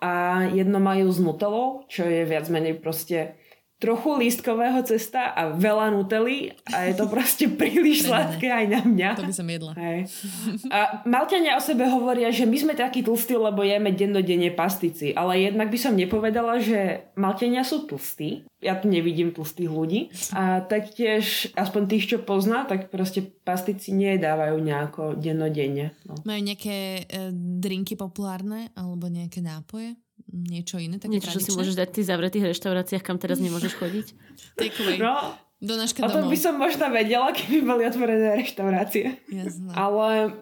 a 0.00 0.44
jedno 0.48 0.80
majú 0.80 1.10
s 1.12 1.18
nutelou, 1.20 1.84
čo 1.90 2.06
je 2.06 2.24
viac 2.24 2.48
menej 2.48 2.80
proste 2.80 3.36
trochu 3.84 4.16
lístkového 4.16 4.80
cesta 4.88 5.36
a 5.36 5.52
veľa 5.52 5.92
nutely 5.92 6.56
a 6.72 6.88
je 6.88 6.96
to 6.96 7.04
proste 7.14 7.52
príliš 7.52 8.08
sladké 8.08 8.48
aj 8.48 8.66
na 8.72 8.80
mňa. 8.80 9.10
To 9.20 9.28
by 9.28 9.36
som 9.36 9.44
jedla. 9.44 9.76
Hej. 9.76 10.08
A 10.76 11.04
Malťania 11.04 11.60
o 11.60 11.62
sebe 11.62 11.84
hovoria, 11.84 12.32
že 12.32 12.48
my 12.48 12.56
sme 12.56 12.74
takí 12.74 13.04
tlstí, 13.04 13.36
lebo 13.36 13.60
jeme 13.60 13.92
dennodenne 13.92 14.48
pastici, 14.56 15.12
ale 15.12 15.44
jednak 15.52 15.68
by 15.68 15.78
som 15.78 15.92
nepovedala, 15.92 16.58
že 16.58 17.12
Malťania 17.14 17.62
sú 17.62 17.84
tlstí. 17.84 18.48
Ja 18.64 18.80
tu 18.80 18.88
nevidím 18.88 19.36
tlstých 19.36 19.68
ľudí. 19.68 20.08
A 20.32 20.64
taktiež, 20.64 21.52
aspoň 21.52 21.82
tých, 21.84 22.16
čo 22.16 22.18
pozná, 22.24 22.64
tak 22.64 22.88
proste 22.88 23.20
pastici 23.20 23.92
nedávajú 23.92 24.56
nejako 24.56 25.02
dennodenne. 25.20 25.92
No. 26.08 26.16
Majú 26.24 26.40
nejaké 26.40 27.04
e, 27.04 27.28
drinky 27.60 27.92
populárne 27.92 28.72
alebo 28.72 29.12
nejaké 29.12 29.44
nápoje? 29.44 30.00
Niečo 30.34 30.82
iné? 30.82 30.98
Také 30.98 31.10
niečo, 31.14 31.30
čo 31.30 31.42
si 31.42 31.54
môžeš 31.54 31.78
dať 31.78 31.88
v 31.90 31.96
tých 32.00 32.08
zavretých 32.10 32.44
reštauráciách, 32.50 33.02
kam 33.02 33.18
teraz 33.22 33.38
nemôžeš 33.38 33.78
chodiť? 33.78 34.06
Takeaway. 34.60 34.98
No, 34.98 35.38
do 35.64 35.74
o 35.80 36.08
tom 36.10 36.28
by 36.28 36.38
som 36.38 36.60
možno 36.60 36.92
vedela, 36.92 37.32
keby 37.32 37.64
boli 37.64 37.82
otvorené 37.88 38.36
reštaurácie. 38.36 39.16
Jasné. 39.32 39.72
Ale 39.72 40.36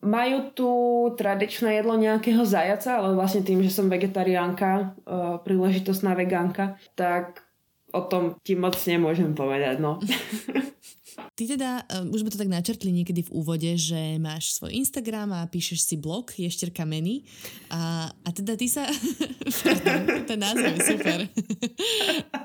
majú 0.00 0.38
tu 0.52 0.70
tradičné 1.16 1.80
jedlo 1.80 1.96
nejakého 1.96 2.44
zajaca, 2.44 3.00
ale 3.00 3.16
vlastne 3.16 3.44
tým, 3.44 3.64
že 3.64 3.72
som 3.72 3.88
vegetariánka, 3.88 4.96
uh, 5.04 5.40
príležitostná 5.44 6.12
vegánka, 6.16 6.80
tak 6.96 7.44
o 7.92 8.00
tom 8.04 8.36
ti 8.40 8.56
moc 8.56 8.76
nemôžem 8.84 9.36
povedať, 9.36 9.80
no. 9.80 10.00
Ty 11.32 11.44
teda, 11.56 11.70
um, 12.02 12.12
už 12.12 12.24
sme 12.24 12.30
to 12.32 12.40
tak 12.40 12.50
načrtli 12.50 12.90
niekedy 12.92 13.24
v 13.24 13.32
úvode, 13.32 13.70
že 13.76 14.16
máš 14.20 14.56
svoj 14.56 14.72
Instagram 14.72 15.32
a 15.32 15.48
píšeš 15.48 15.80
si 15.84 15.96
blog 15.96 16.32
Ješter 16.32 16.72
Kameny 16.72 17.24
a, 17.72 18.08
a 18.08 18.28
teda 18.32 18.56
ty 18.56 18.68
sa... 18.68 18.88
ten 20.28 20.38
názov 20.40 20.72
je 20.76 20.80
super. 20.96 21.18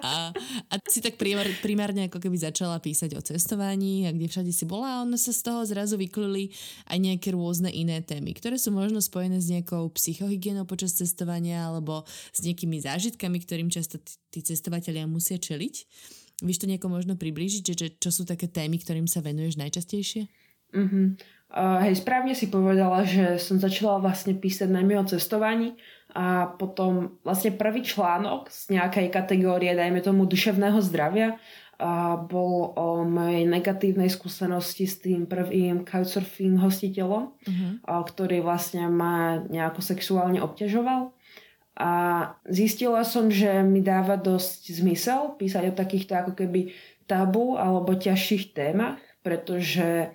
a, 0.04 0.32
a 0.72 0.74
si 0.88 1.00
tak 1.00 1.20
primár, 1.20 1.48
primárne 1.64 2.08
ako 2.08 2.20
keby 2.20 2.38
začala 2.40 2.80
písať 2.80 3.16
o 3.16 3.22
cestovaní 3.24 4.08
a 4.08 4.12
kde 4.12 4.28
všade 4.32 4.52
si 4.52 4.64
bola 4.68 5.00
a 5.00 5.02
ono 5.04 5.16
sa 5.20 5.32
z 5.32 5.42
toho 5.44 5.64
zrazu 5.68 5.96
vyklili 6.00 6.52
aj 6.88 6.98
nejaké 7.00 7.36
rôzne 7.36 7.72
iné 7.72 8.00
témy, 8.04 8.36
ktoré 8.36 8.56
sú 8.60 8.72
možno 8.72 9.04
spojené 9.04 9.40
s 9.40 9.52
nejakou 9.52 9.92
psychohygienou 9.96 10.64
počas 10.64 10.96
cestovania 10.96 11.68
alebo 11.68 12.08
s 12.32 12.40
nejakými 12.44 12.80
zážitkami, 12.84 13.38
ktorým 13.44 13.70
často 13.72 14.00
tí 14.32 14.40
cestovateľia 14.44 15.08
musia 15.08 15.40
čeliť. 15.40 15.76
Vieš 16.42 16.62
to 16.62 16.70
nejako 16.70 16.94
možno 16.94 17.14
priblížiť, 17.18 17.64
že, 17.66 17.74
že 17.74 17.88
čo 17.98 18.10
sú 18.14 18.24
také 18.28 18.46
témy, 18.46 18.78
ktorým 18.78 19.10
sa 19.10 19.26
venuješ 19.26 19.58
najčastejšie? 19.58 20.30
Mm-hmm. 20.76 21.06
Uh, 21.48 21.80
hej, 21.88 22.04
správne 22.04 22.36
si 22.36 22.52
povedala, 22.52 23.08
že 23.08 23.40
som 23.40 23.56
začala 23.56 24.04
vlastne 24.04 24.36
písať 24.36 24.68
najmä 24.68 25.00
o 25.00 25.08
cestovaní 25.08 25.80
a 26.12 26.52
potom 26.60 27.18
vlastne 27.24 27.56
prvý 27.56 27.88
článok 27.88 28.52
z 28.52 28.76
nejakej 28.76 29.08
kategórie, 29.08 29.72
dajme 29.72 30.04
tomu 30.04 30.28
duševného 30.28 30.84
zdravia, 30.84 31.40
a 31.78 32.18
bol 32.18 32.74
o 32.74 33.06
mojej 33.06 33.46
negatívnej 33.46 34.10
skúsenosti 34.10 34.90
s 34.90 34.98
tým 34.98 35.30
prvým 35.30 35.86
couchsurfing 35.86 36.58
hostiteľom, 36.58 37.38
uh-huh. 37.38 37.72
a, 37.86 38.02
ktorý 38.02 38.42
vlastne 38.42 38.90
ma 38.90 39.46
nejako 39.46 39.86
sexuálne 39.86 40.42
obťažoval. 40.42 41.14
A 41.78 41.92
zistila 42.50 43.06
som, 43.06 43.30
že 43.30 43.62
mi 43.62 43.86
dáva 43.86 44.18
dosť 44.18 44.82
zmysel 44.82 45.38
písať 45.38 45.70
o 45.70 45.78
takýchto 45.78 46.18
ako 46.18 46.34
keby 46.34 46.74
tabu 47.06 47.54
alebo 47.54 47.94
ťažších 47.94 48.58
témach, 48.58 48.98
pretože 49.22 50.10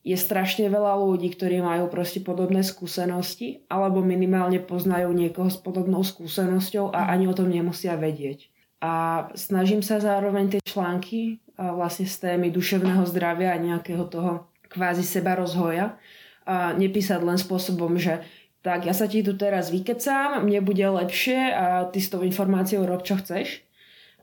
je 0.00 0.16
strašne 0.16 0.70
veľa 0.70 0.96
ľudí, 0.96 1.28
ktorí 1.34 1.60
majú 1.60 1.90
proste 1.92 2.24
podobné 2.24 2.64
skúsenosti 2.64 3.66
alebo 3.68 4.00
minimálne 4.00 4.62
poznajú 4.62 5.12
niekoho 5.12 5.52
s 5.52 5.60
podobnou 5.60 6.00
skúsenosťou 6.00 6.94
a 6.94 7.12
ani 7.12 7.28
o 7.28 7.36
tom 7.36 7.52
nemusia 7.52 8.00
vedieť. 8.00 8.48
A 8.80 9.28
snažím 9.36 9.84
sa 9.84 10.00
zároveň 10.00 10.56
tie 10.56 10.62
články 10.64 11.44
vlastne 11.58 12.08
z 12.08 12.16
témy 12.16 12.48
duševného 12.48 13.04
zdravia 13.04 13.52
a 13.52 13.60
nejakého 13.60 14.08
toho 14.08 14.48
kvázi 14.72 15.04
seba 15.04 15.36
rozhoja 15.36 16.00
a 16.48 16.72
nepísať 16.72 17.20
len 17.20 17.36
spôsobom, 17.36 18.00
že 18.00 18.24
tak 18.60 18.84
ja 18.84 18.92
sa 18.92 19.08
ti 19.08 19.24
tu 19.24 19.32
teraz 19.36 19.72
vykecám, 19.72 20.44
mne 20.44 20.60
bude 20.60 20.84
lepšie 20.84 21.40
a 21.52 21.64
ty 21.88 21.98
s 22.00 22.12
tou 22.12 22.20
informáciou 22.20 22.84
rob, 22.84 23.00
čo 23.00 23.16
chceš. 23.16 23.64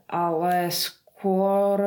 Ale 0.06 0.70
skôr 0.70 1.78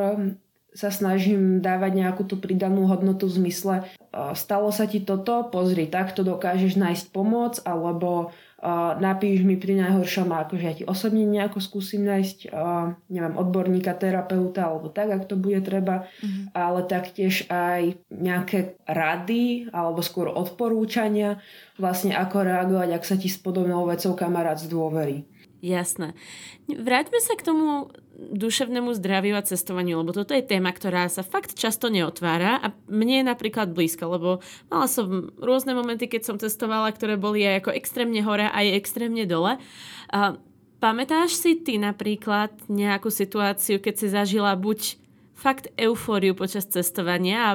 sa 0.71 0.89
snažím 0.91 1.59
dávať 1.59 1.91
nejakú 1.95 2.23
tú 2.27 2.39
pridanú 2.39 2.87
hodnotu 2.87 3.27
v 3.27 3.35
zmysle 3.43 3.75
stalo 4.11 4.75
sa 4.75 4.85
ti 4.91 4.99
toto, 4.99 5.47
pozri, 5.47 5.87
takto 5.87 6.27
dokážeš 6.27 6.75
nájsť 6.75 7.05
pomoc, 7.15 7.63
alebo 7.63 8.27
uh, 8.27 8.99
napíš 8.99 9.47
mi 9.47 9.55
pri 9.55 9.79
najhoršom, 9.79 10.27
akože 10.35 10.65
ja 10.67 10.73
ti 10.75 10.83
osobne 10.83 11.23
nejako 11.23 11.63
skúsim 11.63 12.03
nájsť, 12.03 12.51
uh, 12.51 12.91
neviem, 13.07 13.39
odborníka, 13.39 13.95
terapeuta, 13.95 14.67
alebo 14.67 14.91
tak, 14.91 15.15
ak 15.15 15.31
to 15.31 15.39
bude 15.39 15.63
treba, 15.63 16.11
mm-hmm. 16.19 16.51
ale 16.51 16.83
taktiež 16.91 17.47
aj 17.47 18.03
nejaké 18.11 18.75
rady, 18.83 19.71
alebo 19.71 20.03
skôr 20.03 20.27
odporúčania, 20.27 21.39
vlastne 21.79 22.11
ako 22.11 22.43
reagovať, 22.43 22.89
ak 22.91 23.07
sa 23.07 23.15
ti 23.15 23.31
s 23.31 23.39
podobnou 23.39 23.87
vecou 23.87 24.11
kamarát 24.19 24.59
zdôverí. 24.59 25.23
Jasné. 25.61 26.17
Vráťme 26.67 27.21
sa 27.21 27.37
k 27.37 27.45
tomu 27.45 27.93
duševnému 28.21 28.93
zdraviu 28.93 29.33
a 29.33 29.41
cestovaniu, 29.41 30.05
lebo 30.05 30.13
toto 30.13 30.37
je 30.37 30.45
téma, 30.45 30.69
ktorá 30.69 31.09
sa 31.09 31.25
fakt 31.25 31.57
často 31.57 31.89
neotvára 31.89 32.61
a 32.61 32.69
mne 32.85 33.25
je 33.25 33.25
napríklad 33.25 33.73
blízka, 33.73 34.05
lebo 34.05 34.45
mala 34.69 34.85
som 34.85 35.33
rôzne 35.41 35.73
momenty, 35.73 36.05
keď 36.05 36.21
som 36.21 36.37
cestovala, 36.37 36.93
ktoré 36.93 37.17
boli 37.17 37.41
aj 37.41 37.65
ako 37.65 37.71
extrémne 37.73 38.21
hore, 38.21 38.45
aj 38.45 38.77
extrémne 38.77 39.25
dole. 39.25 39.57
A 40.13 40.37
pamätáš 40.77 41.33
si 41.33 41.57
ty 41.57 41.81
napríklad 41.81 42.53
nejakú 42.69 43.09
situáciu, 43.09 43.81
keď 43.81 43.93
si 43.97 44.07
zažila 44.13 44.53
buď 44.53 45.01
fakt 45.33 45.73
eufóriu 45.73 46.37
počas 46.37 46.69
cestovania 46.69 47.37
a 47.41 47.51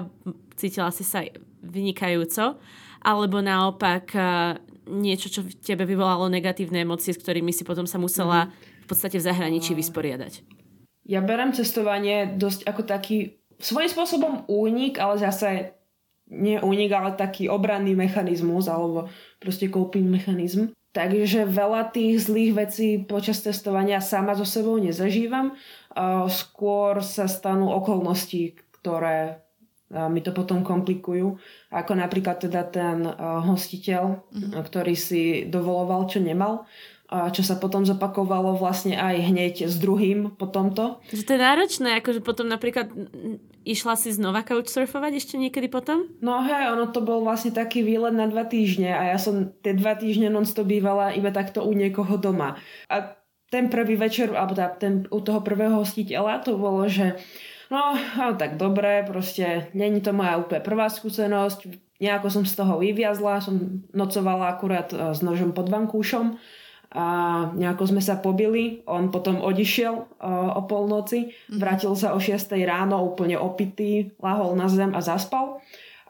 cítila 0.59 0.91
si 0.91 1.07
sa 1.07 1.23
vynikajúco, 1.63 2.59
alebo 3.07 3.39
naopak 3.39 4.11
niečo, 4.87 5.31
čo 5.31 5.41
v 5.43 5.55
tebe 5.59 5.87
vyvolalo 5.87 6.27
negatívne 6.31 6.83
emócie, 6.83 7.15
s 7.15 7.23
ktorými 7.23 7.51
si 7.55 7.63
potom 7.63 7.87
sa 7.87 7.99
musela 7.99 8.51
v 8.87 8.95
podstate 8.95 9.19
v 9.19 9.27
zahraničí 9.27 9.75
vysporiadať? 9.75 10.47
Ja 11.03 11.19
berem 11.19 11.51
cestovanie 11.51 12.39
dosť 12.39 12.71
ako 12.71 12.83
taký 12.87 13.43
svojím 13.59 13.91
spôsobom 13.91 14.47
únik, 14.47 15.03
ale 15.03 15.19
zase 15.19 15.75
nie 16.31 16.59
únik, 16.63 16.95
ale 16.95 17.19
taký 17.19 17.51
obranný 17.51 17.99
mechanizmus 17.99 18.71
alebo 18.71 19.11
proste 19.43 19.67
coping 19.67 20.07
mechanizm. 20.07 20.71
Takže 20.95 21.45
veľa 21.47 21.93
tých 21.93 22.25
zlých 22.25 22.53
vecí 22.57 22.89
počas 23.03 23.45
testovania 23.45 24.01
sama 24.03 24.35
so 24.39 24.49
sebou 24.49 24.81
nezažívam. 24.81 25.53
Skôr 26.27 27.05
sa 27.05 27.29
stanú 27.29 27.69
okolnosti, 27.69 28.57
ktoré 28.81 29.45
mi 30.11 30.19
to 30.19 30.35
potom 30.35 30.67
komplikujú. 30.67 31.39
Ako 31.71 31.95
napríklad 31.95 32.43
teda 32.43 32.67
ten 32.67 33.07
hostiteľ, 33.21 34.19
mm-hmm. 34.27 34.59
ktorý 34.59 34.95
si 34.99 35.47
dovoloval, 35.47 36.11
čo 36.11 36.19
nemal 36.19 36.67
čo 37.07 37.43
sa 37.47 37.55
potom 37.55 37.87
zopakovalo 37.87 38.59
vlastne 38.59 38.99
aj 38.99 39.31
hneď 39.31 39.55
s 39.71 39.79
druhým 39.79 40.35
po 40.35 40.51
tomto. 40.51 40.99
Že 41.15 41.23
to 41.23 41.33
je 41.39 41.41
náročné, 41.41 41.89
akože 42.03 42.21
potom 42.21 42.51
napríklad 42.51 42.91
išla 43.63 43.95
si 43.95 44.11
znova 44.11 44.43
couchsurfovať 44.43 45.13
ešte 45.15 45.35
niekedy 45.39 45.71
potom? 45.71 46.11
No 46.19 46.43
hej, 46.43 46.75
ono 46.75 46.91
to 46.91 47.03
bol 47.07 47.23
vlastne 47.23 47.55
taký 47.55 47.87
výlet 47.87 48.15
na 48.15 48.27
dva 48.27 48.43
týždne 48.43 48.91
a 48.91 49.15
ja 49.15 49.19
som 49.23 49.55
tie 49.63 49.79
dva 49.79 49.95
týždne 49.95 50.35
non-stop 50.35 50.67
bývala 50.67 51.15
iba 51.15 51.31
takto 51.31 51.63
u 51.63 51.71
niekoho 51.75 52.19
doma. 52.19 52.59
A 52.91 53.15
ten 53.47 53.71
prvý 53.71 53.95
večer, 53.95 54.35
alebo 54.35 54.59
tá, 54.59 54.75
ten, 54.75 55.07
u 55.07 55.23
toho 55.23 55.39
prvého 55.47 55.79
hostiteľa 55.79 56.43
to 56.43 56.59
bolo, 56.59 56.91
že 56.91 57.15
No, 57.67 57.99
no 57.99 58.39
tak 58.39 58.63
dobre, 58.63 59.03
proste 59.03 59.75
není 59.75 59.99
to 59.99 60.15
moja 60.15 60.39
úplne 60.39 60.63
prvá 60.63 60.87
skúsenosť. 60.87 61.67
Nejako 61.99 62.29
som 62.31 62.45
z 62.47 62.55
toho 62.55 62.79
vyviazla, 62.79 63.43
som 63.43 63.83
nocovala 63.91 64.55
akurát 64.55 64.87
e, 64.95 65.11
s 65.11 65.19
nožom 65.19 65.51
pod 65.51 65.67
vankúšom 65.67 66.39
a 66.97 67.07
nejako 67.53 67.93
sme 67.93 68.01
sa 68.01 68.17
pobili. 68.17 68.81
On 68.89 69.13
potom 69.13 69.45
odišiel 69.45 69.95
uh, 69.95 70.57
o 70.57 70.65
polnoci, 70.65 71.37
mhm. 71.53 71.61
vrátil 71.61 71.93
sa 71.93 72.17
o 72.17 72.19
6 72.19 72.57
ráno 72.65 73.05
úplne 73.05 73.37
opitý, 73.37 74.17
lahol 74.17 74.57
na 74.57 74.73
zem 74.73 74.97
a 74.97 75.05
zaspal. 75.05 75.61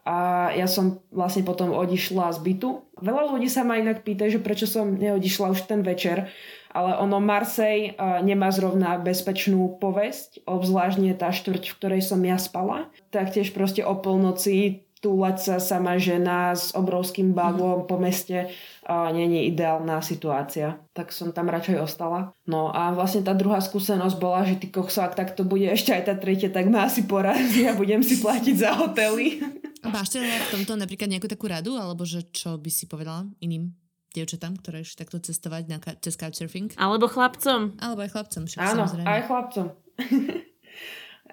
a 0.06 0.48
ja 0.54 0.70
som 0.70 1.02
vlastne 1.10 1.42
potom 1.42 1.74
odišla 1.74 2.30
z 2.30 2.38
bytu. 2.38 2.86
Veľa 3.02 3.34
ľudí 3.34 3.50
sa 3.50 3.66
ma 3.66 3.82
inak 3.82 4.06
pýta, 4.06 4.30
že 4.30 4.38
prečo 4.38 4.70
som 4.70 4.94
neodišla 4.94 5.50
už 5.50 5.66
ten 5.66 5.82
večer, 5.82 6.30
ale 6.70 6.94
ono 7.02 7.18
Marsej 7.18 7.98
nemá 8.22 8.54
zrovna 8.54 9.02
bezpečnú 9.02 9.82
povesť, 9.82 10.46
obzvlášť 10.46 10.96
nie 11.02 11.10
tá 11.18 11.34
štvrť, 11.34 11.74
v 11.74 11.76
ktorej 11.82 12.02
som 12.06 12.22
ja 12.22 12.38
spala. 12.38 12.86
Taktiež 13.10 13.50
proste 13.50 13.82
o 13.82 13.98
polnoci 13.98 14.85
túlať 15.04 15.36
sa 15.38 15.54
sama 15.60 16.00
žena 16.00 16.56
s 16.56 16.72
obrovským 16.72 17.36
bagom 17.36 17.84
mm. 17.84 17.88
po 17.88 17.96
meste 18.00 18.48
uh, 18.48 19.12
nie 19.12 19.28
je 19.28 19.42
ideálna 19.52 20.00
situácia. 20.00 20.80
Tak 20.96 21.12
som 21.12 21.30
tam 21.36 21.52
radšej 21.52 21.76
ostala. 21.78 22.32
No 22.48 22.72
a 22.72 22.96
vlastne 22.96 23.20
tá 23.20 23.36
druhá 23.36 23.60
skúsenosť 23.60 24.16
bola, 24.16 24.48
že 24.48 24.56
ty 24.56 24.72
kokso, 24.72 25.04
ak 25.04 25.14
takto 25.14 25.44
bude 25.44 25.68
ešte 25.68 25.92
aj 25.92 26.02
tá 26.08 26.14
tretia, 26.16 26.48
tak 26.48 26.72
ma 26.72 26.88
asi 26.88 27.04
porazí 27.04 27.68
a 27.68 27.76
budem 27.76 28.00
si 28.00 28.18
platiť 28.18 28.56
za 28.56 28.72
hotely. 28.72 29.44
Máš 29.86 30.18
teda 30.18 30.26
v 30.26 30.50
tomto 30.58 30.72
napríklad 30.74 31.12
nejakú 31.12 31.30
takú 31.30 31.46
radu, 31.46 31.78
alebo 31.78 32.02
že 32.02 32.26
čo 32.34 32.58
by 32.58 32.70
si 32.72 32.90
povedala 32.90 33.28
iným 33.38 33.70
dievčatám, 34.16 34.56
ktoré 34.64 34.80
ešte 34.80 35.04
takto 35.04 35.20
cestovať 35.20 35.62
na, 35.68 35.78
cez 36.00 36.16
couchsurfing? 36.16 36.72
Alebo 36.80 37.04
chlapcom. 37.04 37.76
Alebo 37.76 38.00
aj 38.00 38.10
chlapcom, 38.16 38.42
však 38.48 38.60
Áno, 38.64 38.88
samozrejme. 38.88 39.06
aj 39.06 39.22
chlapcom. 39.28 39.66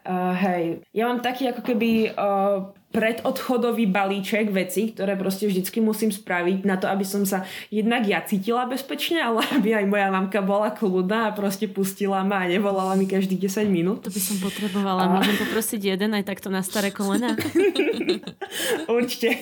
uh, 0.06 0.34
hej, 0.36 0.84
ja 0.94 1.10
mám 1.10 1.24
taký 1.24 1.50
ako 1.50 1.62
keby 1.64 2.14
uh, 2.14 2.72
predodchodový 2.94 3.90
balíček 3.90 4.54
veci, 4.54 4.94
ktoré 4.94 5.18
proste 5.18 5.50
vždycky 5.50 5.82
musím 5.82 6.14
spraviť 6.14 6.62
na 6.62 6.78
to, 6.78 6.86
aby 6.86 7.02
som 7.02 7.26
sa 7.26 7.42
jednak 7.74 8.06
ja 8.06 8.22
cítila 8.22 8.70
bezpečne, 8.70 9.18
ale 9.18 9.42
aby 9.58 9.74
aj 9.74 9.86
moja 9.90 10.08
mamka 10.14 10.40
bola 10.46 10.70
kľudná 10.70 11.34
a 11.34 11.36
proste 11.36 11.66
pustila 11.66 12.22
ma 12.22 12.46
a 12.46 12.50
nevolala 12.50 12.94
mi 12.94 13.10
každých 13.10 13.50
10 13.50 13.66
minút. 13.74 14.06
To 14.06 14.14
by 14.14 14.22
som 14.22 14.38
potrebovala. 14.38 15.10
A... 15.10 15.12
Môžem 15.18 15.36
poprosiť 15.42 15.98
jeden 15.98 16.14
aj 16.14 16.24
takto 16.30 16.54
na 16.54 16.62
staré 16.62 16.94
kolena? 16.94 17.34
Určite. 19.02 19.42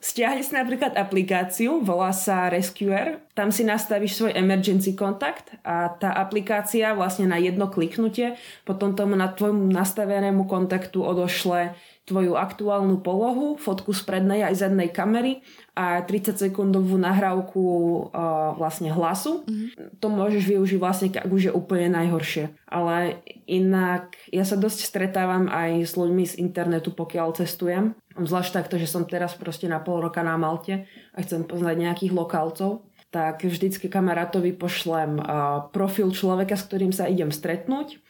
Stiahni 0.00 0.40
si 0.40 0.56
napríklad 0.56 0.96
aplikáciu, 0.96 1.84
volá 1.84 2.08
sa 2.16 2.48
Rescuer. 2.48 3.20
Tam 3.36 3.52
si 3.52 3.64
nastavíš 3.68 4.16
svoj 4.16 4.32
emergency 4.32 4.96
kontakt 4.96 5.52
a 5.60 5.92
tá 5.92 6.16
aplikácia 6.16 6.96
vlastne 6.96 7.28
na 7.28 7.36
jedno 7.36 7.68
kliknutie 7.68 8.36
potom 8.64 8.96
tomu 8.96 9.12
na 9.16 9.28
tvojmu 9.32 9.68
nastavenému 9.72 10.48
kontaktu 10.48 11.04
odošle 11.04 11.76
tvoju 12.02 12.34
aktuálnu 12.34 12.98
polohu, 12.98 13.54
fotku 13.54 13.94
z 13.94 14.02
prednej 14.02 14.42
aj 14.42 14.66
zadnej 14.66 14.90
kamery 14.90 15.46
a 15.78 16.02
30 16.02 16.34
sekundovú 16.34 16.98
nahrávku 16.98 17.62
uh, 17.62 18.58
vlastne 18.58 18.90
hlasu. 18.90 19.46
Mm-hmm. 19.46 20.02
To 20.02 20.06
môžeš 20.10 20.42
využiť 20.50 20.78
vlastne, 20.82 21.08
ak 21.14 21.30
už 21.30 21.48
je 21.48 21.52
úplne 21.54 21.94
najhoršie. 21.94 22.50
Ale 22.66 23.22
inak 23.46 24.18
ja 24.34 24.42
sa 24.42 24.58
dosť 24.58 24.82
stretávam 24.82 25.46
aj 25.46 25.86
s 25.86 25.92
ľuďmi 25.94 26.24
z 26.26 26.34
internetu, 26.42 26.90
pokiaľ 26.90 27.38
cestujem. 27.38 27.94
Zvlášť 28.18 28.50
takto, 28.50 28.82
že 28.82 28.90
som 28.90 29.06
teraz 29.06 29.38
proste 29.38 29.70
na 29.70 29.78
pol 29.78 30.02
roka 30.02 30.26
na 30.26 30.34
Malte 30.34 30.90
a 31.14 31.18
chcem 31.22 31.46
poznať 31.46 31.76
nejakých 31.78 32.12
lokálcov 32.12 32.82
tak 33.12 33.44
vždycky 33.44 33.92
kamarátovi 33.92 34.56
pošlem 34.56 35.20
uh, 35.20 35.68
profil 35.68 36.08
človeka, 36.16 36.56
s 36.56 36.64
ktorým 36.64 36.96
sa 36.96 37.12
idem 37.12 37.28
stretnúť 37.28 38.00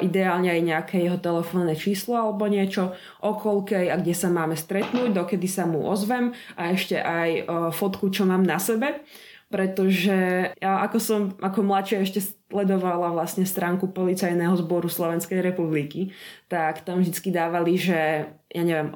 ideálne 0.00 0.48
aj 0.48 0.62
nejaké 0.64 0.96
jeho 1.04 1.20
telefónne 1.20 1.76
číslo 1.76 2.16
alebo 2.16 2.48
niečo, 2.48 2.96
okolkej 3.20 3.92
a 3.92 4.00
kde 4.00 4.14
sa 4.16 4.32
máme 4.32 4.56
stretnúť, 4.56 5.12
dokedy 5.12 5.44
sa 5.44 5.68
mu 5.68 5.84
ozvem 5.84 6.32
a 6.56 6.72
ešte 6.72 6.96
aj 6.96 7.44
fotku, 7.76 8.08
čo 8.08 8.24
mám 8.24 8.44
na 8.44 8.56
sebe. 8.56 9.04
Pretože 9.48 10.52
ja 10.60 10.84
ako 10.84 10.98
som 11.00 11.20
ako 11.40 11.64
mladšia 11.64 12.04
ešte 12.04 12.20
sledovala 12.52 13.08
vlastne 13.12 13.48
stránku 13.48 13.96
policajného 13.96 14.52
zboru 14.60 14.92
Slovenskej 14.92 15.40
republiky, 15.40 16.12
tak 16.52 16.84
tam 16.84 17.00
vždy 17.00 17.28
dávali, 17.32 17.80
že 17.80 18.28
ja 18.28 18.62
neviem, 18.64 18.92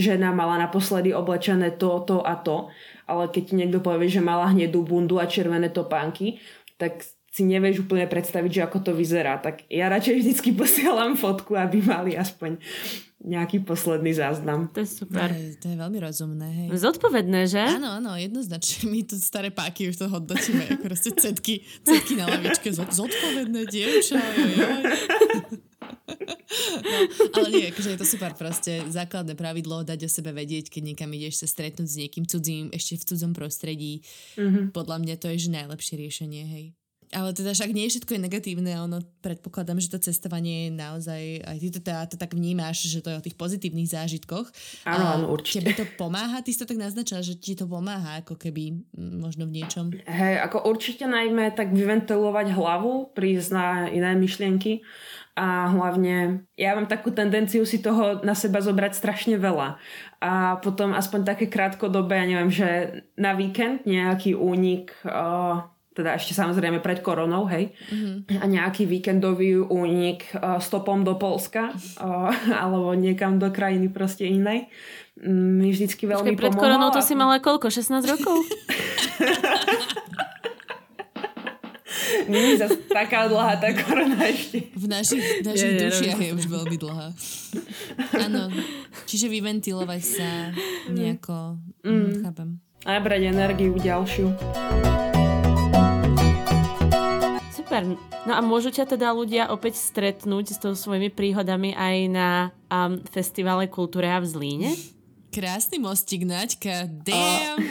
žena 0.00 0.32
mala 0.32 0.56
naposledy 0.56 1.12
oblečené 1.12 1.76
to, 1.76 2.00
to 2.02 2.24
a 2.24 2.34
to, 2.40 2.72
ale 3.04 3.28
keď 3.28 3.42
ti 3.44 3.54
niekto 3.54 3.78
povie, 3.84 4.08
že 4.08 4.24
mala 4.24 4.50
hnedú 4.50 4.82
bundu 4.82 5.20
a 5.20 5.28
červené 5.28 5.68
topánky, 5.68 6.40
tak 6.80 7.04
si 7.32 7.48
nevieš 7.48 7.88
úplne 7.88 8.04
predstaviť, 8.04 8.50
že 8.52 8.64
ako 8.68 8.78
to 8.84 8.92
vyzerá. 8.92 9.40
Tak 9.40 9.64
ja 9.72 9.88
radšej 9.88 10.20
vždycky 10.20 10.52
posielam 10.52 11.16
fotku, 11.16 11.56
aby 11.56 11.80
mali 11.80 12.12
aspoň 12.12 12.60
nejaký 13.22 13.62
posledný 13.62 14.12
záznam. 14.12 14.68
To 14.74 14.82
je 14.82 14.90
super. 14.90 15.30
To 15.30 15.38
je, 15.38 15.54
to 15.56 15.66
je 15.72 15.76
veľmi 15.78 15.98
rozumné, 16.02 16.48
hej. 16.52 16.66
Zodpovedné, 16.74 17.46
že? 17.46 17.62
Áno, 17.62 18.02
áno, 18.02 18.18
jednoznačne. 18.18 18.90
My 18.92 19.06
tu 19.06 19.16
staré 19.16 19.48
páky 19.54 19.88
už 19.88 19.96
to 19.96 20.06
hodnotíme, 20.10 20.66
ako 20.68 20.82
proste 20.92 21.10
cetky, 21.14 21.62
cetky 21.86 22.18
na 22.18 22.28
lavičke. 22.28 22.68
Zodpovedné 22.74 23.64
dievča, 23.70 24.18
No, 27.32 27.40
ale 27.40 27.48
nie, 27.48 27.64
akože 27.72 27.96
je 27.96 28.00
to 28.00 28.04
super 28.04 28.36
proste. 28.36 28.84
Základné 28.92 29.32
pravidlo 29.32 29.86
dať 29.86 30.04
o 30.04 30.10
sebe 30.10 30.36
vedieť, 30.36 30.68
keď 30.68 30.82
niekam 30.92 31.08
ideš 31.16 31.40
sa 31.40 31.46
stretnúť 31.48 31.88
s 31.88 31.96
niekým 31.96 32.28
cudzím, 32.28 32.68
ešte 32.74 33.00
v 33.00 33.06
cudzom 33.08 33.32
prostredí. 33.32 34.04
Mm-hmm. 34.36 34.76
Podľa 34.76 34.96
mňa 35.00 35.14
to 35.16 35.32
je 35.32 35.48
že 35.48 35.50
najlepšie 35.54 35.94
riešenie, 35.96 36.44
hej. 36.44 36.64
Ale 37.12 37.36
teda 37.36 37.52
však 37.52 37.76
nie 37.76 37.92
všetko 37.92 38.16
je 38.16 38.24
negatívne, 38.24 38.72
ono 38.80 39.04
predpokladám, 39.20 39.76
že 39.76 39.92
to 39.92 40.00
cestovanie 40.00 40.68
je 40.68 40.70
naozaj, 40.72 41.22
aj 41.44 41.56
ty 41.60 41.68
to, 41.68 41.80
teda, 41.84 42.08
to 42.08 42.16
tak 42.16 42.32
vnímaš, 42.32 42.88
že 42.88 43.04
to 43.04 43.12
je 43.12 43.20
o 43.20 43.24
tých 43.24 43.36
pozitívnych 43.36 43.92
zážitkoch. 43.92 44.48
Áno, 44.88 45.04
áno, 45.04 45.24
určite. 45.28 45.68
Tebe 45.68 45.84
to 45.84 45.86
pomáha? 46.00 46.40
Ty 46.40 46.48
si 46.48 46.58
to 46.58 46.64
tak 46.64 46.80
naznačila, 46.80 47.20
že 47.20 47.36
ti 47.36 47.52
to 47.52 47.68
pomáha, 47.68 48.24
ako 48.24 48.40
keby 48.40 48.80
možno 48.96 49.44
v 49.44 49.60
niečom. 49.60 49.92
Hej, 50.08 50.40
ako 50.40 50.64
určite 50.64 51.04
najmä 51.04 51.52
tak 51.52 51.76
vyventilovať 51.76 52.56
hlavu, 52.56 53.12
prísť 53.12 53.48
na 53.52 53.66
iné 53.92 54.16
myšlienky 54.16 54.80
a 55.32 55.72
hlavne 55.72 56.44
ja 56.60 56.76
mám 56.76 56.84
takú 56.84 57.08
tendenciu 57.08 57.64
si 57.64 57.80
toho 57.80 58.20
na 58.20 58.36
seba 58.36 58.60
zobrať 58.60 58.92
strašne 58.92 59.40
veľa 59.40 59.80
a 60.20 60.60
potom 60.60 60.92
aspoň 60.92 61.20
také 61.24 61.48
krátkodobé, 61.48 62.20
ja 62.20 62.26
neviem, 62.28 62.52
že 62.52 62.68
na 63.16 63.32
víkend 63.32 63.88
nejaký 63.88 64.36
únik 64.36 64.92
uh, 65.08 65.71
teda 65.92 66.16
ešte 66.16 66.32
samozrejme 66.32 66.80
pred 66.80 67.04
koronou, 67.04 67.44
hej, 67.52 67.76
mm-hmm. 67.92 68.40
a 68.40 68.44
nejaký 68.48 68.88
víkendový 68.88 69.60
únik 69.60 70.32
uh, 70.32 70.56
stopom 70.56 71.04
do 71.04 71.20
Polska 71.20 71.72
uh, 72.00 72.32
alebo 72.64 72.96
niekam 72.96 73.36
do 73.36 73.52
krajiny 73.52 73.92
proste 73.92 74.24
inej. 74.24 74.72
Mm, 75.20 75.60
mi 75.60 75.68
vždycky 75.68 76.08
veľmi 76.08 76.32
Počkej, 76.32 76.40
pred 76.40 76.56
koronou 76.56 76.88
to 76.88 77.04
si 77.04 77.12
mala 77.12 77.36
koľko? 77.38 77.68
16 77.68 78.00
rokov? 78.08 78.36
Nie 82.28 82.54
je 82.54 82.56
zase 82.64 82.76
taká 82.88 83.28
dlhá 83.28 83.56
tá 83.60 83.72
korona 83.72 84.28
ešte. 84.28 84.72
V 84.76 84.86
našich, 84.88 85.44
našich 85.44 85.74
je, 85.76 85.80
dušiach 85.88 86.20
je 86.20 86.30
už 86.32 86.44
veľmi 86.48 86.76
dlhá. 86.80 87.08
Áno. 88.24 88.48
Čiže 89.08 89.28
vyventilovať 89.28 90.02
sa 90.02 90.28
nejako, 90.92 91.60
mm. 91.84 92.24
chápem. 92.24 92.60
A 92.82 92.98
brať 92.98 93.30
energiu 93.30 93.76
ďalšiu. 93.78 94.32
Super. 97.72 97.96
No 98.28 98.36
a 98.36 98.44
môžu 98.44 98.68
ťa 98.68 98.84
teda 98.84 99.16
ľudia 99.16 99.48
opäť 99.48 99.80
stretnúť 99.80 100.52
s 100.52 100.60
tou 100.60 100.76
svojimi 100.76 101.08
príhodami 101.08 101.72
aj 101.72 101.96
na 102.12 102.28
um, 102.68 103.00
festivale 103.08 103.64
Kultúra 103.64 104.20
v 104.20 104.28
Zlíne? 104.28 104.76
Krásny 105.32 105.80
mostík, 105.80 106.28
Naďka. 106.28 106.84
Damn! 106.84 107.64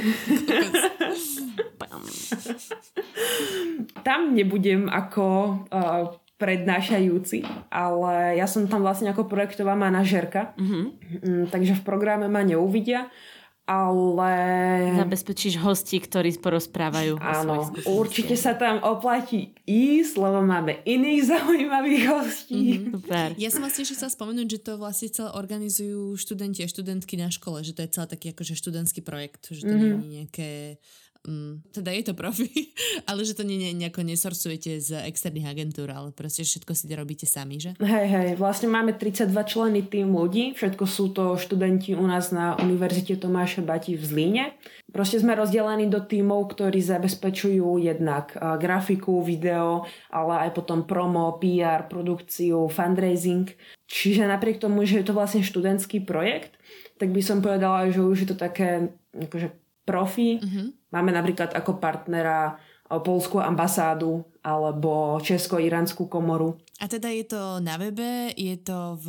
tam 4.02 4.34
nebudem 4.34 4.90
ako 4.90 5.26
uh, 5.70 6.18
prednášajúci, 6.42 7.46
ale 7.70 8.42
ja 8.42 8.50
som 8.50 8.66
tam 8.66 8.82
vlastne 8.82 9.14
ako 9.14 9.30
projektová 9.30 9.78
manažerka, 9.78 10.58
mm-hmm. 10.58 10.84
Mm, 11.22 11.46
takže 11.54 11.78
v 11.78 11.86
programe 11.86 12.26
ma 12.26 12.42
neuvidia 12.42 13.06
ale... 13.70 14.34
Zabezpečíš 14.98 15.62
hosti, 15.62 16.02
ktorí 16.02 16.36
porozprávajú. 16.42 17.22
Áno, 17.22 17.70
určite 17.86 18.34
sa 18.36 18.58
tam 18.58 18.82
oplatí 18.82 19.54
ísť, 19.64 20.14
lebo 20.18 20.42
máme 20.42 20.82
iných 20.84 21.22
zaujímavých 21.38 22.04
hostí. 22.10 22.64
Mm-hmm, 22.82 22.94
super. 22.98 23.28
Ja 23.38 23.50
som 23.54 23.62
vlastne 23.64 23.84
ešte 23.86 23.96
chcela 24.02 24.12
spomenúť, 24.12 24.48
že 24.48 24.60
to 24.60 24.74
vlastne 24.82 25.10
celé 25.14 25.30
organizujú 25.38 26.18
študenti 26.18 26.66
a 26.66 26.72
študentky 26.72 27.16
na 27.16 27.30
škole, 27.30 27.62
že 27.62 27.78
to 27.78 27.86
je 27.86 27.94
celý 27.94 28.08
taký 28.10 28.28
akože 28.34 28.54
študentský 28.58 29.02
projekt, 29.06 29.54
že 29.54 29.64
to 29.64 29.74
mm-hmm. 29.74 29.88
nie 29.88 29.94
je 29.94 30.14
nejaké 30.20 30.52
Mm, 31.22 31.62
teda 31.70 31.94
je 31.94 32.04
to 32.10 32.14
profi, 32.18 32.50
ale 33.10 33.22
že 33.22 33.38
to 33.38 33.46
nie, 33.46 33.62
nie, 33.62 33.78
nejako 33.78 34.02
nesorsujete 34.02 34.82
z 34.82 35.06
externých 35.06 35.54
agentúr, 35.54 35.94
ale 35.94 36.10
proste 36.10 36.42
všetko 36.42 36.74
si 36.74 36.90
robíte 36.98 37.30
sami, 37.30 37.62
že? 37.62 37.78
Hej, 37.78 38.08
hej, 38.10 38.30
vlastne 38.42 38.74
máme 38.74 38.98
32 38.98 39.30
členy 39.46 39.86
tým 39.86 40.10
ľudí, 40.18 40.58
všetko 40.58 40.84
sú 40.90 41.14
to 41.14 41.38
študenti 41.38 41.94
u 41.94 42.02
nás 42.10 42.34
na 42.34 42.58
Univerzite 42.58 43.22
Tomáša 43.22 43.62
Bati 43.62 43.94
v 43.94 44.02
Zlíne. 44.02 44.46
Proste 44.90 45.22
sme 45.22 45.38
rozdelení 45.38 45.86
do 45.94 46.02
tímov, 46.02 46.58
ktorí 46.58 46.82
zabezpečujú 46.82 47.78
jednak 47.78 48.34
grafiku, 48.58 49.22
video, 49.22 49.86
ale 50.10 50.50
aj 50.50 50.58
potom 50.58 50.90
promo, 50.90 51.38
PR, 51.38 51.86
produkciu, 51.86 52.66
fundraising. 52.66 53.46
Čiže 53.86 54.26
napriek 54.26 54.58
tomu, 54.58 54.84
že 54.90 55.00
je 55.00 55.06
to 55.06 55.14
vlastne 55.14 55.46
študentský 55.46 56.02
projekt, 56.02 56.58
tak 56.98 57.14
by 57.14 57.22
som 57.22 57.46
povedala, 57.46 57.94
že 57.94 58.02
už 58.02 58.26
je 58.26 58.28
to 58.34 58.38
také 58.40 58.90
akože 59.12 59.61
profi. 59.92 60.40
Mm-hmm. 60.40 60.96
Máme 60.96 61.12
napríklad 61.12 61.52
ako 61.52 61.84
partnera 61.84 62.56
Polskú 62.88 63.40
ambasádu 63.40 64.24
alebo 64.44 65.20
Česko-Iránsku 65.24 66.12
komoru. 66.12 66.60
A 66.84 66.92
teda 66.92 67.08
je 67.08 67.24
to 67.24 67.64
na 67.64 67.80
webe, 67.80 68.36
je 68.36 68.56
to 68.60 69.00
v 69.00 69.08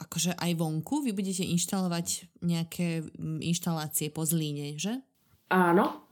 akože 0.00 0.32
aj 0.36 0.52
vonku? 0.56 1.04
Vy 1.04 1.12
budete 1.12 1.44
inštalovať 1.44 2.32
nejaké 2.40 3.04
mm, 3.04 3.44
inštalácie 3.44 4.08
po 4.08 4.24
Zlíne, 4.24 4.80
že? 4.80 5.04
Áno, 5.52 6.08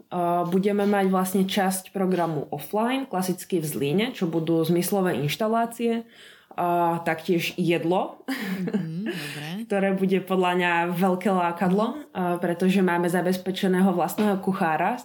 budeme 0.51 0.85
mať 0.85 1.07
vlastne 1.09 1.43
časť 1.47 1.95
programu 1.95 2.51
offline, 2.51 3.07
klasicky 3.07 3.63
v 3.63 3.67
Zlíne, 3.67 4.07
čo 4.13 4.27
budú 4.27 4.61
zmyslové 4.67 5.17
inštalácie, 5.23 6.05
a 6.57 6.99
taktiež 7.07 7.55
jedlo, 7.57 8.23
mm, 8.27 9.07
ktoré 9.71 9.95
bude 9.95 10.19
podľa 10.23 10.51
mňa 10.57 10.73
veľké 10.99 11.31
lákadlo, 11.31 12.11
pretože 12.43 12.83
máme 12.83 13.07
zabezpečeného 13.07 13.95
vlastného 13.95 14.43
kuchára 14.43 14.99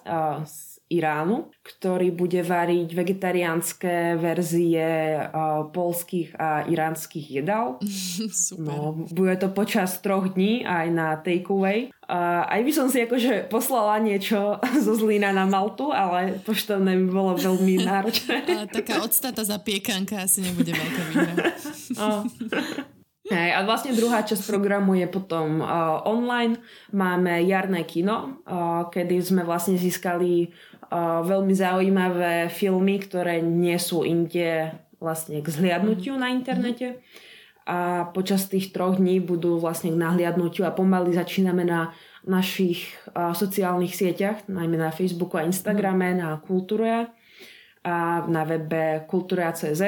z 0.44 0.75
Iránu, 0.86 1.50
ktorý 1.66 2.14
bude 2.14 2.46
variť 2.46 2.94
vegetariánske 2.94 4.22
verzie 4.22 5.18
uh, 5.18 5.66
polských 5.74 6.38
a 6.38 6.62
iránskych 6.70 7.42
jedál. 7.42 7.82
Super. 8.30 8.70
No, 8.70 8.94
bude 8.94 9.34
to 9.42 9.50
počas 9.50 9.98
troch 10.06 10.38
dní 10.38 10.62
aj 10.62 10.88
na 10.94 11.18
takeaway. 11.18 11.90
Uh, 12.06 12.46
aj 12.46 12.62
by 12.62 12.72
som 12.72 12.88
si 12.94 13.02
akože 13.02 13.50
poslala 13.50 13.98
niečo 13.98 14.62
zo 14.86 14.94
Zlína 14.94 15.34
na 15.34 15.50
Maltu, 15.50 15.90
ale 15.90 16.38
poštovné 16.46 16.94
by 17.02 17.08
bolo 17.10 17.34
veľmi 17.34 17.82
náročné. 17.90 18.46
ale 18.46 18.70
taká 18.70 19.02
odstata 19.02 19.42
zapiekanka 19.42 20.22
asi 20.22 20.46
nebude 20.46 20.70
veľká 20.70 21.02
výhra. 21.10 21.50
Hej, 23.26 23.58
a 23.58 23.66
vlastne 23.66 23.98
druhá 23.98 24.22
časť 24.22 24.46
programu 24.46 24.94
je 24.94 25.10
potom 25.10 25.58
uh, 25.58 25.98
online. 26.06 26.62
Máme 26.94 27.42
jarné 27.42 27.82
kino, 27.82 28.38
uh, 28.46 28.86
kedy 28.94 29.18
sme 29.18 29.42
vlastne 29.42 29.82
získali 29.82 30.54
veľmi 31.26 31.54
zaujímavé 31.56 32.52
filmy, 32.54 33.02
ktoré 33.02 33.42
nie 33.42 33.76
sú 33.82 34.06
inde 34.06 34.74
vlastne 35.02 35.42
k 35.42 35.48
zhliadnutiu 35.50 36.18
na 36.18 36.30
internete. 36.34 37.02
A 37.66 38.10
počas 38.14 38.46
tých 38.46 38.70
troch 38.70 39.02
dní 39.02 39.18
budú 39.18 39.58
vlastne 39.58 39.90
k 39.90 39.98
nahliadnutiu 39.98 40.70
a 40.70 40.76
pomaly 40.76 41.18
začíname 41.18 41.66
na 41.66 41.98
našich 42.22 42.94
sociálnych 43.14 43.98
sieťach, 43.98 44.46
najmä 44.46 44.78
na 44.78 44.94
Facebooku 44.94 45.42
a 45.42 45.46
Instagrame, 45.50 46.14
na 46.14 46.38
Kultúre 46.42 47.10
a 47.86 48.26
na 48.26 48.42
webe 48.50 49.06
kultúra.cz 49.06 49.82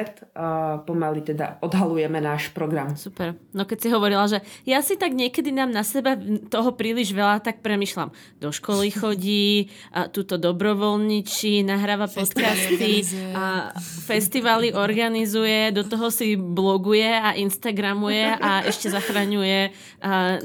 pomaly 0.86 1.26
teda 1.26 1.58
odhalujeme 1.66 2.22
náš 2.22 2.54
program. 2.54 2.94
Super. 2.94 3.34
No 3.58 3.66
keď 3.66 3.78
si 3.82 3.88
hovorila, 3.90 4.30
že 4.30 4.46
ja 4.70 4.86
si 4.86 5.02
tak 5.02 5.18
niekedy 5.18 5.50
nám 5.50 5.74
na 5.74 5.82
seba 5.82 6.14
toho 6.54 6.78
príliš 6.78 7.10
veľa, 7.10 7.42
tak 7.42 7.66
premyšľam. 7.66 8.14
Do 8.38 8.54
školy 8.54 8.94
chodí, 8.94 9.74
a 9.90 10.06
túto 10.06 10.38
dobrovoľničí, 10.38 11.66
nahráva 11.66 12.06
podcasty, 12.06 13.02
a 13.34 13.74
festivaly 14.06 14.78
organizuje, 14.78 15.74
do 15.74 15.82
toho 15.82 16.14
si 16.14 16.38
bloguje 16.38 17.10
a 17.10 17.34
instagramuje 17.34 18.38
a 18.38 18.62
ešte 18.62 18.94
zachraňuje 18.94 19.74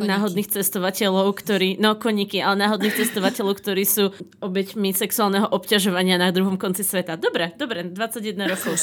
náhodných 0.00 0.48
cestovateľov, 0.48 1.36
ktorí, 1.36 1.76
no 1.76 2.00
koníky, 2.00 2.40
ale 2.40 2.64
náhodných 2.64 2.96
cestovateľov, 2.96 3.60
ktorí 3.60 3.84
sú 3.84 4.08
obeťmi 4.40 4.96
sexuálneho 4.96 5.52
obťažovania 5.52 6.16
na 6.16 6.32
druhom 6.32 6.56
konci 6.56 6.80
sveta. 6.80 7.20
Dobre, 7.20 7.41
dobre, 7.58 7.82
dobre, 7.82 7.96
21 7.96 8.52
rokov. 8.52 8.74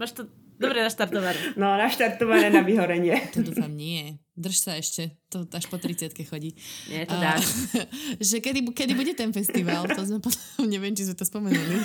Máš 0.00 0.12
to 0.16 0.22
dobre 0.56 0.80
naštartované. 0.80 1.36
No, 1.56 1.76
naštartované 1.76 2.48
na 2.48 2.64
vyhorenie. 2.64 3.16
To 3.36 3.44
dúfam 3.44 3.72
nie. 3.72 4.16
Drž 4.36 4.56
sa 4.56 4.72
ešte, 4.76 5.16
to 5.32 5.48
až 5.48 5.64
po 5.68 5.80
30 5.80 6.12
chodí. 6.28 6.56
Nie, 6.92 7.08
to 7.08 7.16
dá. 7.16 7.36
že 8.28 8.40
kedy, 8.40 8.64
kedy 8.72 8.92
bude 8.92 9.12
ten 9.16 9.32
festival, 9.32 9.88
to 9.88 10.04
sme 10.04 10.20
potom, 10.20 10.68
neviem, 10.72 10.92
či 10.92 11.08
sme 11.08 11.16
to 11.16 11.24
spomenuli. 11.24 11.76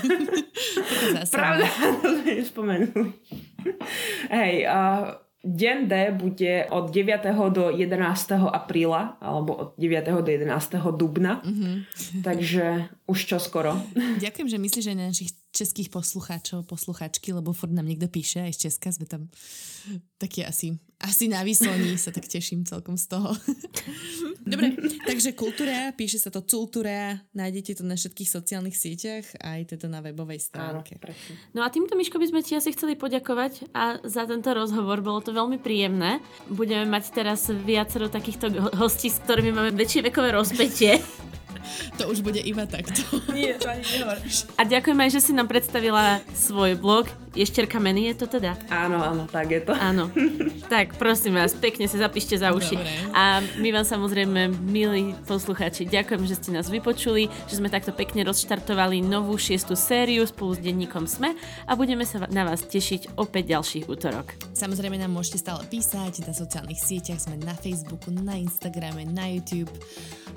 Pravda, 1.32 1.68
to 2.04 2.10
sme 2.24 2.44
spomenuli. 2.44 3.12
Hej, 4.32 4.54
uh, 4.68 5.16
Deň 5.42 5.78
D 5.90 5.94
bude 6.14 6.70
od 6.70 6.94
9. 6.94 7.26
do 7.50 7.74
11. 7.74 7.98
apríla, 8.54 9.18
alebo 9.18 9.52
od 9.58 9.70
9. 9.74 10.22
do 10.22 10.30
11. 10.30 10.46
dubna. 10.94 11.42
Mm-hmm. 11.42 11.76
Takže 12.22 12.94
už 13.10 13.20
čo 13.26 13.38
skoro. 13.42 13.74
Ďakujem, 14.22 14.48
že 14.54 14.62
myslíš 14.62 14.86
aj 14.94 14.98
na 15.02 15.10
našich 15.10 15.34
českých 15.52 15.92
poslucháčov, 15.92 16.68
poslucháčky, 16.68 17.36
lebo 17.36 17.52
furt 17.52 17.72
nám 17.76 17.88
niekto 17.88 18.08
píše, 18.08 18.44
aj 18.44 18.56
z 18.56 18.60
Česka 18.68 18.90
sme 18.96 19.06
tam 19.08 19.28
taký 20.18 20.48
asi 20.48 20.80
asi 21.02 21.26
na 21.26 21.42
výsloní 21.42 21.98
sa 21.98 22.14
tak 22.14 22.30
teším 22.30 22.62
celkom 22.62 22.94
z 22.94 23.10
toho. 23.10 23.34
Dobre, 24.52 24.78
takže 25.06 25.34
kultúra, 25.34 25.90
píše 25.98 26.22
sa 26.22 26.30
to 26.30 26.46
cultúra, 26.46 27.18
nájdete 27.34 27.82
to 27.82 27.84
na 27.86 27.98
všetkých 27.98 28.30
sociálnych 28.30 28.78
sieťach 28.78 29.26
aj 29.42 29.74
teda 29.76 29.90
na 29.90 30.06
webovej 30.06 30.42
stránke. 30.42 31.02
Áno, 31.02 31.14
no 31.58 31.60
a 31.66 31.68
týmto, 31.74 31.98
Miško, 31.98 32.22
by 32.22 32.30
sme 32.30 32.42
ti 32.46 32.54
asi 32.54 32.74
chceli 32.74 32.94
poďakovať 32.94 33.74
a 33.74 33.98
za 34.06 34.30
tento 34.30 34.54
rozhovor, 34.54 35.02
bolo 35.02 35.26
to 35.26 35.34
veľmi 35.34 35.58
príjemné. 35.58 36.22
Budeme 36.50 36.86
mať 36.86 37.04
teraz 37.14 37.50
viacero 37.50 38.10
takýchto 38.10 38.78
hostí, 38.78 39.10
s 39.10 39.22
ktorými 39.26 39.54
máme 39.54 39.72
väčšie 39.74 40.06
vekové 40.06 40.34
rozpetie. 40.38 41.02
To 42.00 42.10
už 42.10 42.26
bude 42.26 42.40
iba 42.42 42.66
takto. 42.66 43.02
Nie, 43.32 43.58
to 43.60 43.70
ani 43.70 43.84
A 44.60 44.62
ďakujem 44.66 45.00
aj, 45.02 45.10
že 45.14 45.22
si 45.22 45.32
nám 45.36 45.48
predstavila 45.48 46.20
svoj 46.34 46.78
blog. 46.80 47.08
Ješterka 47.32 47.80
Meny 47.80 48.12
je 48.12 48.16
to 48.20 48.28
teda? 48.28 48.60
Áno, 48.68 49.00
áno, 49.00 49.24
tak 49.24 49.56
je 49.56 49.62
to. 49.64 49.72
Áno. 49.72 50.12
Tak 50.72 50.96
prosím 50.96 51.36
vás, 51.36 51.52
pekne 51.52 51.84
sa 51.84 52.08
zapíšte 52.08 52.40
za 52.40 52.56
uši. 52.56 52.80
Dobre. 52.80 53.12
A 53.12 53.44
my 53.60 53.76
vám 53.76 53.84
samozrejme, 53.84 54.56
milí 54.64 55.12
poslucháči, 55.28 55.84
ďakujem, 55.84 56.24
že 56.24 56.40
ste 56.40 56.56
nás 56.56 56.72
vypočuli, 56.72 57.28
že 57.52 57.60
sme 57.60 57.68
takto 57.68 57.92
pekne 57.92 58.24
rozštartovali 58.24 59.04
novú 59.04 59.36
šiestu 59.36 59.76
sériu 59.76 60.24
spolu 60.24 60.56
s 60.56 60.64
denníkom 60.64 61.12
SME 61.12 61.36
a 61.68 61.76
budeme 61.76 62.08
sa 62.08 62.24
na 62.32 62.48
vás 62.48 62.64
tešiť 62.64 63.20
opäť 63.20 63.52
ďalší 63.52 63.84
útorok. 63.84 64.32
Samozrejme 64.56 64.96
nám 64.96 65.12
môžete 65.12 65.44
stále 65.44 65.60
písať 65.68 66.24
na 66.24 66.32
sociálnych 66.32 66.80
sieťach, 66.80 67.20
sme 67.20 67.36
na 67.44 67.52
Facebooku, 67.52 68.16
na 68.16 68.40
Instagrame, 68.40 69.04
na 69.04 69.28
YouTube, 69.28 69.76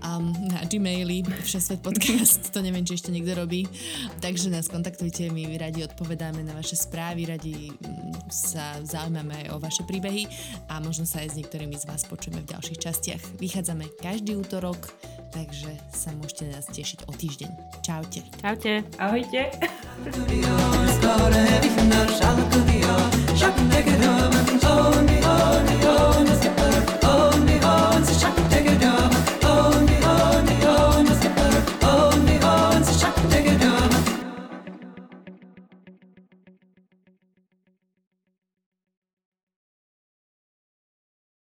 um, 0.03 0.34
na 0.51 0.66
Gmaili, 0.66 1.22
Všesvet 1.47 1.78
podcast, 1.78 2.51
to 2.51 2.59
neviem, 2.59 2.82
či 2.82 2.99
ešte 2.99 3.14
niekto 3.14 3.38
robí. 3.38 3.70
Takže 4.18 4.51
nás 4.51 4.66
kontaktujte, 4.66 5.30
my 5.30 5.55
radi 5.62 5.86
odpovedáme 5.86 6.42
na 6.42 6.59
vaše 6.59 6.74
správy, 6.85 7.24
radi 7.24 7.72
mm, 7.72 8.28
sa 8.28 8.76
zaujímame 8.85 9.45
aj 9.45 9.47
o 9.53 9.57
vaše 9.57 9.82
príbehy 9.89 10.28
a 10.68 10.80
možno 10.85 11.09
sa 11.09 11.24
aj 11.24 11.32
s 11.32 11.39
niektorými 11.41 11.76
z 11.80 11.89
vás 11.89 12.05
počujeme 12.05 12.45
v 12.45 12.51
ďalších 12.53 12.78
častiach. 12.78 13.22
Vychádzame 13.41 13.89
každý 13.99 14.37
útorok, 14.37 14.93
takže 15.32 15.72
sa 15.91 16.12
môžete 16.14 16.53
nás 16.53 16.68
tešiť 16.68 17.09
o 17.09 17.12
týždeň. 17.16 17.51
Čaute. 17.80 18.20
Čaute. 18.41 18.85
Ahojte. 19.01 19.49